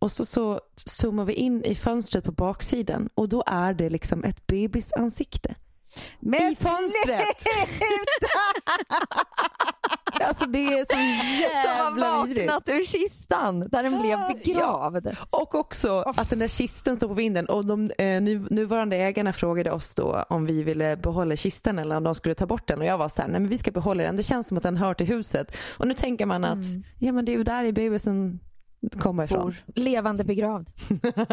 Och 0.04 0.12
så, 0.12 0.24
så 0.24 0.60
zoomar 0.76 1.24
vi 1.24 1.32
in 1.32 1.64
i 1.64 1.74
fönstret 1.74 2.24
på 2.24 2.32
baksidan 2.32 3.08
och 3.14 3.28
då 3.28 3.42
är 3.46 3.74
det 3.74 3.90
liksom 3.90 4.24
ett 4.24 4.46
bebisansikte. 4.46 5.54
Men 6.20 6.52
I 6.52 6.56
fönstret. 6.56 7.46
Alltså 10.20 10.46
det 10.46 10.58
är 10.58 10.84
så 10.84 10.92
som 10.92 10.98
har 10.98 11.40
jävla 11.40 12.18
vaknat 12.18 12.68
ur 12.68 12.84
kistan 12.84 13.60
där 13.60 13.82
den 13.82 14.00
blev 14.00 14.18
begravd. 14.28 15.16
Och 15.30 15.54
också 15.54 15.98
att 16.00 16.30
den 16.30 16.38
där 16.38 16.48
kisten 16.48 16.96
står 16.96 17.08
på 17.08 17.14
vinden 17.14 17.46
och 17.46 17.66
de 17.66 17.90
eh, 17.98 18.22
nu, 18.22 18.46
nuvarande 18.50 18.96
ägarna 18.96 19.32
frågade 19.32 19.70
oss 19.70 19.94
då 19.94 20.24
om 20.28 20.46
vi 20.46 20.62
ville 20.62 20.96
behålla 20.96 21.36
kisten 21.36 21.78
eller 21.78 21.96
om 21.96 22.04
de 22.04 22.14
skulle 22.14 22.34
ta 22.34 22.46
bort 22.46 22.68
den 22.68 22.78
och 22.78 22.86
jag 22.86 22.98
var 22.98 23.08
så 23.08 23.22
här, 23.22 23.28
nej 23.28 23.40
men 23.40 23.50
vi 23.50 23.58
ska 23.58 23.70
behålla 23.70 24.02
den. 24.02 24.16
Det 24.16 24.22
känns 24.22 24.48
som 24.48 24.56
att 24.56 24.62
den 24.62 24.76
hör 24.76 24.94
till 24.94 25.06
huset. 25.06 25.56
Och 25.78 25.88
nu 25.88 25.94
tänker 25.94 26.26
man 26.26 26.44
att 26.44 26.64
ja 26.98 27.12
men 27.12 27.24
det 27.24 27.32
är 27.32 27.36
ju 27.36 27.44
där 27.44 27.64
i 27.64 27.72
bebisen 27.72 28.40
kommer 28.90 29.24
ifrån. 29.24 29.54
Levande 29.74 30.24
begravd. 30.24 30.70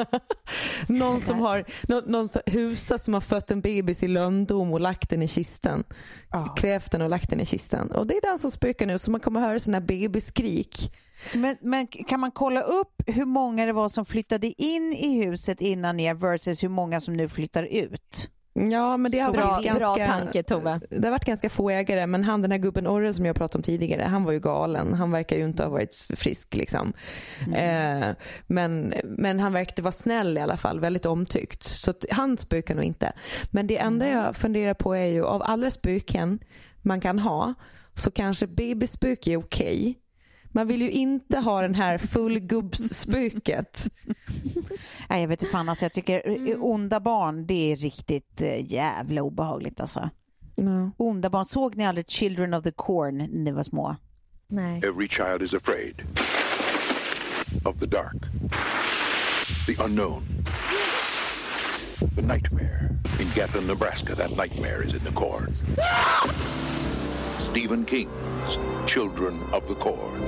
Någon 0.88 1.22
som 1.22 1.40
har, 1.40 1.66
någon, 1.88 2.04
någon 2.12 2.28
husa 2.46 2.98
som 2.98 3.14
har 3.14 3.22
fött 3.22 3.52
en 3.52 3.62
bebis 3.62 4.04
i 4.04 4.08
lönndom 4.08 4.74
och 4.74 4.80
lagt 4.80 5.10
den 5.10 5.22
i 5.22 5.28
kisten. 5.28 5.84
Ja. 6.30 6.56
Kvävt 6.58 6.92
den 6.92 7.02
och 7.02 7.10
lagt 7.10 7.30
den 7.30 7.40
i 7.40 7.46
kistan. 7.46 7.92
Och 7.92 8.08
det 8.08 8.18
är 8.18 8.22
den 8.22 8.40
som 8.40 8.52
spökar 8.52 8.86
nu 8.86 9.00
så 9.00 9.12
man 9.12 9.20
kommer 9.20 9.40
höra 9.40 9.60
sådana 9.60 9.80
här 9.80 9.86
bebisskrik. 9.86 10.94
Men, 11.34 11.58
men 11.62 11.88
kan 11.88 12.20
man 12.20 12.32
kolla 12.32 12.62
upp 12.62 13.02
hur 13.08 13.26
många 13.26 13.66
det 13.66 13.74
var 13.74 13.90
som 13.90 14.06
flyttade 14.06 14.62
in 14.62 14.94
i 14.94 15.24
huset 15.24 15.62
innan 15.62 16.00
er 16.00 16.14
versus 16.14 16.64
hur 16.64 16.70
många 16.70 17.02
som 17.02 17.18
nu 17.18 17.30
flyttar 17.30 17.64
ut? 17.64 18.30
Ja, 18.54 18.98
men 18.98 19.12
det 19.12 19.20
har 19.20 19.32
Bra, 19.32 19.48
varit 19.48 19.66
ganska, 19.66 19.80
bra 19.80 19.96
tanke 19.96 20.44
Tove. 20.44 20.80
Det 20.90 21.08
har 21.08 21.12
varit 21.12 21.26
ganska 21.26 21.50
få 21.50 21.70
ägare, 21.70 22.08
men 22.08 22.24
han 22.24 22.42
den 22.42 22.52
här 22.52 22.58
gubben 22.58 22.88
Orre 22.88 23.14
som 23.14 23.26
jag 23.26 23.36
pratade 23.36 23.60
om 23.60 23.64
tidigare, 23.64 24.02
han 24.02 24.24
var 24.24 24.32
ju 24.32 24.40
galen. 24.40 24.94
Han 24.94 25.12
verkar 25.12 25.38
ju 25.38 25.46
inte 25.46 25.64
ha 25.64 25.70
varit 25.70 26.08
frisk 26.16 26.56
liksom. 26.56 26.94
Eh, 27.56 28.10
men, 28.48 28.94
men 29.04 29.40
han 29.40 29.54
verkade 29.54 29.82
vara 29.82 29.92
snäll 29.92 30.38
i 30.38 30.42
alla 30.42 30.58
fall, 30.58 30.80
väldigt 30.80 31.06
omtyckt. 31.06 31.64
Så 31.64 31.94
han 32.12 32.38
spökar 32.38 32.76
nog 32.76 32.84
inte. 32.84 33.14
Men 33.52 33.68
det 33.68 33.78
enda 33.78 34.08
jag 34.08 34.36
funderar 34.36 34.74
på 34.74 34.96
är 34.96 35.06
ju 35.06 35.26
av 35.26 35.42
alla 35.44 35.72
spöken 35.72 36.40
man 36.82 37.02
kan 37.02 37.20
ha 37.20 37.54
så 37.94 38.12
kanske 38.12 38.48
babyspök 38.48 39.28
är 39.28 39.38
okej. 39.38 39.98
Man 40.52 40.68
vill 40.68 40.82
ju 40.82 40.92
inte 40.92 41.38
ha 41.38 41.62
den 41.62 41.76
här 41.76 41.98
fullgubbsspöket. 41.98 43.88
Nej, 45.10 45.22
jag 45.22 45.28
vet 45.28 45.42
inte 45.42 45.52
fan, 45.52 45.70
alltså, 45.70 45.86
jag 45.86 45.94
tycker 45.94 46.48
eh, 46.50 46.64
onda 46.64 47.00
barn, 47.00 47.46
det 47.46 47.72
är 47.72 47.76
riktigt 47.76 48.42
eh, 48.42 48.72
jävla 48.72 49.22
obehagligt 49.22 49.82
alltså. 49.82 50.10
Ja. 50.56 50.92
Onda 50.98 51.30
barn, 51.30 51.46
såg 51.46 51.76
ni 51.78 51.86
aldrig 51.86 52.10
Children 52.10 52.54
of 52.54 52.64
the 52.64 52.72
Corn 52.72 53.18
när 53.18 53.28
ni 53.28 53.52
var 53.52 53.64
små? 53.64 53.96
Nej. 54.48 54.82
Every 54.84 55.08
child 55.08 55.42
is 55.42 55.54
afraid 55.54 56.02
of 57.66 57.80
the 57.80 57.88
dark, 57.88 58.18
the 59.68 59.84
unknown, 59.84 60.24
the 62.16 62.22
nightmare. 62.22 62.90
In 63.20 63.28
Gatlin, 63.36 63.68
Nebraska, 63.68 64.16
that 64.16 64.32
nightmare 64.32 64.84
is 64.84 64.94
in 64.94 65.00
the 65.00 65.12
corn. 65.14 65.54
Stephen 67.52 67.86
King's 67.86 68.60
Children 68.88 69.42
of 69.54 69.68
the 69.68 69.76
Corn. 69.76 70.22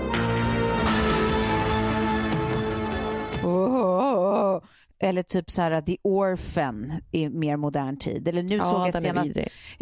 Eller 4.99 5.23
typ 5.23 5.51
så 5.51 5.61
här 5.61 5.81
The 5.81 5.97
Orphan 6.01 6.91
i 7.11 7.29
mer 7.29 7.57
modern 7.57 7.97
tid. 7.97 8.27
Eller 8.27 8.43
nu 8.43 8.55
Ja, 8.55 8.71
såg 8.71 8.87
jag 8.87 9.01
senast. 9.03 9.31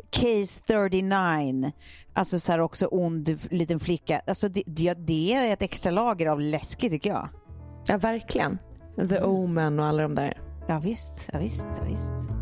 Case 0.09 0.63
39. 0.67 1.71
Alltså 2.13 2.39
så 2.39 2.51
här 2.51 2.59
också 2.59 2.85
ond 2.91 3.39
liten 3.51 3.79
flicka. 3.79 4.21
Alltså 4.27 4.49
det, 4.49 4.63
det, 4.65 4.93
det 4.93 5.33
är 5.33 5.53
ett 5.53 5.61
extra 5.61 5.91
lager 5.91 6.27
av 6.27 6.41
läskigt 6.41 6.91
tycker 6.91 7.09
jag. 7.09 7.29
ja, 7.87 7.97
verkligen. 7.97 8.57
The 9.09 9.19
Omen 9.23 9.79
och 9.79 9.85
alla 9.85 10.03
de 10.03 10.15
där. 10.15 10.41
Ja 10.67 10.79
visst, 10.79 11.29
ja, 11.33 11.39
visst, 11.39 11.67
ja, 11.77 11.83
visst. 11.89 12.40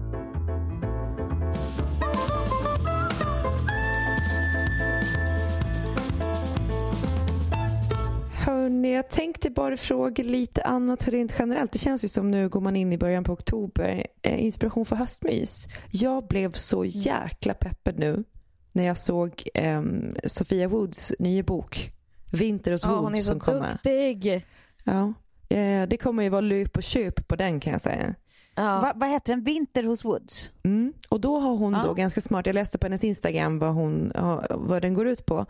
Hörni, 8.50 8.94
jag 8.94 9.10
tänkte 9.10 9.50
bara 9.50 9.78
fråga 9.78 10.24
lite 10.24 10.62
annat 10.62 11.08
rent 11.08 11.36
generellt. 11.40 11.72
Det 11.72 11.80
känns 11.80 12.04
ju 12.04 12.08
som 12.08 12.32
nu 12.32 12.50
går 12.50 12.62
man 12.62 12.76
in 12.76 12.94
i 12.94 12.98
början 12.98 13.24
på 13.24 13.34
oktober. 13.34 14.08
Eh, 14.22 14.44
inspiration 14.44 14.86
för 14.86 14.96
höstmys. 14.96 15.68
Jag 15.92 16.28
blev 16.28 16.52
så 16.52 16.86
jäkla 16.86 17.54
peppad 17.54 18.00
nu 18.00 18.24
när 18.72 18.84
jag 18.84 18.98
såg 18.98 19.50
ehm, 19.54 20.16
Sofia 20.24 20.68
Woods 20.68 21.14
nya 21.20 21.44
bok 21.44 21.92
Vinter 22.32 22.72
hos 22.72 22.84
Ja, 22.84 22.90
Woods 22.90 23.04
hon 23.04 23.16
är 23.16 23.22
så 23.22 23.40
som 23.40 23.62
duktig. 23.62 24.46
Ja. 24.84 25.14
Eh, 25.50 25.88
det 25.88 25.98
kommer 25.98 26.24
ju 26.24 26.30
vara 26.30 26.42
löp 26.42 26.78
och 26.78 26.84
köp 26.84 27.28
på 27.28 27.36
den 27.36 27.60
kan 27.60 27.72
jag 27.74 27.82
säga. 27.82 28.16
Ja. 28.56 28.82
Va, 28.82 28.92
vad 28.96 29.10
heter 29.10 29.34
den? 29.34 29.44
Vinter 29.44 29.84
hos 29.84 30.06
Woods? 30.06 30.52
Mm. 30.64 30.94
Och 31.10 31.22
då 31.22 31.40
har 31.40 31.56
hon 31.56 31.74
Ja. 31.74 31.84
då 31.86 31.94
ganska 31.94 32.22
smart, 32.22 32.46
jag 32.46 32.54
läste 32.54 32.78
på 32.78 32.86
hennes 32.86 33.04
Instagram 33.04 33.60
vad, 33.60 33.74
hon, 33.74 34.12
vad 34.50 34.82
den 34.82 34.94
går 34.94 35.08
ut 35.08 35.26
på. 35.26 35.46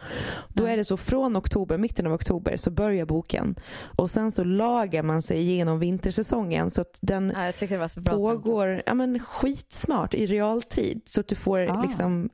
Då 0.48 0.66
är 0.66 0.78
det 0.78 0.86
så 0.86 0.98
från 0.98 1.38
oktober, 1.38 1.78
mitten 1.78 2.08
av 2.08 2.14
oktober 2.14 2.58
så 2.58 2.72
börjar 2.72 3.06
boken. 3.06 3.56
Och 3.98 4.12
sen 4.12 4.32
så 4.32 4.44
lagar 4.44 5.04
man 5.04 5.22
sig 5.22 5.40
igenom 5.40 5.80
vintersäsongen 5.80 6.70
så 6.70 6.82
att 6.82 7.00
den 7.02 7.34
Ja, 7.36 7.46
jag 7.46 7.56
tyckte 7.56 7.76
det 7.76 7.80
var 7.80 7.88
så 7.88 8.02
pågår 8.02 8.82
ja, 8.86 8.94
men 8.94 9.20
skitsmart 9.20 10.14
i 10.14 10.26
realtid. 10.26 11.02
Så 11.06 11.20
att 11.20 11.28
du 11.28 11.36
får 11.36 11.60
Ah. 11.70 11.82
liksom 11.88 12.30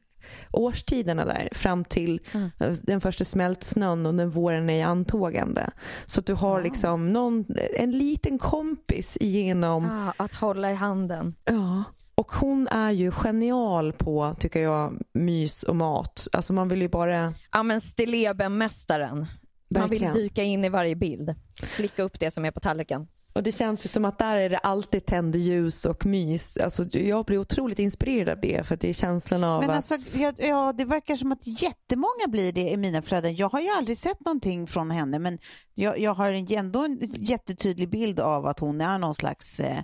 årstiderna 0.52 1.26
där 1.26 1.50
fram 1.52 1.84
till 1.86 2.20
Mm. 2.34 2.52
eh, 2.60 2.72
den 2.82 3.02
första 3.02 3.24
smältsnön 3.26 4.06
och 4.06 4.16
när 4.16 4.26
våren 4.26 4.70
är 4.70 4.80
i 4.80 4.82
antågande. 4.82 5.70
Så 6.06 6.20
att 6.20 6.26
du 6.26 6.34
har 6.34 6.62
liksom 6.62 7.14
någon, 7.14 7.46
en 7.76 7.92
liten 7.92 8.38
kompis 8.40 9.18
igenom 9.20 9.86
Ah, 9.92 10.24
att 10.24 10.34
hålla 10.36 10.72
i 10.72 10.76
handen. 10.76 11.36
Ja. 11.46 11.84
Och 12.16 12.32
hon 12.32 12.68
är 12.68 12.92
ju 12.92 13.12
genial 13.12 13.94
på, 13.94 14.36
tycker 14.40 14.60
jag, 14.60 15.02
mys 15.14 15.64
och 15.64 15.76
mat. 15.76 16.28
Alltså 16.34 16.54
man 16.54 16.68
vill 16.68 16.82
ju 16.82 16.88
bara... 16.90 17.34
Ja 17.52 17.64
men 17.64 17.82
stillebenmästaren. 17.82 19.26
Man 19.70 19.90
vill 19.90 20.10
dyka 20.14 20.44
in 20.44 20.66
i 20.66 20.70
varje 20.70 20.96
bild. 20.96 21.36
Slicka 21.64 22.04
upp 22.04 22.20
det 22.20 22.32
som 22.32 22.46
är 22.46 22.52
på 22.52 22.60
tallriken. 22.60 23.08
Och 23.36 23.44
det 23.44 23.52
känns 23.52 23.86
ju 23.86 23.90
som 23.90 24.06
att 24.06 24.20
där 24.20 24.38
är 24.38 24.50
det 24.50 24.58
alltid 24.58 25.06
tända 25.06 25.38
ljus 25.38 25.86
och 25.86 26.06
mys. 26.06 26.58
Alltså 26.58 26.84
jag 26.98 27.26
blir 27.26 27.38
otroligt 27.38 27.80
inspirerad 27.80 28.30
av 28.30 28.42
det 28.42 28.68
för 28.68 28.78
det 28.78 28.90
är 28.90 28.94
känslan 28.94 29.44
av 29.44 29.62
Men 29.62 29.70
att... 29.70 29.92
alltså, 29.92 30.20
ja, 30.20 30.34
ja, 30.38 30.74
det 30.78 30.86
verkar 30.86 31.16
som 31.16 31.32
att 31.32 31.48
jättemånga 31.62 32.28
blir 32.28 32.52
det 32.52 32.70
i 32.70 32.78
mina 32.78 33.02
flöden. 33.02 33.36
Jag 33.36 33.50
har 33.50 33.62
ju 33.62 33.70
aldrig 33.70 33.98
sett 33.98 34.26
någonting 34.26 34.68
från 34.68 34.92
henne, 34.92 35.20
men 35.20 35.40
jag, 35.74 36.00
jag 36.00 36.14
har 36.14 36.54
ändå 36.58 36.86
en 36.86 37.00
jättetydlig 37.02 37.90
bild 37.90 38.20
av 38.20 38.46
att 38.46 38.60
hon 38.60 38.82
är 38.82 38.98
någon 38.98 39.16
slags 39.16 39.60
eh, 39.60 39.80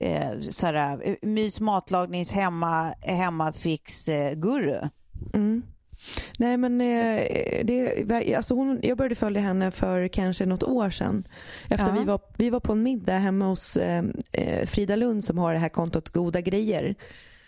eh, 0.00 0.40
såhär, 0.40 1.00
eh, 1.04 1.14
mys, 1.22 1.60
matlagnings, 1.60 2.32
hemma, 2.32 2.94
hemmafix 3.00 4.08
eh. 4.08 4.38
Mm. 5.34 5.62
Nej 6.38 6.56
men 6.56 6.80
eh, 6.80 7.64
det, 7.64 8.34
alltså 8.36 8.54
hon, 8.54 8.80
jag 8.82 8.98
började 8.98 9.14
följa 9.14 9.40
henne 9.40 9.70
för 9.70 10.08
kanske 10.08 10.46
något 10.46 10.62
år 10.62 10.90
sedan. 10.90 11.24
Efter 11.68 11.86
Ja. 11.86 11.96
vi, 11.98 12.04
var, 12.04 12.20
vi 12.36 12.50
var 12.50 12.60
på 12.60 12.72
en 12.72 12.82
middag 12.82 13.18
hemma 13.18 13.46
hos 13.46 13.76
eh, 13.76 14.04
eh, 14.32 14.66
Frida 14.66 14.96
Lund 14.96 15.24
som 15.24 15.38
har 15.38 15.52
det 15.52 15.58
här 15.58 15.68
kontot 15.68 16.08
Goda 16.08 16.40
grejer. 16.40 16.94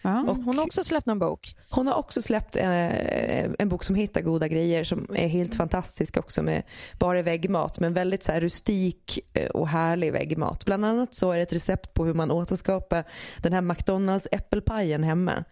Ja. 0.03 0.23
Och 0.23 0.37
Hon 0.37 0.59
har 0.59 0.65
också 0.65 0.85
släppt 0.85 1.07
någon 1.07 1.19
bok. 1.19 1.57
Hon 1.71 1.87
har 1.87 1.95
också 1.95 2.23
släppt 2.23 2.57
eh, 2.57 3.45
en 3.59 3.69
bok 3.69 3.85
som 3.85 3.95
heter 3.95 4.23
Goda 4.23 4.49
grejer 4.49 4.85
som 4.85 5.07
är 5.15 5.29
helt 5.29 5.55
fantastisk 5.55 6.17
också 6.17 6.43
med 6.43 6.63
bara 6.99 7.23
väggmat 7.23 7.81
men 7.81 7.95
väldigt 7.95 8.23
så 8.23 8.33
rustik 8.33 9.19
och 9.55 9.69
härlig 9.69 10.13
väggmat. 10.13 10.65
Bland 10.65 10.85
annat 10.85 11.15
så 11.15 11.31
är 11.31 11.37
det 11.37 11.43
ett 11.43 11.53
recept 11.53 11.95
på 11.95 12.05
hur 12.05 12.15
man 12.15 12.31
återskapar 12.31 13.05
den 13.39 13.53
här 13.53 13.61
McDonalds 13.61 14.29
äppelpajen 14.33 15.05
hemma. 15.05 15.45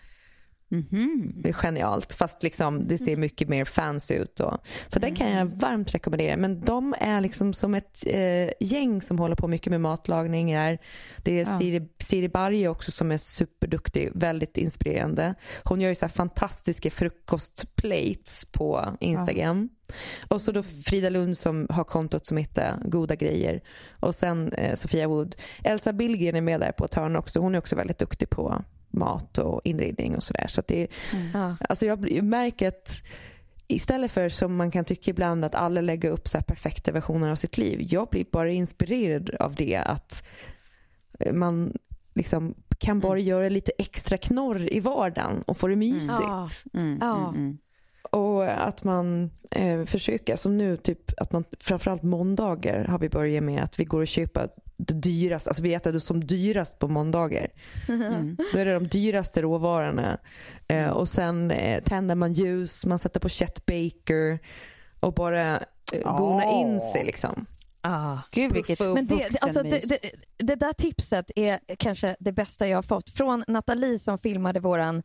Mhm. 0.71 1.33
Det 1.37 1.49
är 1.49 1.53
genialt 1.53 2.13
fast 2.13 2.43
liksom 2.43 2.89
det 2.89 2.99
ser 2.99 3.17
mycket 3.17 3.49
mer 3.49 3.65
fancy 3.65 4.15
ut. 4.15 4.37
Då. 4.37 4.59
Så 4.89 4.99
den 4.99 5.15
kan 5.15 5.31
jag 5.31 5.47
varmt 5.47 5.95
rekommendera. 5.95 6.37
Men 6.37 6.61
de 6.61 6.95
är 6.99 7.21
liksom 7.21 7.53
som 7.53 7.75
ett 7.75 8.03
eh, 8.07 8.51
gäng 8.61 9.03
som 9.03 9.19
håller 9.19 9.37
på 9.37 9.49
mycket 9.49 9.71
med 9.71 9.81
matlagning. 9.81 10.55
Här. 10.57 10.79
Det 11.17 11.41
är 11.41 11.47
Ja. 11.51 11.59
Siri, 11.59 11.89
Siri 11.99 12.29
Barje 12.29 12.69
också 12.69 12.91
som 12.91 13.13
är 13.13 13.17
superduktig, 13.19 14.11
väldigt 14.15 14.57
inspirerande. 14.57 15.35
Hon 15.65 15.81
gör 15.81 15.89
ju 15.89 15.95
så 15.95 16.09
fantastiska 16.09 16.91
frukostplates 16.91 18.45
på 18.53 18.97
Instagram. 19.01 19.69
Och 20.29 20.41
så 20.41 20.53
då 20.53 20.63
Frida 20.63 21.09
Lund 21.09 21.37
som 21.39 21.67
har 21.71 21.85
kontot 21.85 22.27
som 22.27 22.37
heter 22.37 22.77
Goda 22.85 23.15
grejer. 23.15 23.61
Och 23.91 24.15
sen 24.15 24.53
eh, 24.53 24.75
Sofia 24.77 25.09
Wood. 25.09 25.37
Elsa 25.65 25.93
Billgren 25.93 26.37
är 26.37 26.41
med 26.41 26.61
där 26.61 26.73
på 26.73 26.85
ett 26.85 26.95
hörn 26.95 27.17
också. 27.17 27.41
Hon 27.41 27.55
är 27.55 27.59
också 27.59 27.77
väldigt 27.77 27.99
duktig 27.99 28.31
på 28.31 28.65
mat 28.91 29.39
och 29.39 29.61
inredning 29.65 30.17
och 30.17 30.23
sådär. 30.23 30.47
Så 30.49 30.63
det, 30.67 30.87
Ja. 31.35 31.57
alltså 31.69 31.87
jag 31.87 32.23
märker 32.23 32.69
att 32.69 33.03
istället 33.67 34.11
för 34.11 34.29
som 34.29 34.57
man 34.57 34.71
kan 34.71 34.85
tycka 34.85 35.11
ibland 35.11 35.45
att 35.45 35.55
alla 35.55 35.81
lägger 35.81 36.11
upp 36.11 36.29
så 36.29 36.39
här 36.39 36.43
perfekta 36.43 36.93
versioner 36.93 37.29
av 37.31 37.37
sitt 37.37 37.59
liv. 37.59 37.79
Jag 37.83 38.09
blir 38.09 38.25
bara 38.33 38.51
inspirerad 38.51 39.31
av 39.31 39.55
det 39.55 39.77
att 39.77 40.25
man 41.33 41.73
liksom 42.15 42.55
kan 42.79 43.01
bara 43.01 43.19
göra 43.19 43.49
lite 43.49 43.73
extra 43.79 44.17
knorr 44.17 44.73
i 44.73 44.81
vardagen 44.81 45.43
och 45.47 45.57
få 45.57 45.67
det 45.67 45.77
mysigt. 45.77 46.13
Ja. 46.21 46.49
Mm, 46.75 47.03
mm, 47.03 47.25
mm. 47.35 47.59
Och 48.11 48.67
att 48.67 48.85
man 48.85 49.31
eh, 49.51 49.85
försöker, 49.85 50.37
som 50.37 50.57
nu, 50.57 50.77
typ 50.77 51.21
att 51.21 51.33
man 51.33 51.45
framförallt 51.61 52.03
måndagar 52.03 52.85
har 52.85 52.99
vi 52.99 53.09
börjat 53.09 53.45
med 53.45 53.63
att 53.63 53.81
vi 53.81 53.85
går 53.85 54.01
och 54.01 54.07
köper 54.09 54.49
det 54.87 54.95
dyraste, 54.95 55.51
alltså 55.51 55.63
vi 55.63 55.75
äter 55.75 55.93
det 55.93 56.01
som 56.01 56.27
dyrast 56.27 56.79
på 56.79 56.89
måndagar. 56.89 57.49
Mm. 57.89 58.37
Då 58.53 58.59
är 58.59 58.65
det 58.65 58.75
de 58.75 58.89
dyraste 58.89 59.43
råvarorna. 59.43 60.19
Eh, 60.69 60.89
och 60.89 61.09
sen 61.09 61.51
eh, 61.51 61.83
tänder 61.83 62.15
man 62.15 62.33
ljus, 62.33 62.87
man 62.87 62.99
sätter 62.99 63.21
på 63.21 63.29
Chet 63.29 63.67
Baker 63.67 64.39
och 65.01 65.15
bara 65.15 65.57
eh, 65.93 66.17
gona 66.17 66.45
Åh. 66.47 66.61
in 66.61 66.81
sig 66.81 67.05
liksom. 67.05 67.47
Ah. 67.83 68.19
Gud 68.31 68.53
vilket 68.53 68.81
Men 68.81 69.07
det, 69.07 69.43
alltså 69.43 69.63
det, 69.63 69.89
det, 69.89 69.99
det 70.39 70.55
där 70.55 70.73
tipset 70.73 71.31
är 71.37 71.61
kanske 71.79 72.17
det 72.21 72.33
bästa 72.33 72.69
jag 72.69 72.77
har 72.79 72.83
fått 72.83 73.11
från 73.11 73.45
Nathalie 73.49 73.99
som 73.99 74.19
filmade 74.19 74.61
våran 74.61 75.03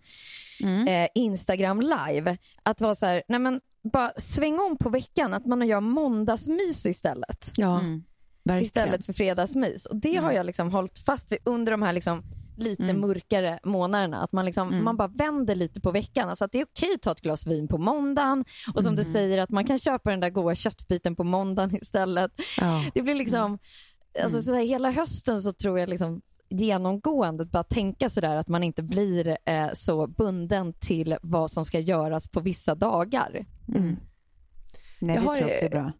Mm. 0.63 0.87
eh, 0.87 1.09
Instagram 1.15 1.81
live. 1.81 2.37
Att 2.63 2.81
vara 2.81 2.95
så 2.95 3.05
här, 3.05 3.23
nej 3.27 3.39
men 3.39 3.61
bara 3.83 4.11
sväng 4.17 4.59
om 4.59 4.77
på 4.77 4.89
veckan, 4.89 5.33
att 5.33 5.45
man 5.45 5.67
gör 5.67 5.81
måndagsmys 5.81 6.85
istället. 6.85 7.51
Ja, 7.55 7.79
Mm. 7.79 8.03
Verkligen. 8.45 8.65
Istället 8.65 9.05
för 9.05 9.13
fredagsmys. 9.13 9.85
Och 9.85 9.95
det 9.95 10.15
har 10.15 10.31
jag 10.31 10.45
liksom 10.45 10.71
hållit 10.71 10.99
fast 10.99 11.31
vid 11.31 11.39
under 11.45 11.71
de 11.71 11.81
här 11.81 11.93
liksom 11.93 12.23
lite 12.57 12.83
Mm. 12.83 12.99
mörkare 13.01 13.59
månaderna. 13.63 14.17
Att 14.23 14.31
man, 14.31 14.45
liksom, 14.45 14.67
Mm. 14.67 14.83
man 14.83 14.97
bara 14.97 15.07
vänder 15.07 15.55
lite 15.55 15.81
på 15.81 15.91
veckan. 15.91 16.29
Alltså 16.29 16.45
att 16.45 16.51
det 16.51 16.59
är 16.61 16.65
okej 16.65 16.89
att 16.95 17.01
ta 17.01 17.11
ett 17.11 17.21
glas 17.21 17.47
vin 17.47 17.67
på 17.67 17.77
måndagen. 17.77 18.45
Och 18.75 18.83
som 18.83 18.95
du 18.95 19.01
Mm. 19.01 19.13
säger, 19.13 19.37
att 19.37 19.49
man 19.49 19.65
kan 19.65 19.79
köpa 19.79 20.09
den 20.09 20.19
där 20.19 20.29
goda 20.29 20.55
köttbiten 20.55 21.15
på 21.15 21.23
måndagen 21.23 21.75
istället. 21.81 22.31
Ja. 22.61 22.85
Det 22.93 23.01
blir 23.01 23.15
liksom, 23.15 23.45
Mm. 23.45 23.57
alltså 24.25 24.41
så 24.41 24.53
här, 24.53 24.63
hela 24.63 24.91
hösten 24.91 25.41
så 25.41 25.53
tror 25.53 25.79
jag 25.79 25.89
liksom 25.89 26.21
genomgående 26.49 27.45
bara 27.45 27.63
tänka 27.63 28.09
sådär 28.09 28.35
att 28.35 28.47
man 28.47 28.63
inte 28.63 28.83
blir 28.83 29.37
eh, 29.45 29.67
så 29.73 30.07
bunden 30.07 30.73
till 30.73 31.17
vad 31.21 31.51
som 31.51 31.65
ska 31.65 31.79
göras 31.79 32.27
på 32.27 32.39
vissa 32.39 32.75
dagar. 32.75 33.45
Mm. 33.75 33.95
Nej, 34.99 35.15
Jag 35.15 35.23
det 35.23 35.27
har, 35.27 35.35
tror 35.35 35.49
jag 35.49 35.55
också 35.55 35.65
är 35.65 35.69
bra. 35.69 35.91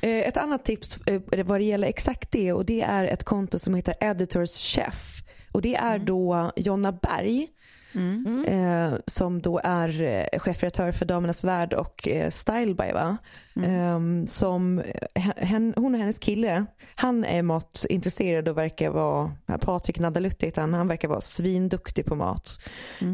Eh, 0.00 0.28
Ett 0.28 0.36
annat 0.36 0.64
tips 0.64 0.98
eh, 1.06 1.44
vad 1.44 1.60
det 1.60 1.64
gäller 1.64 1.88
exakt 1.88 2.30
det 2.32 2.52
och 2.52 2.64
det 2.64 2.82
är 2.82 3.04
ett 3.04 3.24
konto 3.24 3.58
som 3.58 3.74
heter 3.74 3.94
Editors 4.00 4.50
Chef. 4.74 5.22
Och 5.52 5.62
det 5.62 5.74
är 5.74 5.98
då 5.98 6.52
Jonna 6.56 6.92
Berg 6.92 7.48
Mm. 7.94 8.44
eh, 8.44 8.98
som 9.06 9.42
då 9.42 9.60
är 9.64 10.28
chefredaktör 10.38 10.92
för 10.92 11.04
Damernas 11.06 11.44
Värld 11.44 11.72
och 11.72 12.08
eh, 12.08 12.30
Style 12.30 12.74
by 12.74 12.92
va? 12.92 13.16
Eh, 13.56 14.00
som, 14.26 14.78
eh, 15.14 15.22
hen, 15.36 15.74
hon 15.76 15.94
och 15.94 16.00
hennes 16.00 16.18
kille, 16.18 16.66
han 16.94 17.24
är 17.24 17.42
matintresserad 17.42 18.48
och 18.48 18.58
verkar 18.58 18.90
vara, 18.90 19.32
Patrik 19.60 19.98
Nadalutti 19.98 20.46
heter 20.46 20.60
han, 20.60 20.74
han 20.74 20.88
verkar 20.88 21.08
vara 21.08 21.20
svinduktig 21.20 22.06
på 22.06 22.14
mat. 22.16 22.60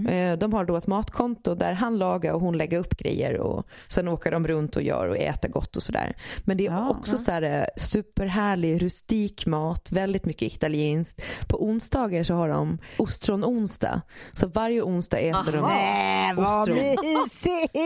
Eh, 0.09 0.39
de 0.39 0.53
har 0.53 0.65
då 0.65 0.77
ett 0.77 0.87
matkonto 0.87 1.55
där 1.55 1.73
han 1.73 1.99
lagar 1.99 2.33
och 2.33 2.41
hon 2.41 2.57
lägger 2.59 2.79
upp 2.79 2.97
grejer 2.97 3.39
och 3.39 3.67
sen 3.89 4.09
åker 4.09 4.31
de 4.31 4.47
runt 4.47 4.77
och 4.77 4.83
gör 4.83 5.09
och 5.09 5.17
äter 5.17 5.49
gott 5.49 5.77
och 5.77 5.83
sådär. 5.83 6.17
Men 6.45 6.57
det 6.57 6.67
är 6.67 6.71
Ja, 6.71 6.91
också 6.91 7.19
så 7.19 7.31
här 7.31 7.43
eh, 7.43 7.65
superhärlig 7.77 8.83
rustik 8.83 9.47
mat, 9.47 9.89
väldigt 9.93 10.25
mycket 10.25 10.55
italienskt. 10.55 11.23
På 11.49 11.65
onsdagar 11.65 12.23
så 12.23 12.35
har 12.35 12.49
de 12.49 12.79
ostron-onsdag. 12.99 14.01
Så 14.33 14.47
varje 14.47 14.83
onsdag 14.83 15.19
äter 15.19 15.53
de 15.53 15.61
Nej, 15.61 16.35
vad 16.35 16.61
ostron 16.61 16.77
mysigt! 16.77 17.77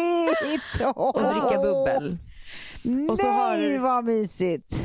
och 0.95 1.21
dricker 1.23 1.63
bubbel. 1.63 2.19
Och 3.11 3.19
så 3.19 3.27
har- 3.27 3.57
Nej, 3.57 3.79
vad 3.79 4.05
mysigt! 4.05 4.77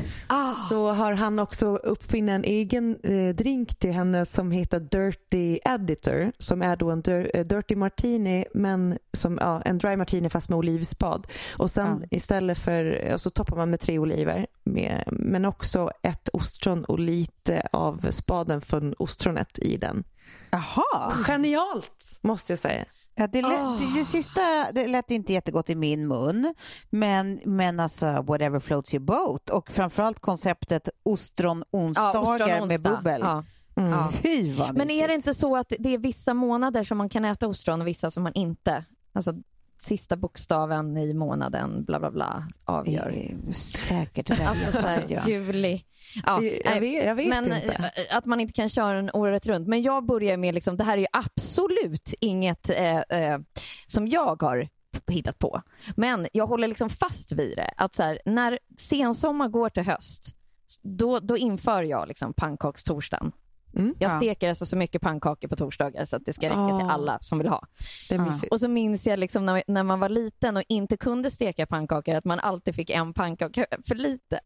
Så 0.68 0.92
har 0.92 1.12
han 1.12 1.38
också 1.38 1.66
uppfinnit 1.76 2.32
en 2.32 2.44
egen 2.44 2.96
eh, 3.02 3.34
drink 3.34 3.78
till 3.78 3.92
henne 3.92 4.26
som 4.26 4.50
heter 4.50 4.80
Dirty 4.80 5.58
Editor 5.64 6.32
som 6.38 6.62
är 6.62 6.76
då 6.76 6.90
en 6.90 7.02
dir- 7.02 7.30
eh, 7.34 7.44
Dirty 7.44 7.76
Martini 7.76 8.44
men 8.54 8.98
som 9.12 9.38
ja, 9.40 9.62
en 9.62 9.78
Dry 9.78 9.96
Martini 9.96 10.30
fast 10.30 10.48
med 10.48 10.56
olivspad. 10.58 11.26
Och 11.56 11.70
sen 11.70 11.98
Ja. 12.02 12.06
istället 12.16 12.58
för, 12.58 13.12
och 13.12 13.20
så 13.20 13.30
toppar 13.30 13.56
man 13.56 13.70
med 13.70 13.80
tre 13.80 13.98
oliver 13.98 14.46
med, 14.64 15.04
men 15.12 15.44
också 15.44 15.90
ett 16.02 16.28
ostron 16.32 16.84
och 16.84 16.98
lite 16.98 17.68
av 17.72 18.10
spaden 18.10 18.60
från 18.60 18.94
ostronet 18.98 19.58
i 19.58 19.76
den. 19.76 20.04
Jaha. 20.50 21.12
Genialt 21.26 22.18
måste 22.20 22.52
jag 22.52 22.58
säga. 22.58 22.84
Ja, 23.18 23.26
det, 23.26 23.42
lät, 23.42 23.52
Ah. 23.60 23.76
det, 23.80 23.98
det 24.00 24.04
sista 24.04 24.40
det 24.72 24.86
lät 24.88 25.10
inte 25.10 25.32
jättegott 25.32 25.70
i 25.70 25.74
min 25.74 26.08
mun, 26.08 26.54
men, 26.90 27.40
men 27.44 27.80
alltså 27.80 28.06
whatever 28.22 28.60
floats 28.60 28.94
your 28.94 29.04
boat 29.04 29.50
och 29.50 29.70
framförallt 29.70 30.20
konceptet 30.20 30.88
ostron-onsdagar 31.04 32.66
med 32.66 32.82
bubbel. 32.82 33.20
Ja. 33.20 33.44
Mm. 33.76 33.90
Ja. 33.90 34.10
Fy 34.22 34.52
vad 34.52 34.72
Men 34.76 34.80
är 34.80 34.86
mysigt. 34.86 35.08
det 35.08 35.14
inte 35.14 35.34
så 35.34 35.56
att 35.56 35.72
det 35.78 35.94
är 35.94 35.98
vissa 35.98 36.34
månader 36.34 36.84
som 36.84 36.98
man 36.98 37.08
kan 37.08 37.24
äta 37.24 37.48
ostron 37.48 37.80
och 37.80 37.86
vissa 37.86 38.10
som 38.10 38.22
man 38.22 38.32
inte? 38.32 38.84
Alltså 39.12 39.34
sista 39.78 40.16
bokstaven 40.16 40.96
i 40.96 41.14
månaden, 41.14 41.84
bla 41.84 41.98
bla 42.00 42.10
bla, 42.10 42.48
avgör. 42.64 43.14
Eh, 43.16 43.52
Säkert. 43.52 44.30
Alltså 44.40 44.72
så 44.72 44.78
här, 44.86 45.28
juli. 45.28 45.84
Ja, 46.26 46.42
Jag 46.42 46.60
nej, 46.64 46.80
vet- 46.80 47.04
jag 47.06 47.14
vet 47.14 47.28
men 47.28 47.44
inte. 47.44 47.92
eh, 48.10 48.16
att 48.16 48.24
man 48.24 48.40
inte 48.40 48.52
kan 48.52 48.68
köra 48.68 48.92
den 48.92 49.10
året 49.12 49.46
runt. 49.46 49.68
Men 49.68 49.82
jag 49.82 50.06
börjar 50.06 50.36
med, 50.36 50.54
liksom, 50.54 50.76
det 50.76 50.84
här 50.84 50.92
är 50.96 51.00
ju 51.00 51.06
absolut 51.12 52.14
inget 52.20 52.70
eh, 52.70 52.96
eh, 53.00 53.38
som 53.86 54.08
jag 54.08 54.42
har 54.42 54.68
hittat 55.08 55.38
på. 55.38 55.62
Men 55.96 56.26
jag 56.32 56.46
håller 56.46 56.68
liksom 56.68 56.90
fast 56.90 57.32
vid 57.32 57.56
det. 57.56 57.70
Att 57.76 57.94
så 57.94 58.02
här, 58.02 58.18
när 58.24 58.58
sensommar 58.78 59.48
går 59.48 59.68
till 59.68 59.82
höst, 59.82 60.36
då, 60.82 61.18
då 61.18 61.36
inför 61.36 61.82
jag 61.82 62.08
liksom 62.08 62.32
pannkakstorsdagen. 62.32 63.32
Mm. 63.76 63.94
Jag 63.98 64.10
Ja. 64.12 64.16
steker 64.16 64.48
alltså 64.48 64.66
så 64.66 64.76
mycket 64.76 65.02
pannkakor 65.02 65.48
på 65.48 65.56
torsdagar 65.56 66.04
så 66.04 66.16
att 66.16 66.24
det 66.26 66.32
ska 66.32 66.46
räcka 66.46 66.78
till 66.78 66.86
Ah. 66.88 66.92
alla 66.92 67.18
som 67.20 67.38
vill 67.38 67.48
ha. 67.48 67.66
Det 68.08 68.14
är 68.14 68.18
Ja. 68.18 68.24
mysigt. 68.26 68.52
Och 68.52 68.60
så 68.60 68.68
minns 68.68 69.06
jag 69.06 69.18
liksom 69.18 69.44
när, 69.46 69.62
när 69.66 69.82
man 69.82 70.00
var 70.00 70.08
liten 70.08 70.56
och 70.56 70.62
inte 70.68 70.96
kunde 70.96 71.30
steka 71.30 71.66
pannkakor 71.66 72.14
att 72.14 72.24
man 72.24 72.40
alltid 72.40 72.74
fick 72.74 72.90
en 72.90 73.12
pannkaka 73.12 73.66
för 73.88 73.94
lite. 73.94 74.40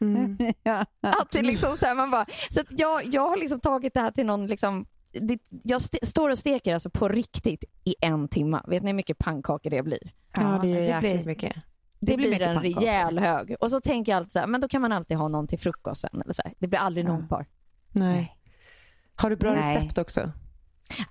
Mm. 0.00 0.36
Att 1.00 1.30
det 1.32 1.42
liksom 1.42 1.76
så, 1.76 1.86
här, 1.86 1.94
man 1.94 2.10
bara, 2.10 2.26
så 2.50 2.60
att 2.60 2.80
jag, 2.80 3.06
jag 3.06 3.28
har 3.28 3.36
liksom 3.36 3.60
tagit 3.60 3.94
det 3.94 4.00
här 4.00 4.10
till 4.10 4.26
någon 4.26 4.46
liksom 4.46 4.86
det, 5.12 5.38
jag 5.62 5.76
st- 5.80 6.06
står 6.06 6.30
och 6.30 6.38
steker 6.38 6.74
alltså 6.74 6.90
på 6.90 7.08
riktigt 7.08 7.64
i 7.84 7.94
en 8.00 8.28
timme. 8.28 8.60
Vet 8.68 8.82
ni 8.82 8.88
hur 8.90 8.94
mycket 8.96 9.18
pannkakor 9.18 9.70
det 9.70 9.82
blir? 9.82 10.12
Ja, 10.34 10.58
det 10.62 10.68
är 10.68 10.82
jäkligt 10.82 11.14
blir, 11.14 11.24
mycket. 11.26 11.54
Det, 11.54 11.60
Det 12.00 12.06
blir 12.06 12.16
blir, 12.16 12.30
mycket 12.30 12.48
en 12.48 12.54
pannkakor. 12.54 12.86
rejäl 12.86 13.18
hög. 13.18 13.56
Och 13.60 13.70
så 13.70 13.80
tänker 13.80 14.12
jag 14.12 14.16
alltid 14.16 14.32
så 14.32 14.38
här, 14.38 14.46
men 14.46 14.60
då 14.60 14.68
kan 14.68 14.82
man 14.82 14.92
alltid 14.92 15.16
ha 15.16 15.28
någon 15.28 15.46
till 15.46 15.58
frukosten. 15.58 16.22
Eller 16.22 16.32
så 16.34 16.42
här. 16.44 16.54
Det 16.58 16.68
blir 16.68 16.78
aldrig 16.80 17.06
Ja. 17.06 17.12
nog 17.12 17.28
par. 17.28 17.46
Nej. 17.92 18.37
Har 19.18 19.30
du 19.30 19.36
bra 19.36 19.52
Nej. 19.54 19.76
recept 19.76 19.98
också? 19.98 20.30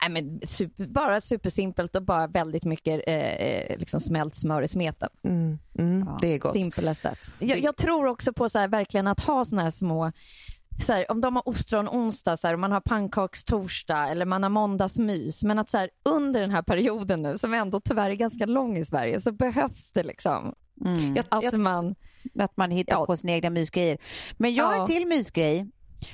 Nej, 0.01 0.09
men 0.09 0.39
super, 0.47 0.85
bara 0.85 1.21
supersimpelt 1.21 1.95
och 1.95 2.03
bara 2.03 2.27
väldigt 2.27 2.63
mycket 2.63 3.01
eh, 3.07 3.15
eh, 3.15 3.77
liksom 3.77 3.99
smält 3.99 4.35
smör 4.35 4.61
i 4.61 4.67
smeten. 4.67 5.09
Mm. 5.23 5.59
Mm. 5.79 6.03
Ja. 6.07 6.17
Det 6.21 6.27
är 6.33 6.37
gott. 6.37 6.53
Simple 6.53 6.91
as 6.91 7.01
that. 7.01 7.33
Jag, 7.39 7.59
jag 7.59 7.75
tror 7.75 8.07
också 8.07 8.33
på 8.33 8.49
så 8.49 8.59
här, 8.59 8.67
verkligen 8.67 9.07
att 9.07 9.19
ha 9.19 9.45
såna 9.45 9.63
här 9.63 9.71
små 9.71 10.11
så 10.85 10.93
här, 10.93 11.11
om 11.11 11.21
de 11.21 11.35
har 11.35 11.49
ostron 11.49 11.89
onsdag 11.89 12.37
så 12.37 12.47
här, 12.47 12.53
och 12.53 12.59
man 12.59 12.71
har 12.71 12.81
pannkakstorsdag 12.81 14.11
eller 14.11 14.25
man 14.25 14.43
har 14.43 14.49
måndagsmys. 14.49 15.43
Men 15.43 15.59
att 15.59 15.69
så 15.69 15.77
här, 15.77 15.89
under 16.05 16.41
den 16.41 16.51
här 16.51 16.61
perioden 16.61 17.21
nu, 17.21 17.37
som 17.37 17.53
ändå 17.53 17.79
tyvärr 17.79 18.09
är 18.09 18.13
ganska 18.15 18.45
lång 18.45 18.77
i 18.77 18.85
Sverige, 18.85 19.21
så 19.21 19.31
behövs 19.31 19.91
det 19.91 20.03
liksom 20.03 20.55
Mm. 20.85 21.15
Jag, 21.15 21.25
att 21.29 21.43
jag, 21.43 21.59
man... 21.59 21.95
Att 22.39 22.57
man 22.57 22.71
hittar 22.71 22.93
Ja. 22.95 23.05
på 23.05 23.17
sina 23.17 23.31
egna 23.33 23.49
mysgrejer. 23.49 23.97
Men 24.37 24.53
jag 24.53 24.65
har 24.65 24.73
en 24.73 24.79
Ja. 24.79 24.87
till 24.87 25.07
mysgrej. 25.07 25.67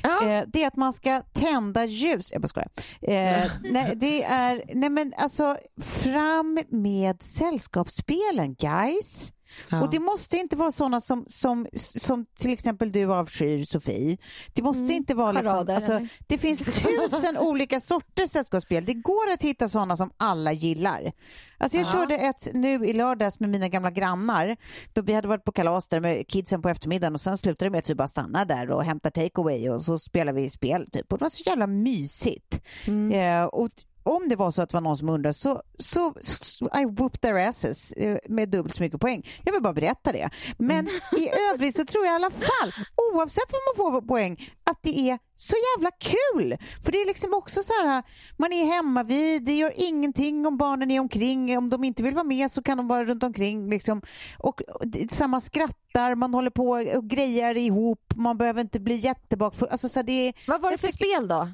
Ja. 0.04 0.28
Eh, 0.28 0.44
det 0.48 0.64
är 0.64 0.68
att 0.68 0.76
man 0.76 0.94
ska 0.94 1.22
tända 1.22 1.86
ljus. 1.86 2.32
Jag 2.32 2.42
bara 2.42 2.48
skojar. 2.48 2.70
Eh, 3.02 3.52
nej, 3.64 3.94
det 3.96 4.24
är, 4.24 4.64
nej 4.74 4.90
men 4.90 5.14
alltså, 5.18 5.58
fram 5.82 6.60
med 6.70 7.22
sällskapsspelen 7.22 8.54
guys. 8.54 9.34
Ja. 9.70 9.82
Och 9.82 9.90
det 9.92 10.00
måste 10.00 10.38
inte 10.38 10.56
vara 10.58 10.72
sådana 10.72 11.02
som, 11.02 11.26
som, 11.28 11.68
som 11.76 12.26
till 12.36 12.54
exempel 12.54 12.92
du 12.92 13.14
avskyr 13.14 13.66
Sofie. 13.66 14.18
Det 14.54 14.62
måste 14.62 14.80
Mm, 14.84 14.92
inte 14.92 15.14
vara 15.16 15.32
liksom, 15.32 15.52
parader, 15.54 15.76
alltså, 15.76 15.92
eller? 15.94 16.10
det 16.28 16.38
finns 16.38 16.60
tusen 17.12 17.38
olika 17.38 17.80
sorters 17.80 18.30
sällskapsspel. 18.30 18.86
Det 18.86 18.94
går 18.94 19.32
att 19.34 19.42
hitta 19.42 19.70
sådana 19.70 19.98
som 19.98 20.12
alla 20.18 20.52
gillar. 20.52 21.12
Alltså 21.58 21.78
jag 21.78 21.88
Ja. 21.88 21.92
körde 21.92 22.16
ett 22.18 22.48
nu 22.54 22.86
i 22.86 22.94
lördags 22.94 23.40
med 23.40 23.50
mina 23.50 23.68
gamla 23.70 23.92
grannar. 23.92 24.58
Då 24.94 25.02
vi 25.02 25.14
hade 25.14 25.28
varit 25.28 25.44
på 25.44 25.52
kalas 25.52 25.88
där 25.88 26.00
med 26.00 26.28
kidsen 26.28 26.62
på 26.62 26.70
eftermiddagen 26.70 27.14
och 27.14 27.22
sen 27.22 27.38
slutade 27.38 27.66
det 27.66 27.72
med 27.72 27.78
att 27.80 27.90
vi 27.90 27.96
bara 27.96 28.08
stannade 28.08 28.54
där 28.54 28.72
och 28.72 28.84
hämtade 28.84 29.22
takeaway 29.22 29.70
och 29.70 29.82
så 29.82 30.00
spelade 30.00 30.42
vi 30.42 30.50
spel 30.50 30.88
typ. 30.92 31.12
Och 31.14 31.18
det 31.20 31.26
var 31.26 31.30
så 31.30 31.44
jävla 31.46 31.68
mysigt. 31.68 32.62
Mm. 32.88 33.12
Eh, 33.42 33.46
och 33.46 33.70
om 34.04 34.30
det 34.30 34.36
var 34.36 34.52
så 34.52 34.62
att 34.62 34.70
det 34.70 34.74
var 34.74 34.82
någon 34.82 34.98
som 34.98 35.10
undrade 35.10 35.34
så, 35.34 35.62
så, 35.78 36.14
så 36.22 36.66
I 36.82 36.86
whooped 36.86 37.22
their 37.22 37.48
asses 37.50 37.92
eh, 37.94 38.18
med 38.30 38.50
dubbelt 38.50 38.76
så 38.76 38.84
mycket 38.84 39.02
poäng. 39.02 39.28
Jag 39.44 39.54
vill 39.54 39.62
bara 39.62 39.74
berätta 39.74 40.12
det. 40.12 40.30
Men 40.58 40.88
i 41.18 41.30
övrigt 41.54 41.76
så 41.76 41.86
tror 41.86 42.06
jag 42.06 42.14
i 42.14 42.16
alla 42.16 42.32
fall, 42.32 42.72
oavsett 43.14 43.52
vad 43.52 43.62
man 43.68 43.86
får 43.92 44.02
för 44.02 44.08
poäng, 44.08 44.50
att 44.64 44.80
det 44.82 45.10
är 45.10 45.20
så 45.36 45.56
jävla 45.76 45.92
kul. 45.92 46.58
För 46.84 46.92
det 46.92 47.02
är 47.02 47.06
liksom 47.08 47.34
också 47.34 47.64
så 47.64 47.74
här, 47.74 48.04
man 48.38 48.54
är 48.54 48.66
hemma 48.66 49.04
vid, 49.04 49.44
det 49.44 49.58
gör 49.58 49.72
ingenting 49.76 50.46
om 50.48 50.58
barnen 50.58 50.92
är 50.92 51.00
omkring. 51.00 51.58
Om 51.58 51.70
de 51.70 51.84
inte 51.84 52.04
vill 52.04 52.14
vara 52.14 52.24
med 52.24 52.52
så 52.52 52.62
kan 52.64 52.78
de 52.78 52.88
vara 52.88 53.06
runt 53.06 53.24
omkring. 53.24 53.70
Liksom. 53.70 54.02
Och, 54.40 54.62
och 54.62 54.82
samma 55.12 55.42
skrattar, 55.42 56.16
man 56.16 56.34
håller 56.34 56.50
på 56.50 56.70
och 56.70 57.08
grejer 57.10 57.58
ihop, 57.58 58.14
man 58.16 58.38
behöver 58.38 58.62
inte 58.62 58.80
bli 58.80 58.96
jättebakfull. 58.96 59.68
Alltså, 59.72 59.90
så 59.90 60.00
här, 60.00 60.04
det 60.04 60.34
Vad 60.48 60.62
var 60.62 60.72
det 60.72 60.78
för 60.78 60.88
tycker- 60.88 61.06
spel 61.06 61.28
då? 61.28 61.48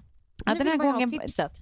Ja, 0.50 0.56
den 0.56 0.68
här 0.68 0.78
gången-. 0.78 1.20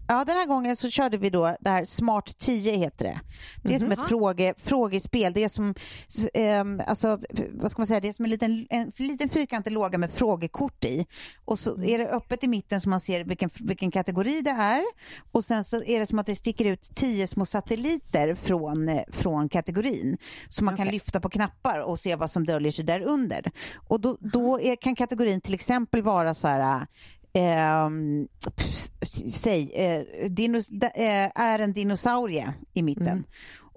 Ja, 0.08 0.26
den 0.26 0.36
här 0.38 0.46
gången 0.46 0.76
så 0.76 0.90
körde 0.90 1.18
vi 1.18 1.30
då 1.30 1.56
det 1.60 1.70
här 1.70 1.84
Smart 1.84 2.38
10 2.38 2.78
heter 2.78 3.06
det. 3.06 3.20
Det 3.64 3.76
är 3.76 3.80
som 3.80 3.92
ett 3.92 4.00
Mhm. 4.00 4.08
fråge, 4.08 4.54
frågespel. 4.58 5.34
Det 5.34 5.44
är 5.44 5.50
som, 5.50 5.74
ehm, 6.34 6.82
alltså, 6.88 7.20
vad 7.52 7.72
ska 7.72 7.80
man 7.80 7.88
säga, 7.88 8.00
det 8.00 8.08
är 8.08 8.14
som 8.14 8.26
en 8.26 8.32
liten, 8.32 8.68
en 8.70 8.92
liten 8.98 9.30
fyrkantig 9.30 9.72
låga 9.72 9.98
med 9.98 10.12
frågekort 10.14 10.86
i. 10.86 11.06
Och 11.46 11.60
så 11.60 11.84
är 11.84 11.98
det 12.00 12.08
öppet 12.10 12.44
i 12.44 12.48
mitten 12.48 12.82
så 12.82 12.90
man 12.90 13.00
ser 13.00 13.24
vilken, 13.24 13.50
vilken 13.60 13.92
kategori 13.92 14.42
det 14.42 14.50
är. 14.52 14.84
Och 15.32 15.46
sen 15.46 15.64
så 15.64 15.84
är 15.84 16.00
det 16.00 16.06
som 16.06 16.20
att 16.20 16.26
det 16.26 16.36
sticker 16.36 16.66
ut 16.66 16.82
tio 16.96 17.28
små 17.28 17.46
satelliter 17.46 18.36
från, 18.36 19.00
från 19.12 19.50
kategorin. 19.50 20.18
Så 20.50 20.64
man 20.64 20.78
kan 20.78 20.88
Okej. 20.88 20.94
lyfta 20.94 21.20
på 21.20 21.30
knappar 21.30 21.80
och 21.80 22.00
se 22.00 22.16
vad 22.16 22.32
som 22.32 22.46
döljer 22.46 22.72
sig 22.72 22.86
där 22.86 23.02
under. 23.02 23.52
Och 23.88 24.00
då, 24.02 24.18
då 24.20 24.60
är, 24.62 24.76
kan 24.76 24.96
kategorin 24.96 25.42
till 25.42 25.54
exempel 25.54 26.02
vara 26.02 26.34
så 26.34 26.48
här 26.48 26.88
eh, 27.38 27.90
pff, 28.56 28.90
säg, 29.32 29.72
eh, 29.76 30.30
dinos, 30.30 30.70
eh, 30.70 31.32
är 31.36 31.60
en 31.60 31.74
dinosaurie 31.74 32.54
i 32.74 32.84
mitten. 32.84 33.08
Mm. 33.08 33.24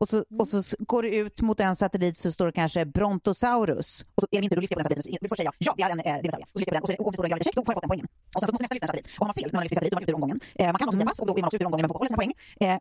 Och, 0.01 0.09
så, 0.09 0.25
och 0.39 0.49
så 0.49 0.59
s- 0.59 0.75
går 0.79 1.03
du 1.03 1.09
ut 1.15 1.41
mot 1.41 1.61
en 1.61 1.77
satellit 1.77 2.19
så 2.19 2.33
står 2.33 2.47
det 2.47 2.53
kanske 2.53 2.85
Brontosaurus. 2.85 4.05
Och 4.15 4.23
så 4.23 4.27
är 4.31 4.39
det 4.41 4.45
inte, 4.45 4.55
då 4.57 4.61
lyfter 4.61 4.77
jag 4.77 4.83
på 4.85 4.89
den 4.95 5.03
satelliten. 5.03 5.19
Du 5.23 5.29
får 5.29 5.37
säga 5.37 5.53
ja, 5.59 5.75
det 5.77 5.83
är 5.83 5.91
en 5.91 6.01
eh, 6.01 6.05
dinosaurie. 6.23 6.45
Och 6.45 6.51
så 6.53 6.59
lyfter 6.59 6.75
jag 6.75 6.83
på 6.83 6.87
den 6.87 6.97
och 6.97 6.97
så 6.97 7.03
det, 7.03 7.07
och 7.09 7.15
står 7.15 7.23
det, 7.25 7.35
det 7.37 7.45
check, 7.45 7.55
då 7.55 7.65
får 7.65 7.73
jag 7.73 7.77
fått 7.77 7.83
den 7.83 7.89
poängen. 7.89 8.07
Och 8.35 8.41
sen 8.41 8.47
så 8.47 8.53
måste 8.53 8.63
nästa 8.63 8.75
lyfta 8.75 8.85
en 8.87 8.89
satellit. 8.89 9.07
Och 9.19 9.19
har 9.19 9.27
man 9.27 9.35
fel 9.35 9.51
när 9.53 9.59
man 9.59 9.63
lyfter 9.63 9.77
satellit, 9.77 9.93
då 9.93 9.97
är 9.97 10.01
man 10.01 10.03
ute 10.03 10.11
ur 10.13 10.15
omgången. 10.15 10.41
Eh, 10.55 10.67
man 10.67 10.75
kan 10.79 10.89
också 10.89 10.97
säga 10.99 11.09
pass 11.09 11.19
och 11.21 11.27
då 11.27 11.33
är 11.37 11.41
man 11.41 11.47
också 11.49 11.57
ute 11.57 11.65
ur 11.65 11.67
omgången 11.67 11.83
men 11.83 11.89
får 11.89 11.95
behålla 11.95 12.09
sina 12.09 12.17
poäng. 12.23 12.33
Eh, 12.61 12.79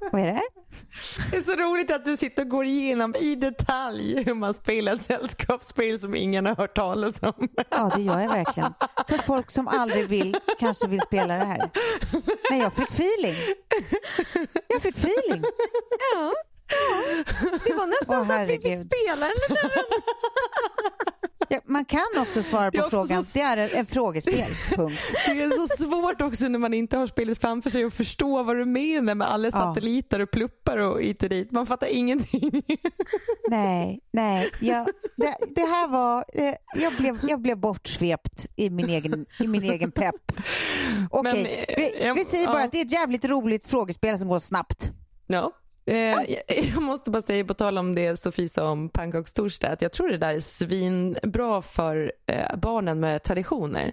vad 0.12 0.20
är 0.22 0.26
det? 0.26 0.42
Det 1.30 1.36
är 1.36 1.42
så 1.42 1.54
roligt 1.56 1.90
att 1.90 2.04
du 2.04 2.16
sitter 2.16 2.42
och 2.42 2.48
går 2.50 2.64
igenom 2.64 3.14
i 3.20 3.34
detalj 3.34 4.22
hur 4.24 4.34
man 4.34 4.54
spelar 4.54 4.94
ett 4.94 5.02
sällskapsspel 5.02 5.98
som 5.98 6.14
ingen 6.14 6.46
har 6.46 6.54
hört 6.56 6.76
talas 6.76 7.22
om. 7.22 7.48
Ja, 7.70 7.92
det 7.96 8.02
gör 8.02 8.20
jag 8.20 8.28
verkligen. 8.28 8.72
För 9.08 9.18
folk 9.18 9.50
som 9.50 9.68
aldrig 9.68 10.08
vill, 10.08 10.36
kanske 10.58 10.86
vill 10.88 11.00
spela 11.00 11.34
det 11.36 11.44
här. 11.44 11.70
Nej, 12.50 12.60
jag 12.60 12.72
fick 12.74 12.88
feeling. 12.88 13.34
Jag 14.68 14.82
fick 14.82 14.96
feeling. 14.98 15.42
Ja. 15.98 16.32
Det 17.66 17.74
var 17.74 17.86
nästan 17.86 18.20
Åh, 18.20 18.26
så 18.26 18.32
att 18.32 18.48
vi 18.48 18.52
fick 18.52 18.62
spela 18.62 19.26
den 19.26 19.56
där. 19.56 19.70
Ja, 21.48 21.60
man 21.64 21.84
kan 21.84 22.00
också 22.18 22.42
svara 22.42 22.70
Det 22.70 22.78
på 22.78 22.84
också 22.84 22.96
frågan. 22.96 23.24
så- 23.24 23.38
Det 23.38 23.44
är 23.44 23.74
en 23.76 23.86
frågespel. 23.86 24.44
Punkt. 24.76 25.00
Det 25.26 25.42
är 25.42 25.50
så 25.66 25.66
svårt 25.84 26.20
också 26.20 26.48
när 26.48 26.58
man 26.58 26.74
inte 26.74 26.96
har 26.96 27.06
spelet 27.06 27.40
framför 27.40 27.70
sig 27.70 27.84
att 27.84 27.94
förstå 27.94 28.42
vad 28.42 28.56
du 28.56 28.64
menar 28.64 29.14
med 29.14 29.30
alla 29.30 29.50
satelliter 29.50 30.20
och 30.20 30.30
pluppar 30.30 30.78
och 30.78 31.02
hit 31.02 31.22
och 31.22 31.28
dit. 31.28 31.50
Man 31.52 31.66
fattar 31.66 31.86
ingenting. 31.86 32.62
Nej, 33.50 34.00
nej. 34.10 34.50
Jag, 34.60 34.86
det, 35.16 35.36
det 35.54 35.60
här 35.64 35.88
var... 35.88 36.24
Eh, 36.34 36.54
jag, 36.74 36.92
blev, 36.96 37.18
jag 37.28 37.40
blev 37.40 37.56
bortsvept 37.58 38.46
i 38.56 38.70
min 38.70 38.88
egen, 38.88 39.26
i 39.40 39.46
min 39.46 39.62
egen 39.62 39.92
pepp. 39.92 40.32
Okej, 41.10 41.64
eh, 41.68 41.74
vi, 41.76 42.04
jag- 42.06 42.14
vi 42.14 42.24
säger 42.24 42.46
bara 42.46 42.58
ja. 42.58 42.64
att 42.64 42.72
det 42.72 42.80
är 42.80 42.84
ett 42.84 42.92
jävligt 42.92 43.24
roligt 43.24 43.66
frågespel 43.66 44.18
som 44.18 44.28
går 44.28 44.40
snabbt. 44.40 44.90
Ja. 45.26 45.38
Eh, 45.44 45.50
jag- 45.94 46.26
jag 46.74 46.82
måste 46.82 47.10
bara 47.10 47.22
säga 47.22 47.44
på 47.44 47.54
tal 47.54 47.78
om 47.78 47.94
det 47.94 48.20
Sofie 48.20 48.48
sa 48.48 48.70
om 48.70 48.88
pannkakstorsdag 48.88 49.68
att 49.72 49.82
jag 49.82 49.92
tror 49.92 50.08
det 50.08 50.18
där 50.18 50.34
är 50.34 50.40
svinbra 50.40 51.62
för 51.62 52.12
eh, 52.26 52.56
barnen 52.56 53.00
med 53.00 53.22
traditioner. 53.22 53.92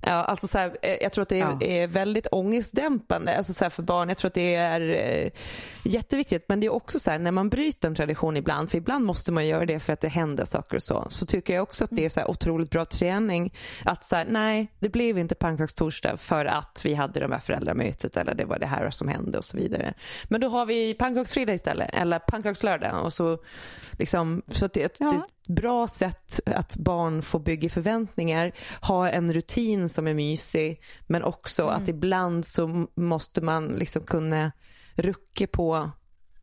Alltså 0.00 0.46
så 0.46 0.58
här, 0.58 0.76
eh, 0.82 0.94
jag 1.02 1.12
tror 1.12 1.22
att 1.22 1.28
det 1.28 1.40
är, 1.40 1.80
Ja. 1.80 1.86
väldigt 1.86 2.26
ångestdämpande 2.32 3.36
alltså 3.36 3.52
så 3.52 3.70
för 3.70 3.82
barn. 3.82 4.08
Jag 4.08 4.18
tror 4.18 4.28
att 4.28 4.34
det 4.34 4.54
är 4.54 4.80
eh, 4.80 5.30
jätteviktigt 5.84 6.44
men 6.48 6.60
det 6.60 6.66
är 6.66 6.72
också 6.72 7.00
så 7.00 7.10
här 7.10 7.18
när 7.18 7.30
man 7.30 7.48
bryter 7.48 7.88
en 7.88 7.94
tradition 7.94 8.36
ibland 8.36 8.70
för 8.70 8.78
ibland 8.78 9.04
måste 9.04 9.32
man 9.32 9.46
göra 9.46 9.66
det 9.66 9.80
för 9.80 9.92
att 9.92 10.00
det 10.00 10.08
händer 10.08 10.44
saker 10.44 10.76
och 10.76 10.82
så. 10.82 11.06
Så 11.08 11.26
tycker 11.26 11.54
jag 11.54 11.62
också 11.62 11.84
att 11.84 11.90
det 11.92 12.04
är 12.04 12.08
så 12.08 12.20
här 12.20 12.30
otroligt 12.30 12.70
bra 12.70 12.84
träning 12.84 13.54
att 13.84 14.04
så 14.04 14.16
här, 14.16 14.26
nej 14.30 14.68
det 14.78 14.88
blev 14.88 15.18
inte 15.18 15.34
pannkakstorsdag 15.34 16.16
för 16.16 16.44
att 16.44 16.80
vi 16.84 16.94
hade 16.94 17.20
de 17.20 17.32
här 17.32 17.38
föräldramötet 17.38 18.16
eller 18.16 18.34
det 18.34 18.44
var 18.44 18.58
det 18.58 18.66
här 18.66 18.90
som 18.90 19.08
hände 19.08 19.38
och 19.38 19.44
så 19.44 19.56
vidare. 19.56 19.94
Men 20.24 20.40
då 20.40 20.48
har 20.48 20.66
vi 20.66 20.94
pannkaksfredag 21.28 21.54
istället 21.54 21.90
eller 21.92 22.18
pannkakslördag 22.18 23.04
och 23.04 23.12
så 23.12 23.38
liksom 23.98 24.42
så 24.50 24.64
att 24.64 24.72
det 24.72 24.82
är 24.82 24.86
ett, 24.86 24.96
Ja. 25.00 25.14
ett 25.14 25.46
bra 25.54 25.88
sätt 25.88 26.40
att 26.46 26.76
barn 26.76 27.22
får 27.22 27.38
bygga 27.40 27.68
förväntningar, 27.70 28.52
ha 28.82 29.08
en 29.08 29.32
rutin 29.34 29.88
som 29.88 30.06
är 30.06 30.14
mysig 30.14 30.80
men 31.06 31.22
också 31.24 31.66
att 31.66 31.88
ibland 31.88 32.46
så 32.46 32.86
måste 32.96 33.40
man 33.40 33.66
liksom 33.68 34.02
kunna 34.02 34.52
rucka 34.96 35.46
på 35.46 35.90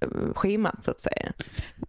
eh, 0.01 0.33
schemat 0.35 0.83
så 0.83 0.91
att 0.91 0.99
säga. 0.99 1.33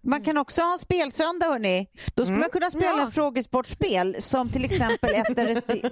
Man 0.03 0.25
kan 0.25 0.39
också 0.39 0.61
ha 0.63 0.73
en 0.73 0.79
spelsöndag 0.79 1.47
hörni. 1.47 1.87
Då 2.15 2.25
skulle 2.25 2.39
man 2.39 2.51
kunna 2.51 2.71
spela 2.71 2.99
Ja. 2.99 3.11
frågesportspel 3.11 4.17
som 4.23 4.49
till 4.49 4.65
exempel 4.65 5.11
efter 5.15 5.35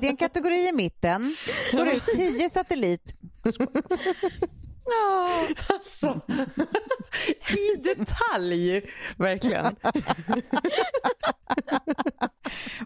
det 0.00 0.06
är 0.06 0.10
en 0.10 0.16
kategori 0.16 0.68
i 0.68 0.72
mitten. 0.72 1.36
Går 1.72 1.88
ut 1.88 2.04
10 2.16 2.50
satellit. 2.50 3.14
Ja. 4.86 5.28
Alltså, 5.74 6.20
i 7.50 7.76
detalj, 7.82 8.82
verkligen. 9.16 9.76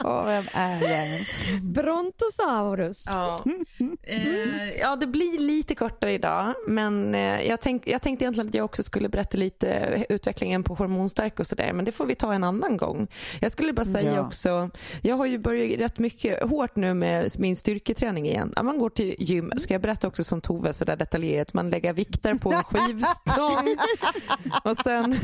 Åh, 0.05 0.26
vem 0.26 0.44
är 0.55 0.82
jag 0.82 0.90
ens? 1.07 1.51
Brontosaurus. 1.62 3.05
Ja. 3.09 3.44
Eh, 4.03 4.70
ja, 4.80 4.96
det 4.96 5.07
blir 5.07 5.38
lite 5.38 5.74
kortare 5.74 6.12
idag, 6.12 6.55
men 6.66 7.14
eh, 7.14 7.42
jag, 7.42 7.61
tänk, 7.61 7.86
jag 7.86 8.03
tänkte 8.03 8.24
egentligen 8.24 8.49
att 8.49 8.55
jag 8.55 8.64
också 8.64 8.82
skulle 8.82 9.09
berätta 9.09 9.38
lite 9.38 10.05
utvecklingen 10.09 10.64
på 10.64 10.74
hormonstark 10.74 11.40
och 11.40 11.46
sådär, 11.46 11.72
men 11.72 11.84
det 11.84 11.92
får 11.92 12.07
vi 12.07 12.14
ta 12.14 12.34
en 12.34 12.44
annan 12.44 12.76
gång. 12.76 13.07
Jag 13.40 13.53
skulle 13.53 13.72
bara 13.72 13.84
säga 13.86 14.14
Ja. 14.14 14.26
också, 14.26 14.70
jag 15.03 15.16
har 15.16 15.26
ju 15.26 15.38
börjat 15.38 15.80
rätt 15.80 15.99
mycket 15.99 16.42
hårt 16.51 16.76
nu 16.76 16.94
med 16.94 17.30
min 17.38 17.57
styrketräning 17.57 18.26
igen. 18.26 18.55
Man 18.62 18.78
går 18.78 18.90
till 18.90 19.14
gym, 19.18 19.53
ska 19.59 19.74
jag 19.74 19.80
berätta 19.80 20.09
också 20.09 20.24
som 20.24 20.40
Tove 20.40 20.72
sådär 20.74 20.96
detaljerat, 20.96 21.55
man 21.55 21.70
lägger 21.70 21.88
vikter 21.93 22.34
på 22.34 22.53
en 22.53 22.64
skivstång 22.64 23.76
och 24.64 24.76
sen... 24.76 25.18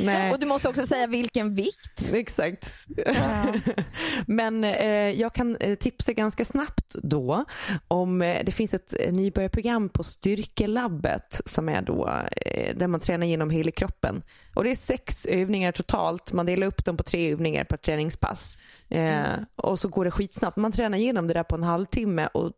Nej. 0.00 0.32
Och 0.32 0.40
du 0.40 0.46
måste 0.46 0.68
också 0.68 0.86
säga 0.86 1.06
vilken 1.06 1.54
vikt. 1.54 2.12
Exakt. 2.12 2.86
Men 4.26 4.64
eh, 4.64 5.10
jag 5.10 5.34
kan 5.34 5.56
eh, 5.56 5.74
tipsa 5.74 6.12
ganska 6.12 6.44
snabbt 6.44 6.94
då 7.02 7.44
om 7.88 8.22
eh, 8.22 8.44
det 8.44 8.52
finns 8.52 8.74
ett 8.74 8.94
eh, 9.00 9.12
nybörjarprogram 9.12 9.88
på 9.88 10.04
Styrkelabbet 10.04 11.40
som 11.46 11.68
är 11.68 11.82
då 11.82 12.08
eh, 12.32 12.76
där 12.76 12.86
man 12.86 13.00
tränar 13.00 13.26
genom 13.26 13.50
hela 13.50 13.70
kroppen. 13.70 14.22
Och 14.54 14.64
det 14.64 14.70
är 14.70 14.74
sex 14.74 15.26
övningar 15.26 15.72
totalt. 15.72 16.32
Man 16.32 16.46
delar 16.46 16.66
upp 16.66 16.84
dem 16.84 16.96
på 16.96 17.02
tre 17.02 17.32
övningar 17.32 17.64
per 17.64 17.76
träningspass. 17.76 18.58
Eh, 18.88 19.22
Och 19.56 19.78
så 19.78 19.88
går 19.88 20.04
det 20.04 20.10
skitsnabbt. 20.10 20.56
Man 20.56 20.72
tränar 20.72 20.98
igenom 20.98 21.26
det 21.28 21.34
där 21.34 21.42
på 21.42 21.54
en 21.56 21.62
halvtimme 21.62 22.26
och 22.34 22.52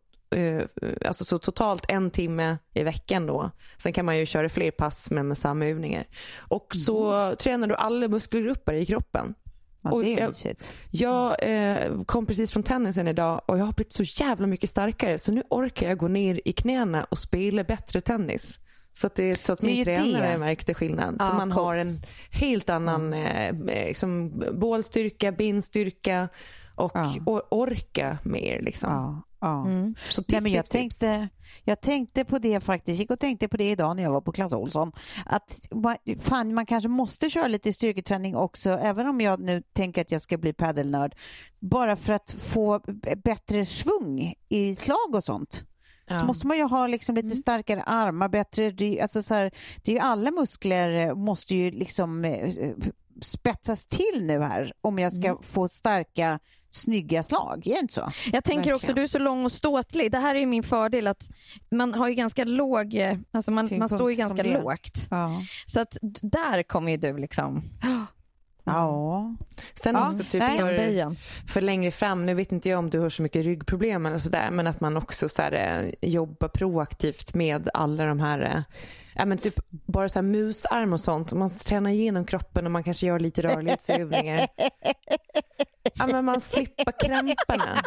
alltså 1.05 1.25
så 1.25 1.37
totalt 1.39 1.85
en 1.87 2.11
timme 2.11 2.57
i 2.73 2.83
veckan 2.83 3.25
då. 3.25 3.51
Sen 3.77 3.93
kan 3.93 4.05
man 4.05 4.17
ju 4.17 4.25
köra 4.25 4.49
fler 4.49 4.71
pass 4.71 5.11
men 5.11 5.27
med 5.27 5.37
samma 5.37 5.65
övningar. 5.65 6.05
Och 6.49 6.75
så 6.75 7.35
tränar 7.35 7.67
du 7.67 7.75
alla 7.75 8.07
muskelgrupper 8.07 8.73
i 8.73 8.85
kroppen. 8.85 9.33
Ja, 9.81 9.91
Och 9.91 10.03
det 10.03 10.13
är 10.13 10.19
jag- 10.19 10.27
mysigt. 10.29 10.73
Jag 10.91 11.35
eh, 11.43 12.03
kom 12.05 12.25
precis 12.25 12.51
från 12.51 12.63
tennisen 12.63 13.07
idag 13.07 13.41
och 13.45 13.57
jag 13.57 13.65
har 13.65 13.73
blivit 13.73 13.93
så 13.93 14.03
jävla 14.03 14.47
mycket 14.47 14.69
starkare 14.69 15.17
så 15.17 15.31
nu 15.31 15.43
orkar 15.49 15.87
jag 15.89 15.97
gå 15.97 16.07
ner 16.07 16.41
i 16.45 16.53
knäna 16.53 17.03
och 17.03 17.17
spela 17.17 17.63
bättre 17.63 18.01
tennis. 18.01 18.59
Så 18.93 19.07
att, 19.07 19.15
det, 19.15 19.43
så 19.43 19.53
att 19.53 19.59
Det 19.61 19.67
min 19.67 19.83
tränare 19.85 20.31
det. 20.31 20.37
märkte 20.37 20.73
skillnad. 20.73 21.15
Ja, 21.19 21.29
så 21.29 21.35
man 21.35 21.49
coolt. 21.51 21.55
har 21.65 21.75
en 21.75 22.01
helt 22.31 22.69
annan 22.69 23.13
eh, 23.13 23.47
eh, 23.47 23.55
liksom, 23.87 24.43
bålstyrka, 24.53 25.31
benstyrka 25.31 26.29
och 26.77 26.91
Ja. 26.93 27.13
or- 27.25 27.47
orka 27.51 28.17
mer. 28.23 28.61
Liksom. 28.61 28.89
Ja, 28.91 29.21
ja. 29.39 29.65
Så 30.09 30.23
Nej, 30.27 30.41
men 30.41 30.51
jag, 30.51 30.65
tips, 30.65 30.69
tänkte, 30.71 31.29
jag 31.63 31.81
tänkte 31.81 32.25
på 32.25 32.39
det 32.39 32.59
faktiskt. 32.59 32.87
Jag 32.87 33.01
gick 33.01 33.11
och 33.11 33.19
tänkte 33.19 33.47
på 33.47 33.57
det 33.57 33.69
idag 33.71 33.95
när 33.95 34.03
jag 34.03 34.11
var 34.11 34.21
på 34.21 34.31
Clas 34.31 34.53
Ohlson. 34.53 34.91
Att 35.25 35.59
man, 35.71 35.95
fan, 36.19 36.53
man 36.53 36.65
kanske 36.65 36.89
måste 36.89 37.29
köra 37.29 37.47
lite 37.47 37.73
styrketräning 37.73 38.35
också, 38.35 38.69
även 38.69 39.07
om 39.07 39.21
jag 39.21 39.39
nu 39.39 39.63
tänker 39.73 40.01
att 40.01 40.11
jag 40.11 40.21
ska 40.21 40.37
bli 40.37 40.53
paddelnörd. 40.53 41.15
Bara 41.59 41.95
för 41.95 42.13
att 42.13 42.31
få 42.39 42.79
bättre 43.23 43.65
svung 43.65 44.33
i 44.49 44.75
slag 44.75 45.15
och 45.15 45.23
sånt. 45.23 45.63
Ja. 46.09 46.19
Så 46.19 46.25
måste 46.25 46.47
man 46.47 46.57
ju 46.57 46.63
ha 46.63 46.87
liksom 46.87 47.15
lite 47.15 47.25
Mm. 47.25 47.37
starkare 47.37 47.83
armar, 47.83 48.29
bättre 48.29 48.73
alltså 49.01 49.21
så 49.21 49.33
här, 49.33 49.51
Det 49.83 49.91
är 49.91 49.95
ju 49.95 49.99
alla 50.01 50.31
muskler 50.31 51.07
eh, 51.07 51.15
måste 51.15 51.55
ju 51.55 51.71
liksom 51.71 52.25
eh, 52.25 52.49
spetsas 53.21 53.85
till 53.85 54.21
nu 54.25 54.39
här 54.41 54.73
om 54.81 54.99
jag 54.99 55.13
ska 55.13 55.27
Mm. 55.27 55.43
få 55.43 55.67
starka, 55.67 56.39
snygga 56.77 57.23
slag. 57.23 57.67
Är 57.67 57.73
det 57.73 57.79
inte 57.79 57.93
så? 57.93 58.11
Jag 58.31 58.43
tänker 58.43 58.73
också, 58.73 58.87
Verkligen. 58.87 58.95
du 58.95 59.01
är 59.01 59.07
så 59.07 59.19
lång 59.19 59.45
och 59.45 59.51
ståtlig. 59.51 60.11
Det 60.11 60.17
här 60.19 60.35
är 60.35 60.39
ju 60.39 60.45
min 60.45 60.63
fördel 60.63 61.07
att 61.07 61.29
man 61.71 61.93
har 61.93 62.07
ju 62.07 62.13
ganska 62.15 62.43
låg, 62.45 63.17
alltså 63.31 63.51
man, 63.51 63.69
man 63.71 63.89
står 63.89 64.11
ju 64.11 64.17
ganska 64.17 64.43
lågt. 64.43 65.07
Ja. 65.09 65.31
Så 65.65 65.79
att 65.79 65.97
där 66.21 66.63
kommer 66.63 66.91
ju 66.91 66.97
du 66.97 67.17
liksom, 67.17 67.63
Ja. 68.63 69.35
Sen 69.73 69.95
Ja, 69.95 70.07
också 70.07 70.23
typ 70.23 70.41
nej. 70.41 70.57
för, 70.59 71.15
för 71.47 71.61
längre 71.61 71.91
fram, 71.91 72.25
nu 72.25 72.33
vet 72.33 72.51
inte 72.51 72.69
jag 72.69 72.79
om 72.79 72.89
du 72.89 72.99
har 72.99 73.09
så 73.09 73.21
mycket 73.21 73.43
ryggproblem 73.45 74.05
eller 74.05 74.17
sådär, 74.17 74.51
men 74.51 74.67
att 74.67 74.79
man 74.81 74.97
också 74.97 75.29
så 75.29 75.41
här, 75.41 75.51
eh, 75.51 76.09
jobbar 76.09 76.47
proaktivt 76.47 77.33
med 77.33 77.69
alla 77.73 78.05
de 78.05 78.19
här 78.19 78.39
eh, 78.41 78.61
Ja, 79.17 79.25
men 79.25 79.37
typ 79.37 79.59
bara 79.69 80.09
så 80.09 80.19
här 80.19 80.23
musarm 80.23 80.93
och 80.93 81.01
sånt. 81.01 81.31
Man 81.31 81.49
tränar 81.49 81.89
igenom 81.89 82.25
kroppen 82.25 82.65
och 82.65 82.71
man 82.71 82.83
kanske 82.83 83.05
gör 83.05 83.19
lite 83.19 83.41
rörlighetsövningar. 83.41 84.47
Ja, 85.93 86.07
men 86.07 86.25
man 86.25 86.41
slipper 86.41 86.91
krämporna. 86.99 87.83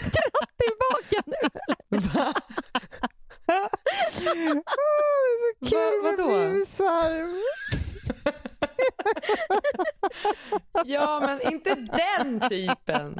Skratt 0.00 0.50
tillbaka 0.58 1.22
nu. 1.26 1.48
Va? 1.98 2.32
så 4.12 4.22
kul 5.68 6.02
Va- 6.02 6.02
med 6.02 6.16
vadå? 6.18 6.48
musarm. 6.52 7.34
Ja, 10.84 11.20
men 11.26 11.52
inte 11.52 11.74
den 11.74 12.40
typen. 12.48 13.18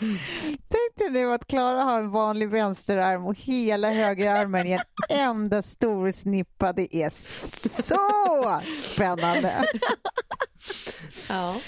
Tänk 0.00 0.96
dig 0.98 1.10
nu 1.10 1.32
att 1.32 1.46
Klara 1.46 1.82
har 1.82 1.98
en 1.98 2.10
vanlig 2.10 2.48
vänsterarm 2.50 3.26
och 3.26 3.34
hela 3.38 3.90
högerarmen 3.90 4.66
i 4.66 4.72
en 4.72 4.80
enda 5.18 5.62
stor 5.62 6.10
snippa. 6.10 6.72
Det 6.72 6.96
är 6.96 7.10
så 7.10 8.60
spännande. 8.82 9.68
Ja. 11.28 11.60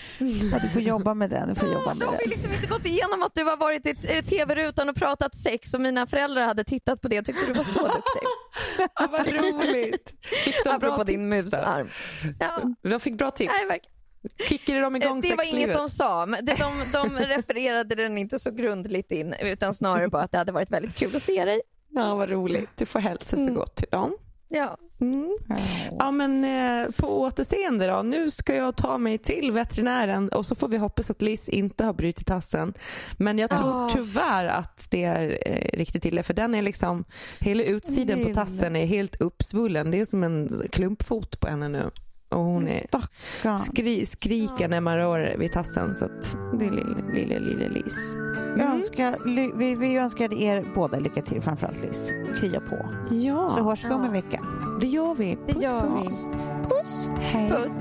Ja, 0.52 0.58
du 0.62 0.68
får 0.68 0.82
jobba 0.82 1.14
med 1.14 1.30
den. 1.30 1.48
Du 1.48 1.54
får 1.54 1.68
jobba 1.72 1.94
med 1.94 2.02
Jag 2.02 2.06
har 2.06 2.18
den. 2.18 2.30
liksom 2.30 2.52
inte 2.52 2.66
gått 2.66 2.86
igenom 2.86 3.22
att 3.22 3.34
du 3.34 3.44
har 3.44 3.56
varit 3.56 3.86
i 3.86 3.96
eh, 4.02 4.24
tv-rutan 4.24 4.88
och 4.88 4.96
pratat 4.96 5.34
sex 5.36 5.74
och 5.74 5.80
mina 5.80 6.06
föräldrar 6.06 6.42
hade 6.46 6.64
tittat 6.64 7.00
på 7.00 7.08
det 7.08 7.18
och 7.18 7.24
tyckte 7.24 7.46
du 7.46 7.52
var 7.52 7.64
så 7.64 7.82
duktig. 7.82 8.22
Ja, 8.94 9.08
vad 9.10 9.28
roligt. 9.28 10.14
Fick 10.44 10.64
de 10.64 10.68
bra 10.68 10.72
Apropå 10.72 11.04
din 11.04 11.30
tips 11.32 11.44
musarm. 11.52 11.88
Ja. 12.40 12.62
De 12.90 13.00
fick 13.00 13.18
bra 13.18 13.30
tips. 13.30 13.52
Nej, 13.58 13.68
verkligen. 13.68 13.99
Kickade 14.48 14.80
de 14.80 14.96
igång 14.96 15.20
Det 15.20 15.34
var 15.36 15.54
inget 15.56 15.74
de 15.74 15.88
sa, 15.88 16.26
men 16.26 16.44
det, 16.44 16.54
de, 16.54 16.72
de 16.92 17.16
refererade 17.24 17.94
den 17.94 18.18
inte 18.18 18.38
så 18.38 18.50
grundligt 18.50 19.10
in 19.12 19.34
utan 19.42 19.74
snarare 19.74 20.08
bara 20.08 20.22
att 20.22 20.32
det 20.32 20.38
hade 20.38 20.52
varit 20.52 20.70
väldigt 20.70 20.94
kul 20.94 21.16
att 21.16 21.22
se 21.22 21.44
dig. 21.44 21.60
Ja, 21.88 22.14
vad 22.14 22.30
roligt. 22.30 22.68
Du 22.76 22.86
får 22.86 22.98
hälsa 23.00 23.36
så 23.36 23.42
Mm. 23.42 23.54
gott 23.54 23.76
till 23.76 23.88
dem. 23.90 24.16
Ja. 24.48 24.76
Mm. 25.00 25.36
Ja, 25.98 26.10
men 26.10 26.44
eh, 26.44 26.90
på 26.96 27.20
återseende 27.20 27.86
då. 27.86 28.02
Nu 28.02 28.30
ska 28.30 28.54
jag 28.54 28.76
ta 28.76 28.98
mig 28.98 29.18
till 29.18 29.52
veterinären 29.52 30.28
och 30.28 30.46
så 30.46 30.54
får 30.54 30.68
vi 30.68 30.76
hoppas 30.76 31.10
att 31.10 31.22
Liz 31.22 31.48
inte 31.48 31.84
har 31.84 31.92
brutit 31.92 32.26
tassen. 32.26 32.74
Men 33.16 33.38
jag 33.38 33.50
tror 33.50 33.84
Ah. 33.84 33.88
tyvärr 33.92 34.46
att 34.46 34.90
det 34.90 35.04
är 35.04 35.38
eh, 35.46 35.78
riktigt 35.78 36.04
illa 36.04 36.22
för 36.22 36.34
den 36.34 36.54
är 36.54 36.62
liksom, 36.62 37.04
hela 37.40 37.62
utsidan 37.62 38.24
på 38.24 38.34
tassen 38.34 38.76
är 38.76 38.86
helt 38.86 39.20
uppsvullen. 39.20 39.90
Det 39.90 40.00
är 40.00 40.04
som 40.04 40.22
en 40.24 40.48
klumpfot 40.72 41.40
på 41.40 41.48
henne 41.48 41.68
nu. 41.68 41.90
Och 42.30 42.38
hon 42.44 42.68
är 42.68 42.86
skri, 43.58 44.06
skriker 44.06 44.68
när 44.68 44.80
man 44.80 44.96
rör 44.96 45.36
vid 45.38 45.52
tassen. 45.52 45.94
Så 45.94 46.04
att 46.04 46.36
det 46.58 46.64
är 46.64 46.70
lille, 46.70 47.12
lille, 47.12 47.38
lille 47.38 47.68
Liz. 47.68 48.16
Jag 48.58 48.74
önskar, 48.74 49.18
ly- 49.26 49.52
vi, 49.56 49.74
vi 49.74 49.96
önskar 49.96 50.34
er 50.42 50.72
båda 50.74 50.98
lycka 50.98 51.22
till, 51.22 51.42
framförallt 51.42 51.82
Liz. 51.82 52.12
Krya 52.40 52.60
på. 52.60 52.88
Ja, 53.14 53.52
Så 53.56 53.64
hörs 53.64 53.84
vi 53.84 53.90
om 53.90 54.04
en 54.04 54.12
vecka. 54.12 54.40
det 54.80 54.86
gör 54.86 55.14
vi. 55.14 55.38
Det 55.46 55.52
Puss, 55.54 55.62
gör 55.64 55.82
vi. 55.96 56.02
puss. 56.02 56.28
Puss. 56.68 57.08
Hej. 57.18 57.50
Puss. 57.50 57.76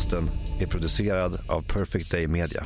Podcasten 0.00 0.30
är 0.60 0.66
producerad 0.66 1.38
av 1.48 1.62
Perfect 1.62 2.10
Day 2.10 2.26
Media. 2.26 2.62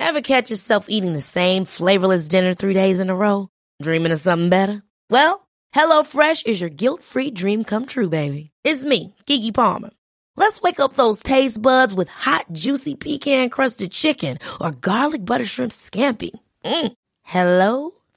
Ever 0.00 0.20
catch 0.22 0.50
yourself 0.50 0.86
eating 0.88 1.12
the 1.12 1.20
same 1.20 1.66
flavorless 1.66 2.28
dinner 2.28 2.54
three 2.54 2.74
days 2.74 3.00
in 3.00 3.10
a 3.10 3.14
row? 3.14 3.48
Dreaming 3.82 4.12
of 4.12 4.20
something 4.20 4.48
better? 4.48 4.82
Well, 5.10 5.46
HelloFresh 5.74 6.46
is 6.46 6.60
your 6.60 6.70
guilt-free 6.70 7.32
dream 7.34 7.64
come 7.64 7.84
true, 7.84 8.08
baby. 8.08 8.50
It's 8.64 8.84
me, 8.84 9.14
Gigi 9.26 9.52
Palmer. 9.52 9.90
Let's 10.36 10.62
wake 10.62 10.80
up 10.80 10.94
those 10.94 11.22
taste 11.22 11.60
buds 11.60 11.92
with 11.92 12.08
hot, 12.08 12.46
juicy 12.52 12.94
pecan-crusted 12.94 13.90
chicken 13.90 14.38
or 14.60 14.70
garlic 14.70 15.24
butter 15.24 15.44
shrimp 15.44 15.72
scampi. 15.72 16.30
Mm. 16.64 16.92
Hello 17.22 17.97